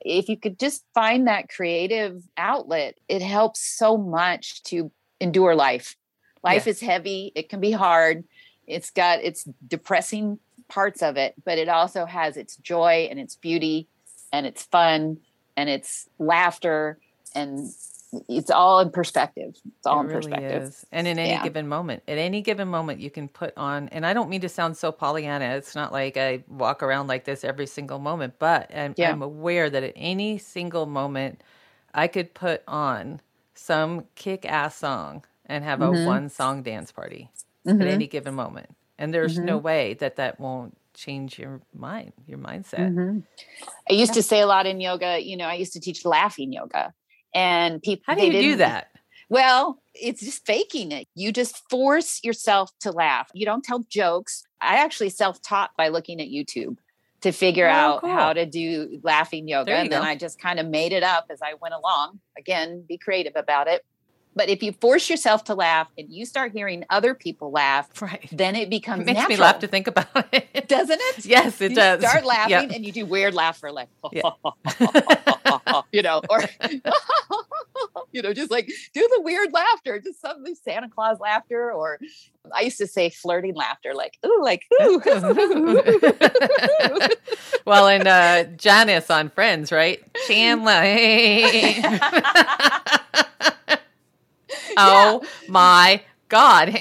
if 0.00 0.28
you 0.28 0.36
could 0.36 0.58
just 0.58 0.84
find 0.94 1.26
that 1.26 1.48
creative 1.48 2.22
outlet, 2.36 2.98
it 3.08 3.20
helps 3.20 3.60
so 3.60 3.98
much 3.98 4.62
to 4.64 4.92
endure 5.20 5.54
life. 5.54 5.96
Life 6.42 6.66
is 6.66 6.80
heavy, 6.80 7.32
it 7.34 7.50
can 7.50 7.60
be 7.60 7.72
hard, 7.72 8.24
it's 8.66 8.90
got 8.90 9.18
its 9.18 9.46
depressing 9.66 10.38
parts 10.68 11.02
of 11.02 11.18
it, 11.18 11.34
but 11.44 11.58
it 11.58 11.68
also 11.68 12.06
has 12.06 12.38
its 12.38 12.56
joy 12.56 13.08
and 13.10 13.20
its 13.20 13.36
beauty 13.36 13.88
and 14.32 14.46
its 14.46 14.62
fun 14.62 15.18
and 15.56 15.68
it's 15.68 16.08
laughter 16.18 16.98
and 17.34 17.70
it's 18.28 18.50
all 18.50 18.80
in 18.80 18.90
perspective. 18.90 19.54
It's 19.78 19.86
all 19.86 20.00
it 20.00 20.00
in 20.00 20.06
really 20.08 20.30
perspective. 20.30 20.62
Is. 20.62 20.86
And 20.90 21.06
in 21.06 21.18
any 21.18 21.30
yeah. 21.30 21.42
given 21.42 21.68
moment, 21.68 22.02
at 22.08 22.18
any 22.18 22.42
given 22.42 22.68
moment, 22.68 23.00
you 23.00 23.10
can 23.10 23.28
put 23.28 23.52
on, 23.56 23.88
and 23.90 24.04
I 24.04 24.12
don't 24.12 24.28
mean 24.28 24.40
to 24.40 24.48
sound 24.48 24.76
so 24.76 24.90
Pollyanna. 24.90 25.56
It's 25.56 25.74
not 25.74 25.92
like 25.92 26.16
I 26.16 26.42
walk 26.48 26.82
around 26.82 27.06
like 27.06 27.24
this 27.24 27.44
every 27.44 27.66
single 27.66 27.98
moment, 27.98 28.34
but 28.38 28.74
I'm, 28.74 28.94
yeah. 28.96 29.10
I'm 29.10 29.22
aware 29.22 29.70
that 29.70 29.82
at 29.82 29.92
any 29.94 30.38
single 30.38 30.86
moment, 30.86 31.42
I 31.94 32.08
could 32.08 32.34
put 32.34 32.62
on 32.66 33.20
some 33.54 34.06
kick 34.14 34.44
ass 34.44 34.76
song 34.76 35.24
and 35.46 35.64
have 35.64 35.80
mm-hmm. 35.80 36.02
a 36.02 36.06
one 36.06 36.28
song 36.28 36.62
dance 36.62 36.90
party 36.90 37.30
mm-hmm. 37.66 37.80
at 37.80 37.88
any 37.88 38.06
given 38.06 38.34
moment. 38.34 38.74
And 38.98 39.14
there's 39.14 39.36
mm-hmm. 39.36 39.46
no 39.46 39.58
way 39.58 39.94
that 39.94 40.16
that 40.16 40.40
won't 40.40 40.76
change 40.94 41.38
your 41.38 41.60
mind, 41.74 42.12
your 42.26 42.38
mindset. 42.38 42.90
Mm-hmm. 42.90 43.20
I 43.88 43.92
used 43.92 44.10
yeah. 44.10 44.14
to 44.14 44.22
say 44.22 44.40
a 44.40 44.46
lot 44.46 44.66
in 44.66 44.80
yoga, 44.80 45.20
you 45.22 45.36
know, 45.36 45.46
I 45.46 45.54
used 45.54 45.72
to 45.74 45.80
teach 45.80 46.04
laughing 46.04 46.52
yoga 46.52 46.92
and 47.34 47.82
people 47.82 48.04
how 48.06 48.14
do 48.14 48.26
you 48.26 48.32
do 48.32 48.56
that? 48.56 48.88
Well 49.28 49.82
it's 49.94 50.20
just 50.20 50.46
faking 50.46 50.92
it. 50.92 51.08
You 51.14 51.32
just 51.32 51.68
force 51.68 52.20
yourself 52.22 52.70
to 52.80 52.92
laugh. 52.92 53.30
You 53.34 53.44
don't 53.44 53.64
tell 53.64 53.80
jokes. 53.88 54.44
I 54.60 54.76
actually 54.76 55.10
self-taught 55.10 55.70
by 55.76 55.88
looking 55.88 56.20
at 56.20 56.28
youtube 56.28 56.76
to 57.22 57.32
figure 57.32 57.68
oh, 57.68 57.72
out 57.72 58.00
cool. 58.00 58.10
how 58.10 58.32
to 58.32 58.46
do 58.46 58.98
laughing 59.02 59.46
yoga 59.46 59.74
and 59.74 59.92
then 59.92 60.02
i 60.02 60.16
just 60.16 60.40
kind 60.40 60.58
of 60.58 60.66
made 60.66 60.92
it 60.92 61.02
up 61.02 61.26
as 61.30 61.40
i 61.42 61.54
went 61.60 61.74
along. 61.74 62.20
Again 62.38 62.84
be 62.88 62.96
creative 62.96 63.34
about 63.36 63.68
it 63.68 63.84
but 64.34 64.48
if 64.48 64.62
you 64.62 64.72
force 64.72 65.10
yourself 65.10 65.44
to 65.44 65.54
laugh 65.54 65.88
and 65.98 66.08
you 66.08 66.24
start 66.24 66.52
hearing 66.52 66.84
other 66.88 67.14
people 67.14 67.50
laugh, 67.50 67.88
right. 68.00 68.28
then 68.32 68.54
it 68.54 68.70
becomes 68.70 69.02
it 69.02 69.06
makes 69.06 69.18
natural. 69.18 69.36
me 69.36 69.42
laugh 69.42 69.58
to 69.60 69.66
think 69.66 69.86
about 69.86 70.08
it. 70.32 70.68
Doesn't 70.68 71.00
it? 71.00 71.26
Yes, 71.26 71.60
it 71.60 71.70
you 71.70 71.76
does. 71.76 72.00
Start 72.00 72.24
laughing 72.26 72.50
yep. 72.50 72.70
and 72.72 72.86
you 72.86 72.92
do 72.92 73.04
weird 73.06 73.34
laughter 73.34 73.72
like 73.72 73.88
yeah. 74.12 74.30
you 75.92 76.02
know, 76.02 76.22
or 76.30 76.42
you 78.12 78.22
know, 78.22 78.32
just 78.32 78.50
like 78.50 78.70
do 78.94 79.08
the 79.14 79.20
weird 79.22 79.52
laughter, 79.52 79.98
just 79.98 80.20
some 80.20 80.44
Santa 80.54 80.88
Claus 80.88 81.18
laughter, 81.18 81.72
or 81.72 81.98
I 82.52 82.62
used 82.62 82.78
to 82.78 82.86
say 82.86 83.10
flirting 83.10 83.54
laughter, 83.54 83.94
like 83.94 84.16
ooh, 84.24 84.40
like 84.42 84.64
ooh. 84.80 85.00
well, 87.64 87.88
and 87.88 88.06
uh, 88.06 88.44
Janice 88.56 89.10
on 89.10 89.30
Friends, 89.30 89.72
right? 89.72 90.00
Chandler. 90.28 90.84
oh 94.76 95.22
my 95.48 96.02
God. 96.28 96.68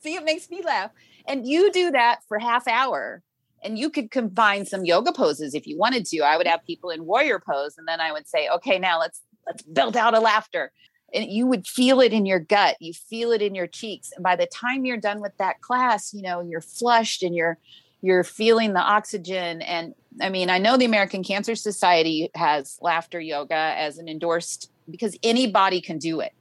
See, 0.00 0.14
it 0.14 0.24
makes 0.24 0.50
me 0.50 0.62
laugh. 0.62 0.90
And 1.26 1.46
you 1.46 1.70
do 1.72 1.90
that 1.90 2.20
for 2.28 2.38
half 2.38 2.68
hour 2.68 3.22
and 3.62 3.78
you 3.78 3.90
could 3.90 4.10
combine 4.10 4.66
some 4.66 4.84
yoga 4.84 5.12
poses 5.12 5.54
if 5.54 5.66
you 5.66 5.76
wanted 5.78 6.04
to. 6.06 6.20
I 6.20 6.36
would 6.36 6.46
have 6.46 6.64
people 6.64 6.90
in 6.90 7.06
warrior 7.06 7.40
pose 7.40 7.76
and 7.78 7.88
then 7.88 8.00
I 8.00 8.12
would 8.12 8.28
say, 8.28 8.48
okay, 8.56 8.78
now 8.78 9.00
let's 9.00 9.22
let's 9.46 9.62
build 9.62 9.96
out 9.96 10.14
a 10.14 10.20
laughter. 10.20 10.70
And 11.12 11.30
you 11.30 11.46
would 11.46 11.66
feel 11.66 12.00
it 12.00 12.12
in 12.12 12.26
your 12.26 12.40
gut, 12.40 12.76
you 12.80 12.92
feel 12.92 13.32
it 13.32 13.40
in 13.42 13.54
your 13.54 13.66
cheeks. 13.66 14.10
And 14.14 14.22
by 14.22 14.36
the 14.36 14.46
time 14.46 14.84
you're 14.84 14.96
done 14.96 15.20
with 15.20 15.36
that 15.38 15.60
class, 15.60 16.12
you 16.12 16.22
know, 16.22 16.40
you're 16.40 16.60
flushed 16.60 17.22
and 17.22 17.34
you're 17.34 17.58
you're 18.02 18.24
feeling 18.24 18.74
the 18.74 18.80
oxygen 18.80 19.62
and 19.62 19.94
I 20.20 20.28
mean, 20.28 20.48
I 20.48 20.58
know 20.58 20.76
the 20.76 20.84
American 20.84 21.24
Cancer 21.24 21.56
Society 21.56 22.30
has 22.36 22.78
laughter 22.80 23.18
yoga 23.18 23.54
as 23.54 23.98
an 23.98 24.08
endorsed 24.08 24.70
because 24.90 25.16
anybody 25.22 25.80
can 25.80 25.98
do 25.98 26.20
it. 26.20 26.32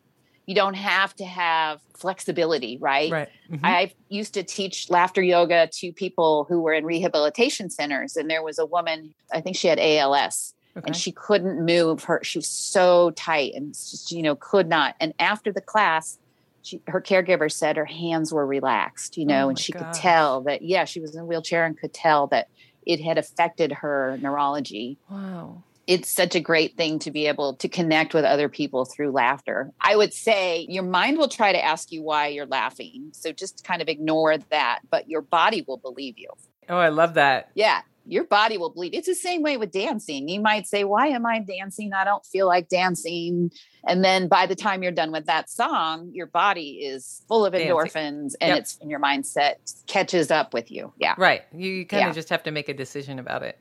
You 0.45 0.55
don't 0.55 0.73
have 0.73 1.15
to 1.15 1.25
have 1.25 1.79
flexibility, 1.95 2.77
right? 2.77 3.11
Right. 3.11 3.29
Mm-hmm. 3.49 3.65
I 3.65 3.93
used 4.09 4.33
to 4.33 4.43
teach 4.43 4.89
laughter 4.89 5.21
yoga 5.21 5.69
to 5.75 5.93
people 5.93 6.45
who 6.49 6.61
were 6.61 6.73
in 6.73 6.85
rehabilitation 6.85 7.69
centers, 7.69 8.17
and 8.17 8.29
there 8.29 8.43
was 8.43 8.59
a 8.59 8.65
woman, 8.65 9.13
I 9.31 9.39
think 9.39 9.55
she 9.55 9.69
had 9.69 9.79
ALS, 9.79 10.53
okay. 10.75 10.83
and 10.85 10.95
she 10.95 11.13
couldn't 11.13 11.65
move 11.65 12.03
her. 12.05 12.19
She 12.23 12.39
was 12.39 12.49
so 12.49 13.11
tight 13.11 13.53
and 13.55 13.73
just, 13.73 14.11
you 14.11 14.21
know, 14.21 14.35
could 14.35 14.67
not. 14.67 14.95
And 14.99 15.13
after 15.17 15.53
the 15.53 15.61
class, 15.61 16.19
she, 16.61 16.81
her 16.87 16.99
caregiver 16.99 17.49
said 17.49 17.77
her 17.77 17.85
hands 17.85 18.33
were 18.33 18.45
relaxed, 18.45 19.17
you 19.17 19.25
know, 19.25 19.45
oh 19.45 19.49
and 19.49 19.59
she 19.59 19.71
gosh. 19.71 19.81
could 19.81 19.93
tell 19.93 20.41
that, 20.41 20.61
yeah, 20.61 20.83
she 20.83 20.99
was 20.99 21.15
in 21.15 21.21
a 21.21 21.25
wheelchair 21.25 21.65
and 21.65 21.77
could 21.77 21.93
tell 21.93 22.27
that 22.27 22.49
it 22.85 22.99
had 22.99 23.17
affected 23.17 23.71
her 23.71 24.17
neurology. 24.21 24.97
Wow 25.09 25.63
it's 25.85 26.09
such 26.09 26.35
a 26.35 26.39
great 26.39 26.77
thing 26.77 26.99
to 26.99 27.11
be 27.11 27.27
able 27.27 27.55
to 27.55 27.67
connect 27.67 28.13
with 28.13 28.23
other 28.23 28.47
people 28.47 28.85
through 28.85 29.11
laughter. 29.11 29.71
I 29.81 29.95
would 29.95 30.13
say 30.13 30.65
your 30.69 30.83
mind 30.83 31.17
will 31.17 31.27
try 31.27 31.51
to 31.51 31.63
ask 31.63 31.91
you 31.91 32.01
why 32.01 32.27
you're 32.27 32.45
laughing. 32.45 33.09
So 33.11 33.31
just 33.31 33.63
kind 33.65 33.81
of 33.81 33.89
ignore 33.89 34.37
that, 34.37 34.79
but 34.89 35.09
your 35.09 35.21
body 35.21 35.63
will 35.67 35.77
believe 35.77 36.17
you. 36.17 36.29
Oh, 36.69 36.77
I 36.77 36.89
love 36.89 37.15
that. 37.15 37.49
Yeah. 37.53 37.81
Your 38.05 38.25
body 38.25 38.57
will 38.57 38.69
believe. 38.69 38.93
It's 38.93 39.07
the 39.07 39.15
same 39.15 39.43
way 39.43 39.55
with 39.55 39.71
dancing. 39.71 40.27
You 40.27 40.41
might 40.41 40.67
say, 40.67 40.83
Why 40.83 41.07
am 41.07 41.25
I 41.25 41.39
dancing? 41.39 41.93
I 41.93 42.03
don't 42.03 42.25
feel 42.25 42.47
like 42.47 42.67
dancing. 42.67 43.49
And 43.87 44.03
then 44.03 44.27
by 44.27 44.45
the 44.45 44.55
time 44.55 44.83
you're 44.83 44.91
done 44.91 45.13
with 45.13 45.25
that 45.27 45.49
song, 45.49 46.11
your 46.13 46.25
body 46.25 46.81
is 46.83 47.23
full 47.29 47.45
of 47.45 47.53
endorphins 47.53 47.93
dancing. 47.93 48.37
and 48.41 48.49
yep. 48.49 48.59
it's 48.59 48.77
in 48.77 48.89
your 48.89 48.99
mindset 48.99 49.55
catches 49.87 50.31
up 50.31 50.53
with 50.53 50.69
you. 50.69 50.91
Yeah. 50.97 51.15
Right. 51.17 51.43
You 51.53 51.85
kind 51.85 52.03
of 52.03 52.07
yeah. 52.09 52.13
just 52.13 52.27
have 52.27 52.43
to 52.43 52.51
make 52.51 52.67
a 52.67 52.73
decision 52.73 53.19
about 53.19 53.41
it. 53.41 53.57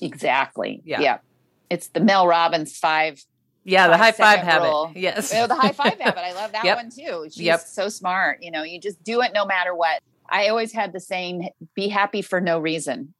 Exactly. 0.00 0.82
Yeah. 0.84 1.00
yeah 1.00 1.18
it's 1.70 1.88
the 1.88 2.00
Mel 2.00 2.26
Robbins 2.26 2.76
five. 2.76 3.24
Yeah, 3.64 3.88
the 3.88 3.96
high 3.96 4.12
five 4.12 4.40
habit. 4.40 4.68
Rule. 4.68 4.92
Yes. 4.94 5.32
You 5.32 5.40
know, 5.40 5.46
the 5.48 5.56
high 5.56 5.72
five 5.72 5.98
habit. 5.98 6.20
I 6.20 6.32
love 6.32 6.52
that 6.52 6.64
yep. 6.64 6.76
one 6.76 6.90
too. 6.90 7.24
She's 7.24 7.40
yep. 7.40 7.60
so 7.60 7.88
smart. 7.88 8.42
You 8.42 8.50
know, 8.50 8.62
you 8.62 8.80
just 8.80 9.02
do 9.02 9.22
it 9.22 9.32
no 9.34 9.44
matter 9.44 9.74
what. 9.74 10.02
I 10.28 10.48
always 10.48 10.72
had 10.72 10.92
the 10.92 11.00
saying, 11.00 11.50
be 11.74 11.88
happy 11.88 12.22
for 12.22 12.40
no 12.40 12.58
reason. 12.58 13.14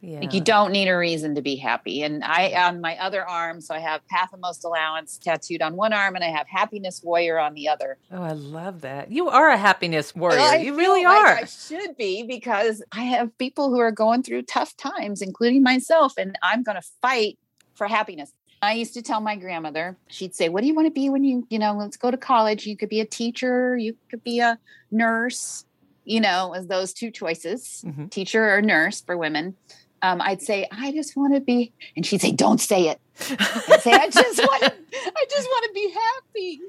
Yeah. 0.00 0.20
Like 0.20 0.32
you 0.32 0.40
don't 0.40 0.70
need 0.70 0.86
a 0.86 0.96
reason 0.96 1.34
to 1.34 1.42
be 1.42 1.56
happy. 1.56 2.02
And 2.02 2.22
I 2.22 2.52
on 2.52 2.80
my 2.80 2.96
other 2.98 3.28
arm, 3.28 3.60
so 3.60 3.74
I 3.74 3.80
have 3.80 4.06
Path 4.06 4.32
of 4.32 4.40
Most 4.40 4.64
Allowance 4.64 5.18
tattooed 5.18 5.60
on 5.60 5.74
one 5.74 5.92
arm 5.92 6.14
and 6.14 6.22
I 6.22 6.28
have 6.28 6.46
Happiness 6.46 7.02
Warrior 7.02 7.38
on 7.38 7.54
the 7.54 7.68
other. 7.68 7.98
Oh, 8.12 8.22
I 8.22 8.32
love 8.32 8.82
that. 8.82 9.10
You 9.10 9.28
are 9.28 9.48
a 9.48 9.56
happiness 9.56 10.14
warrior. 10.14 10.38
Well, 10.38 10.58
you 10.60 10.76
really 10.76 11.04
are. 11.04 11.38
I 11.38 11.44
should 11.46 11.96
be 11.96 12.22
because 12.22 12.82
I 12.92 13.02
have 13.02 13.36
people 13.38 13.70
who 13.70 13.80
are 13.80 13.90
going 13.90 14.22
through 14.22 14.42
tough 14.42 14.76
times, 14.76 15.20
including 15.20 15.64
myself, 15.64 16.14
and 16.16 16.38
I'm 16.42 16.62
gonna 16.62 16.82
fight 17.02 17.38
for 17.78 17.86
happiness. 17.86 18.34
I 18.60 18.72
used 18.72 18.92
to 18.94 19.02
tell 19.02 19.20
my 19.20 19.36
grandmother, 19.36 19.96
she'd 20.08 20.34
say, 20.34 20.48
What 20.48 20.60
do 20.60 20.66
you 20.66 20.74
want 20.74 20.86
to 20.86 20.92
be 20.92 21.08
when 21.08 21.24
you, 21.24 21.46
you 21.48 21.58
know, 21.58 21.74
let's 21.74 21.96
go 21.96 22.10
to 22.10 22.16
college? 22.16 22.66
You 22.66 22.76
could 22.76 22.88
be 22.88 23.00
a 23.00 23.06
teacher, 23.06 23.76
you 23.76 23.96
could 24.10 24.22
be 24.24 24.40
a 24.40 24.58
nurse, 24.90 25.64
you 26.04 26.20
know, 26.20 26.52
as 26.54 26.66
those 26.66 26.92
two 26.92 27.10
choices, 27.10 27.84
mm-hmm. 27.86 28.08
teacher 28.08 28.54
or 28.54 28.60
nurse 28.60 29.00
for 29.00 29.16
women. 29.16 29.56
Um, 30.02 30.20
I'd 30.20 30.42
say, 30.42 30.66
I 30.70 30.92
just 30.92 31.16
want 31.16 31.34
to 31.34 31.40
be, 31.40 31.72
and 31.96 32.04
she'd 32.04 32.20
say, 32.20 32.32
Don't 32.32 32.60
say 32.60 32.88
it. 32.88 33.00
I'd 33.20 33.80
say, 33.80 33.92
I 33.92 34.08
just 34.10 34.38
want 34.42 34.62
to, 34.64 34.72
I 34.92 35.24
just 35.30 35.48
want 35.48 35.64
to 35.64 35.72
be 35.72 35.90
happy. 35.90 36.60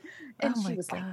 And 0.41 0.53
oh 0.55 0.69
she 0.69 0.75
was 0.75 0.87
gosh. 0.87 1.01
like, 1.01 1.09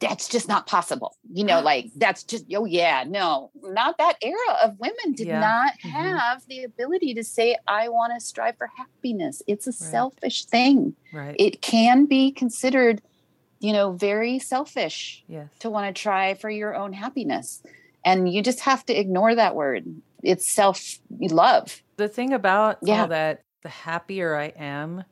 that's 0.00 0.28
just 0.28 0.48
not 0.48 0.66
possible. 0.66 1.16
You 1.30 1.44
know, 1.44 1.60
like 1.60 1.90
that's 1.94 2.24
just, 2.24 2.46
oh, 2.54 2.64
yeah, 2.64 3.04
no, 3.06 3.50
not 3.62 3.98
that 3.98 4.16
era 4.22 4.56
of 4.64 4.78
women 4.80 5.12
did 5.14 5.26
yeah. 5.26 5.40
not 5.40 5.72
mm-hmm. 5.78 5.90
have 5.90 6.42
the 6.48 6.64
ability 6.64 7.14
to 7.14 7.22
say, 7.22 7.56
I 7.68 7.90
want 7.90 8.14
to 8.14 8.20
strive 8.20 8.56
for 8.56 8.68
happiness. 8.76 9.42
It's 9.46 9.66
a 9.66 9.70
right. 9.70 9.90
selfish 9.90 10.46
thing. 10.46 10.96
Right. 11.12 11.36
It 11.38 11.60
can 11.60 12.06
be 12.06 12.32
considered, 12.32 13.02
you 13.60 13.74
know, 13.74 13.92
very 13.92 14.38
selfish 14.38 15.22
yes. 15.28 15.48
to 15.60 15.68
want 15.68 15.94
to 15.94 16.02
try 16.02 16.34
for 16.34 16.48
your 16.48 16.74
own 16.74 16.94
happiness. 16.94 17.62
And 18.02 18.32
you 18.32 18.42
just 18.42 18.60
have 18.60 18.84
to 18.86 18.98
ignore 18.98 19.34
that 19.34 19.54
word. 19.54 19.84
It's 20.22 20.50
self 20.50 20.98
love. 21.10 21.82
The 21.96 22.08
thing 22.08 22.32
about 22.32 22.78
yeah. 22.82 23.02
all 23.02 23.08
that, 23.08 23.42
the 23.62 23.68
happier 23.68 24.34
I 24.34 24.46
am, 24.56 25.04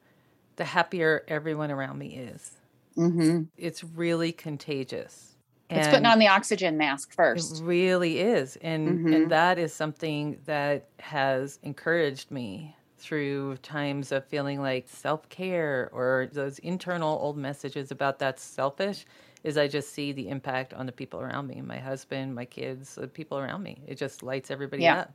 the 0.57 0.64
happier 0.64 1.24
everyone 1.29 1.70
around 1.70 1.98
me 1.98 2.16
is. 2.16 2.57
Mm-hmm. 2.98 3.42
It's 3.56 3.84
really 3.84 4.32
contagious. 4.32 5.37
It's 5.70 5.87
putting 5.87 6.06
on 6.06 6.18
the 6.18 6.28
oxygen 6.28 6.78
mask 6.78 7.12
first. 7.12 7.61
It 7.61 7.64
really 7.64 8.20
is. 8.20 8.56
And 8.62 8.88
mm-hmm. 8.88 9.12
and 9.12 9.30
that 9.30 9.58
is 9.58 9.72
something 9.72 10.38
that 10.46 10.88
has 10.98 11.58
encouraged 11.62 12.30
me 12.30 12.74
through 12.96 13.57
times 13.59 14.11
of 14.11 14.24
feeling 14.26 14.61
like 14.61 14.88
self-care 14.88 15.88
or 15.92 16.28
those 16.32 16.59
internal 16.61 17.18
old 17.20 17.36
messages 17.36 17.90
about 17.90 18.18
that's 18.18 18.42
selfish 18.42 19.05
is 19.44 19.57
I 19.57 19.68
just 19.68 19.92
see 19.92 20.11
the 20.11 20.28
impact 20.28 20.74
on 20.74 20.86
the 20.86 20.90
people 20.90 21.20
around 21.20 21.46
me, 21.46 21.61
my 21.61 21.78
husband, 21.78 22.34
my 22.34 22.44
kids, 22.44 22.96
the 22.96 23.07
people 23.07 23.38
around 23.38 23.62
me. 23.62 23.80
It 23.86 23.96
just 23.96 24.24
lights 24.24 24.51
everybody 24.51 24.82
yeah. 24.82 25.01
up. 25.01 25.12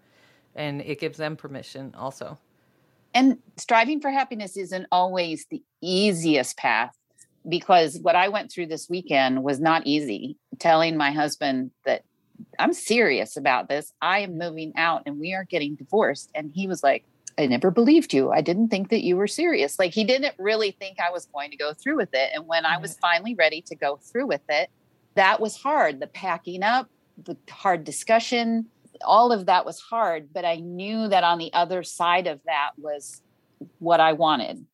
And 0.55 0.81
it 0.81 0.99
gives 0.99 1.17
them 1.17 1.35
permission 1.35 1.93
also. 1.97 2.37
And 3.13 3.39
striving 3.57 3.99
for 3.99 4.11
happiness 4.11 4.55
isn't 4.55 4.85
always 4.91 5.45
the 5.49 5.61
easiest 5.81 6.57
path 6.57 6.95
because 7.47 7.99
what 8.01 8.15
I 8.15 8.29
went 8.29 8.51
through 8.51 8.67
this 8.67 8.89
weekend 8.89 9.43
was 9.43 9.59
not 9.59 9.85
easy. 9.85 10.37
Telling 10.59 10.97
my 10.97 11.11
husband 11.11 11.71
that 11.85 12.03
I'm 12.59 12.73
serious 12.73 13.37
about 13.37 13.69
this, 13.69 13.93
I 14.01 14.19
am 14.19 14.37
moving 14.37 14.73
out 14.75 15.03
and 15.05 15.19
we 15.19 15.33
are 15.33 15.45
getting 15.45 15.75
divorced. 15.75 16.29
And 16.33 16.51
he 16.53 16.67
was 16.67 16.83
like, 16.83 17.05
I 17.37 17.47
never 17.47 17.71
believed 17.71 18.13
you. 18.13 18.31
I 18.31 18.41
didn't 18.41 18.69
think 18.69 18.89
that 18.89 19.03
you 19.03 19.17
were 19.17 19.27
serious. 19.27 19.79
Like 19.79 19.93
he 19.93 20.03
didn't 20.03 20.35
really 20.37 20.71
think 20.71 20.99
I 20.99 21.09
was 21.09 21.25
going 21.25 21.51
to 21.51 21.57
go 21.57 21.73
through 21.73 21.97
with 21.97 22.13
it. 22.13 22.31
And 22.33 22.47
when 22.47 22.65
I 22.65 22.77
was 22.77 22.91
mm-hmm. 22.91 23.01
finally 23.01 23.35
ready 23.35 23.61
to 23.63 23.75
go 23.75 23.97
through 23.97 24.27
with 24.27 24.43
it, 24.49 24.69
that 25.15 25.39
was 25.39 25.55
hard. 25.55 25.99
The 25.99 26.07
packing 26.07 26.63
up, 26.63 26.89
the 27.23 27.37
hard 27.49 27.83
discussion. 27.83 28.67
all 29.03 29.31
of 29.31 29.47
that 29.47 29.65
was 29.65 29.79
hard, 29.79 30.29
but 30.31 30.45
I 30.45 30.57
knew 30.57 31.07
that 31.07 31.23
on 31.23 31.39
the 31.39 31.51
other 31.53 31.83
side 31.83 32.27
of 32.27 32.39
that 32.45 32.71
was 32.77 33.21
what 33.79 33.99
I 33.99 34.13
wanted. 34.13 34.65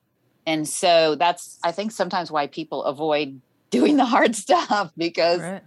And 0.49 0.67
so 0.67 1.13
that's, 1.13 1.59
I 1.63 1.71
think, 1.71 1.91
sometimes 1.91 2.31
why 2.31 2.47
people 2.47 2.83
avoid 2.83 3.39
doing 3.69 3.97
the 3.97 4.05
hard 4.05 4.35
stuff 4.35 4.91
because 4.97 5.41
right. 5.41 5.61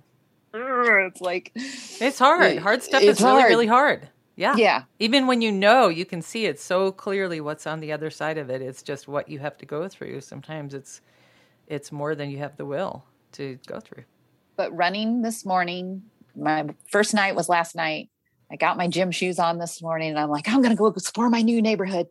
it's 1.07 1.21
like, 1.21 1.53
it's 1.55 2.19
hard. 2.19 2.59
Hard 2.59 2.83
stuff 2.83 3.01
is 3.01 3.21
really, 3.21 3.41
hard. 3.41 3.49
really 3.49 3.67
hard. 3.69 4.09
Yeah. 4.35 4.57
Yeah. 4.57 4.83
Even 4.99 5.29
when 5.29 5.41
you 5.41 5.53
know, 5.53 5.87
you 5.87 6.05
can 6.05 6.21
see 6.21 6.47
it 6.47 6.59
so 6.59 6.91
clearly 6.91 7.41
what's 7.41 7.65
on 7.65 7.79
the 7.79 7.93
other 7.93 8.11
side 8.11 8.39
of 8.39 8.51
it. 8.51 8.61
It's 8.61 8.83
just 8.83 9.07
what 9.07 9.29
you 9.29 9.39
have 9.39 9.57
to 9.59 9.67
go 9.67 9.87
through. 9.87 10.21
Sometimes 10.21 10.75
it's 10.75 11.01
it's 11.69 11.93
more 11.93 12.17
than 12.17 12.29
you 12.31 12.39
have 12.39 12.57
the 12.57 12.65
will 12.65 13.05
to 13.33 13.61
go 13.67 13.79
through. 13.79 14.03
But 14.57 14.77
running 14.77 15.23
this 15.23 15.47
morning, 15.47 16.03
my 16.35 16.67
first 16.89 17.15
night 17.15 17.37
was 17.37 17.49
last 17.49 17.77
night. 17.77 18.11
I 18.51 18.57
got 18.57 18.77
my 18.77 18.89
gym 18.89 19.13
shoes 19.13 19.39
on 19.39 19.59
this 19.59 19.81
morning 19.81 20.11
and 20.11 20.19
I'm 20.19 20.29
like, 20.29 20.49
I'm 20.49 20.61
going 20.61 20.75
to 20.75 20.77
go 20.77 20.87
explore 20.87 21.31
my 21.31 21.43
new 21.43 21.63
neighborhood. 21.63 22.09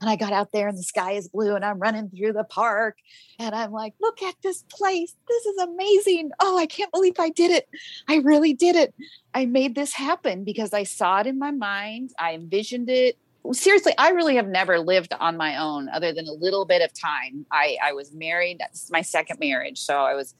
And 0.00 0.08
I 0.08 0.16
got 0.16 0.32
out 0.32 0.52
there 0.52 0.68
and 0.68 0.78
the 0.78 0.82
sky 0.82 1.12
is 1.12 1.28
blue 1.28 1.54
and 1.54 1.64
I'm 1.64 1.78
running 1.78 2.10
through 2.10 2.32
the 2.32 2.44
park 2.44 2.98
and 3.38 3.54
I'm 3.54 3.72
like, 3.72 3.94
look 4.00 4.22
at 4.22 4.34
this 4.42 4.64
place. 4.70 5.14
This 5.26 5.46
is 5.46 5.58
amazing. 5.58 6.30
Oh, 6.40 6.58
I 6.58 6.66
can't 6.66 6.92
believe 6.92 7.14
I 7.18 7.30
did 7.30 7.50
it. 7.50 7.68
I 8.08 8.16
really 8.16 8.54
did 8.54 8.76
it. 8.76 8.94
I 9.34 9.46
made 9.46 9.74
this 9.74 9.92
happen 9.92 10.44
because 10.44 10.72
I 10.72 10.84
saw 10.84 11.20
it 11.20 11.26
in 11.26 11.38
my 11.38 11.50
mind. 11.50 12.10
I 12.18 12.34
envisioned 12.34 12.88
it. 12.88 13.18
Seriously, 13.52 13.94
I 13.96 14.10
really 14.10 14.36
have 14.36 14.48
never 14.48 14.78
lived 14.78 15.14
on 15.18 15.36
my 15.36 15.56
own 15.56 15.88
other 15.88 16.12
than 16.12 16.26
a 16.26 16.32
little 16.32 16.64
bit 16.64 16.82
of 16.82 16.92
time. 16.92 17.46
I, 17.50 17.76
I 17.82 17.92
was 17.92 18.12
married. 18.12 18.58
That's 18.58 18.90
my 18.90 19.00
second 19.00 19.40
marriage. 19.40 19.78
So 19.78 19.96
I 19.96 20.14
was 20.14 20.34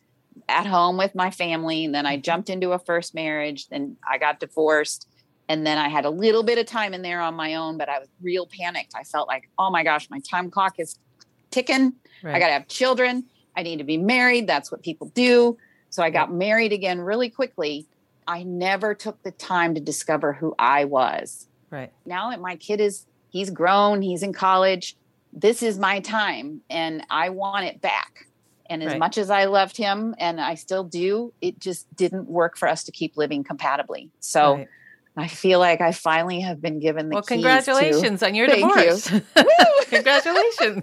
at 0.48 0.66
home 0.66 0.96
with 0.96 1.14
my 1.14 1.30
family. 1.30 1.84
And 1.84 1.94
then 1.94 2.06
I 2.06 2.14
mm-hmm. 2.14 2.22
jumped 2.22 2.50
into 2.50 2.72
a 2.72 2.78
first 2.78 3.14
marriage. 3.14 3.68
Then 3.68 3.96
I 4.08 4.18
got 4.18 4.40
divorced 4.40 5.08
and 5.48 5.66
then 5.66 5.78
I 5.78 5.88
had 5.88 6.04
a 6.04 6.10
little 6.10 6.42
bit 6.42 6.58
of 6.58 6.66
time 6.66 6.92
in 6.92 7.02
there 7.02 7.20
on 7.20 7.34
my 7.34 7.54
own, 7.54 7.78
but 7.78 7.88
I 7.88 7.98
was 7.98 8.08
real 8.20 8.46
panicked. 8.46 8.94
I 8.94 9.02
felt 9.02 9.28
like, 9.28 9.48
oh 9.58 9.70
my 9.70 9.82
gosh, 9.82 10.08
my 10.10 10.20
time 10.20 10.50
clock 10.50 10.78
is 10.78 10.98
ticking. 11.50 11.94
Right. 12.22 12.36
I 12.36 12.38
got 12.38 12.48
to 12.48 12.52
have 12.52 12.68
children. 12.68 13.24
I 13.56 13.62
need 13.62 13.78
to 13.78 13.84
be 13.84 13.96
married. 13.96 14.46
That's 14.46 14.70
what 14.70 14.82
people 14.82 15.08
do. 15.14 15.56
So 15.90 16.02
I 16.02 16.10
got 16.10 16.32
married 16.32 16.72
again 16.72 17.00
really 17.00 17.30
quickly. 17.30 17.86
I 18.26 18.42
never 18.42 18.94
took 18.94 19.22
the 19.22 19.30
time 19.30 19.74
to 19.74 19.80
discover 19.80 20.34
who 20.34 20.54
I 20.58 20.84
was. 20.84 21.48
Right. 21.70 21.90
Now 22.04 22.30
that 22.30 22.40
my 22.40 22.56
kid 22.56 22.80
is, 22.80 23.06
he's 23.30 23.48
grown, 23.48 24.02
he's 24.02 24.22
in 24.22 24.34
college. 24.34 24.96
This 25.32 25.62
is 25.62 25.78
my 25.78 26.00
time 26.00 26.60
and 26.68 27.04
I 27.08 27.30
want 27.30 27.64
it 27.64 27.80
back. 27.80 28.26
And 28.70 28.82
as 28.82 28.90
right. 28.90 28.98
much 28.98 29.16
as 29.16 29.30
I 29.30 29.46
loved 29.46 29.78
him 29.78 30.14
and 30.18 30.38
I 30.40 30.54
still 30.54 30.84
do, 30.84 31.32
it 31.40 31.58
just 31.58 31.86
didn't 31.96 32.28
work 32.28 32.58
for 32.58 32.68
us 32.68 32.84
to 32.84 32.92
keep 32.92 33.16
living 33.16 33.42
compatibly. 33.44 34.10
So 34.20 34.56
right. 34.56 34.68
I 35.18 35.26
feel 35.26 35.58
like 35.58 35.80
I 35.80 35.90
finally 35.90 36.40
have 36.40 36.62
been 36.62 36.78
given 36.78 37.08
the 37.08 37.14
well. 37.14 37.22
congratulations 37.24 38.20
to, 38.20 38.26
on 38.26 38.36
your 38.36 38.46
divorce. 38.46 39.08
Thank 39.08 39.24
you. 39.36 39.80
congratulations. 39.86 40.82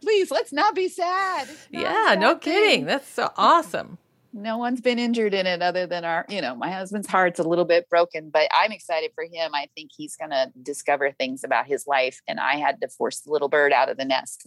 Please 0.00 0.30
let's 0.30 0.52
not 0.52 0.76
be 0.76 0.88
sad. 0.88 1.48
Not 1.72 1.82
yeah, 1.82 2.14
no 2.14 2.34
thing. 2.34 2.38
kidding. 2.38 2.84
That's 2.84 3.08
so 3.08 3.32
awesome. 3.36 3.98
No 4.32 4.56
one's 4.58 4.80
been 4.80 5.00
injured 5.00 5.34
in 5.34 5.48
it 5.48 5.62
other 5.62 5.84
than 5.86 6.04
our, 6.04 6.26
you 6.28 6.40
know, 6.40 6.54
my 6.54 6.70
husband's 6.70 7.08
heart's 7.08 7.40
a 7.40 7.42
little 7.42 7.64
bit 7.64 7.88
broken, 7.88 8.30
but 8.30 8.48
I'm 8.52 8.70
excited 8.70 9.10
for 9.16 9.24
him. 9.24 9.52
I 9.52 9.68
think 9.74 9.90
he's 9.96 10.14
going 10.14 10.30
to 10.30 10.52
discover 10.62 11.10
things 11.10 11.42
about 11.42 11.66
his 11.66 11.88
life, 11.88 12.20
and 12.28 12.38
I 12.38 12.56
had 12.56 12.80
to 12.82 12.88
force 12.88 13.20
the 13.20 13.32
little 13.32 13.48
bird 13.48 13.72
out 13.72 13.88
of 13.88 13.96
the 13.96 14.04
nest. 14.04 14.46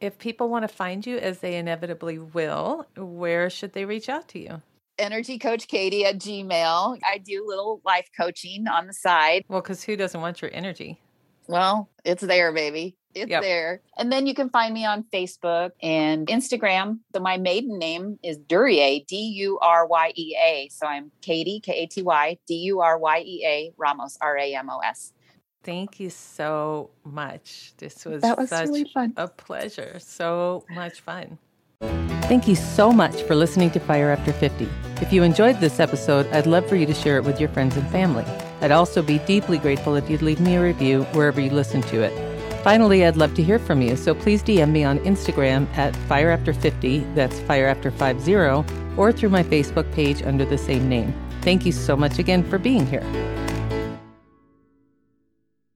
If 0.00 0.18
people 0.18 0.50
want 0.50 0.64
to 0.64 0.68
find 0.68 1.06
you, 1.06 1.16
as 1.18 1.38
they 1.38 1.56
inevitably 1.56 2.18
will, 2.18 2.86
where 2.96 3.48
should 3.48 3.72
they 3.72 3.86
reach 3.86 4.08
out 4.08 4.28
to 4.28 4.38
you? 4.38 4.62
Energy 4.98 5.38
coach 5.38 5.68
Katy 5.68 6.04
at 6.04 6.18
gmail 6.18 6.98
i 7.04 7.18
do 7.18 7.44
little 7.46 7.80
life 7.84 8.08
coaching 8.16 8.66
on 8.68 8.86
the 8.86 8.92
side 8.92 9.44
well 9.48 9.60
because 9.60 9.82
who 9.82 9.96
doesn't 9.96 10.20
want 10.20 10.42
your 10.42 10.50
energy 10.52 11.00
well 11.46 11.88
it's 12.04 12.22
there 12.22 12.52
baby 12.52 12.96
it's 13.14 13.30
yep. 13.30 13.42
there 13.42 13.80
and 13.96 14.12
then 14.12 14.26
you 14.26 14.34
can 14.34 14.50
find 14.50 14.74
me 14.74 14.84
on 14.84 15.04
facebook 15.12 15.70
and 15.82 16.26
instagram 16.28 16.98
so 17.14 17.20
my 17.20 17.36
maiden 17.36 17.78
name 17.78 18.18
is 18.22 18.38
duryea 18.38 19.04
d-u-r-y-e-a 19.06 20.68
so 20.70 20.86
i'm 20.86 21.10
Katy 21.22 21.60
k-a-t-y 21.60 22.38
d-u-r-y-e-a 22.46 23.72
ramos 23.76 24.18
r-a-m-o-s 24.20 25.12
Thank 25.64 26.00
you 26.00 26.08
so 26.08 26.90
much. 27.04 27.74
This 27.76 28.04
was, 28.04 28.22
that 28.22 28.38
was 28.38 28.50
really 28.50 28.84
fun. 28.94 29.12
a 29.16 29.28
pleasure. 29.28 29.98
So 29.98 30.64
much 30.70 31.00
fun. 31.00 31.36
Thank 32.28 32.46
you 32.46 32.56
so 32.56 32.92
much 32.92 33.22
for 33.22 33.34
listening 33.34 33.70
to 33.70 33.80
Fire 33.80 34.10
After 34.10 34.34
50. 34.34 34.68
If 35.00 35.14
you 35.14 35.22
enjoyed 35.22 35.60
this 35.60 35.80
episode, 35.80 36.26
I'd 36.26 36.46
love 36.46 36.68
for 36.68 36.76
you 36.76 36.84
to 36.84 36.92
share 36.92 37.16
it 37.16 37.24
with 37.24 37.40
your 37.40 37.48
friends 37.48 37.74
and 37.74 37.88
family. 37.88 38.24
I'd 38.60 38.70
also 38.70 39.00
be 39.00 39.18
deeply 39.20 39.56
grateful 39.56 39.94
if 39.94 40.10
you'd 40.10 40.20
leave 40.20 40.38
me 40.38 40.56
a 40.56 40.62
review 40.62 41.04
wherever 41.14 41.40
you 41.40 41.48
listen 41.48 41.80
to 41.84 42.02
it. 42.02 42.12
Finally, 42.62 43.06
I'd 43.06 43.16
love 43.16 43.32
to 43.36 43.42
hear 43.42 43.58
from 43.58 43.80
you, 43.80 43.96
so 43.96 44.14
please 44.14 44.42
DM 44.42 44.72
me 44.72 44.84
on 44.84 44.98
Instagram 44.98 45.74
at 45.74 45.94
FireAfter50, 45.94 47.14
that's 47.14 47.40
FireAfter50, 47.40 48.98
or 48.98 49.10
through 49.10 49.30
my 49.30 49.42
Facebook 49.42 49.90
page 49.94 50.22
under 50.22 50.44
the 50.44 50.58
same 50.58 50.86
name. 50.86 51.14
Thank 51.40 51.64
you 51.64 51.72
so 51.72 51.96
much 51.96 52.18
again 52.18 52.44
for 52.44 52.58
being 52.58 52.86
here. 52.86 53.06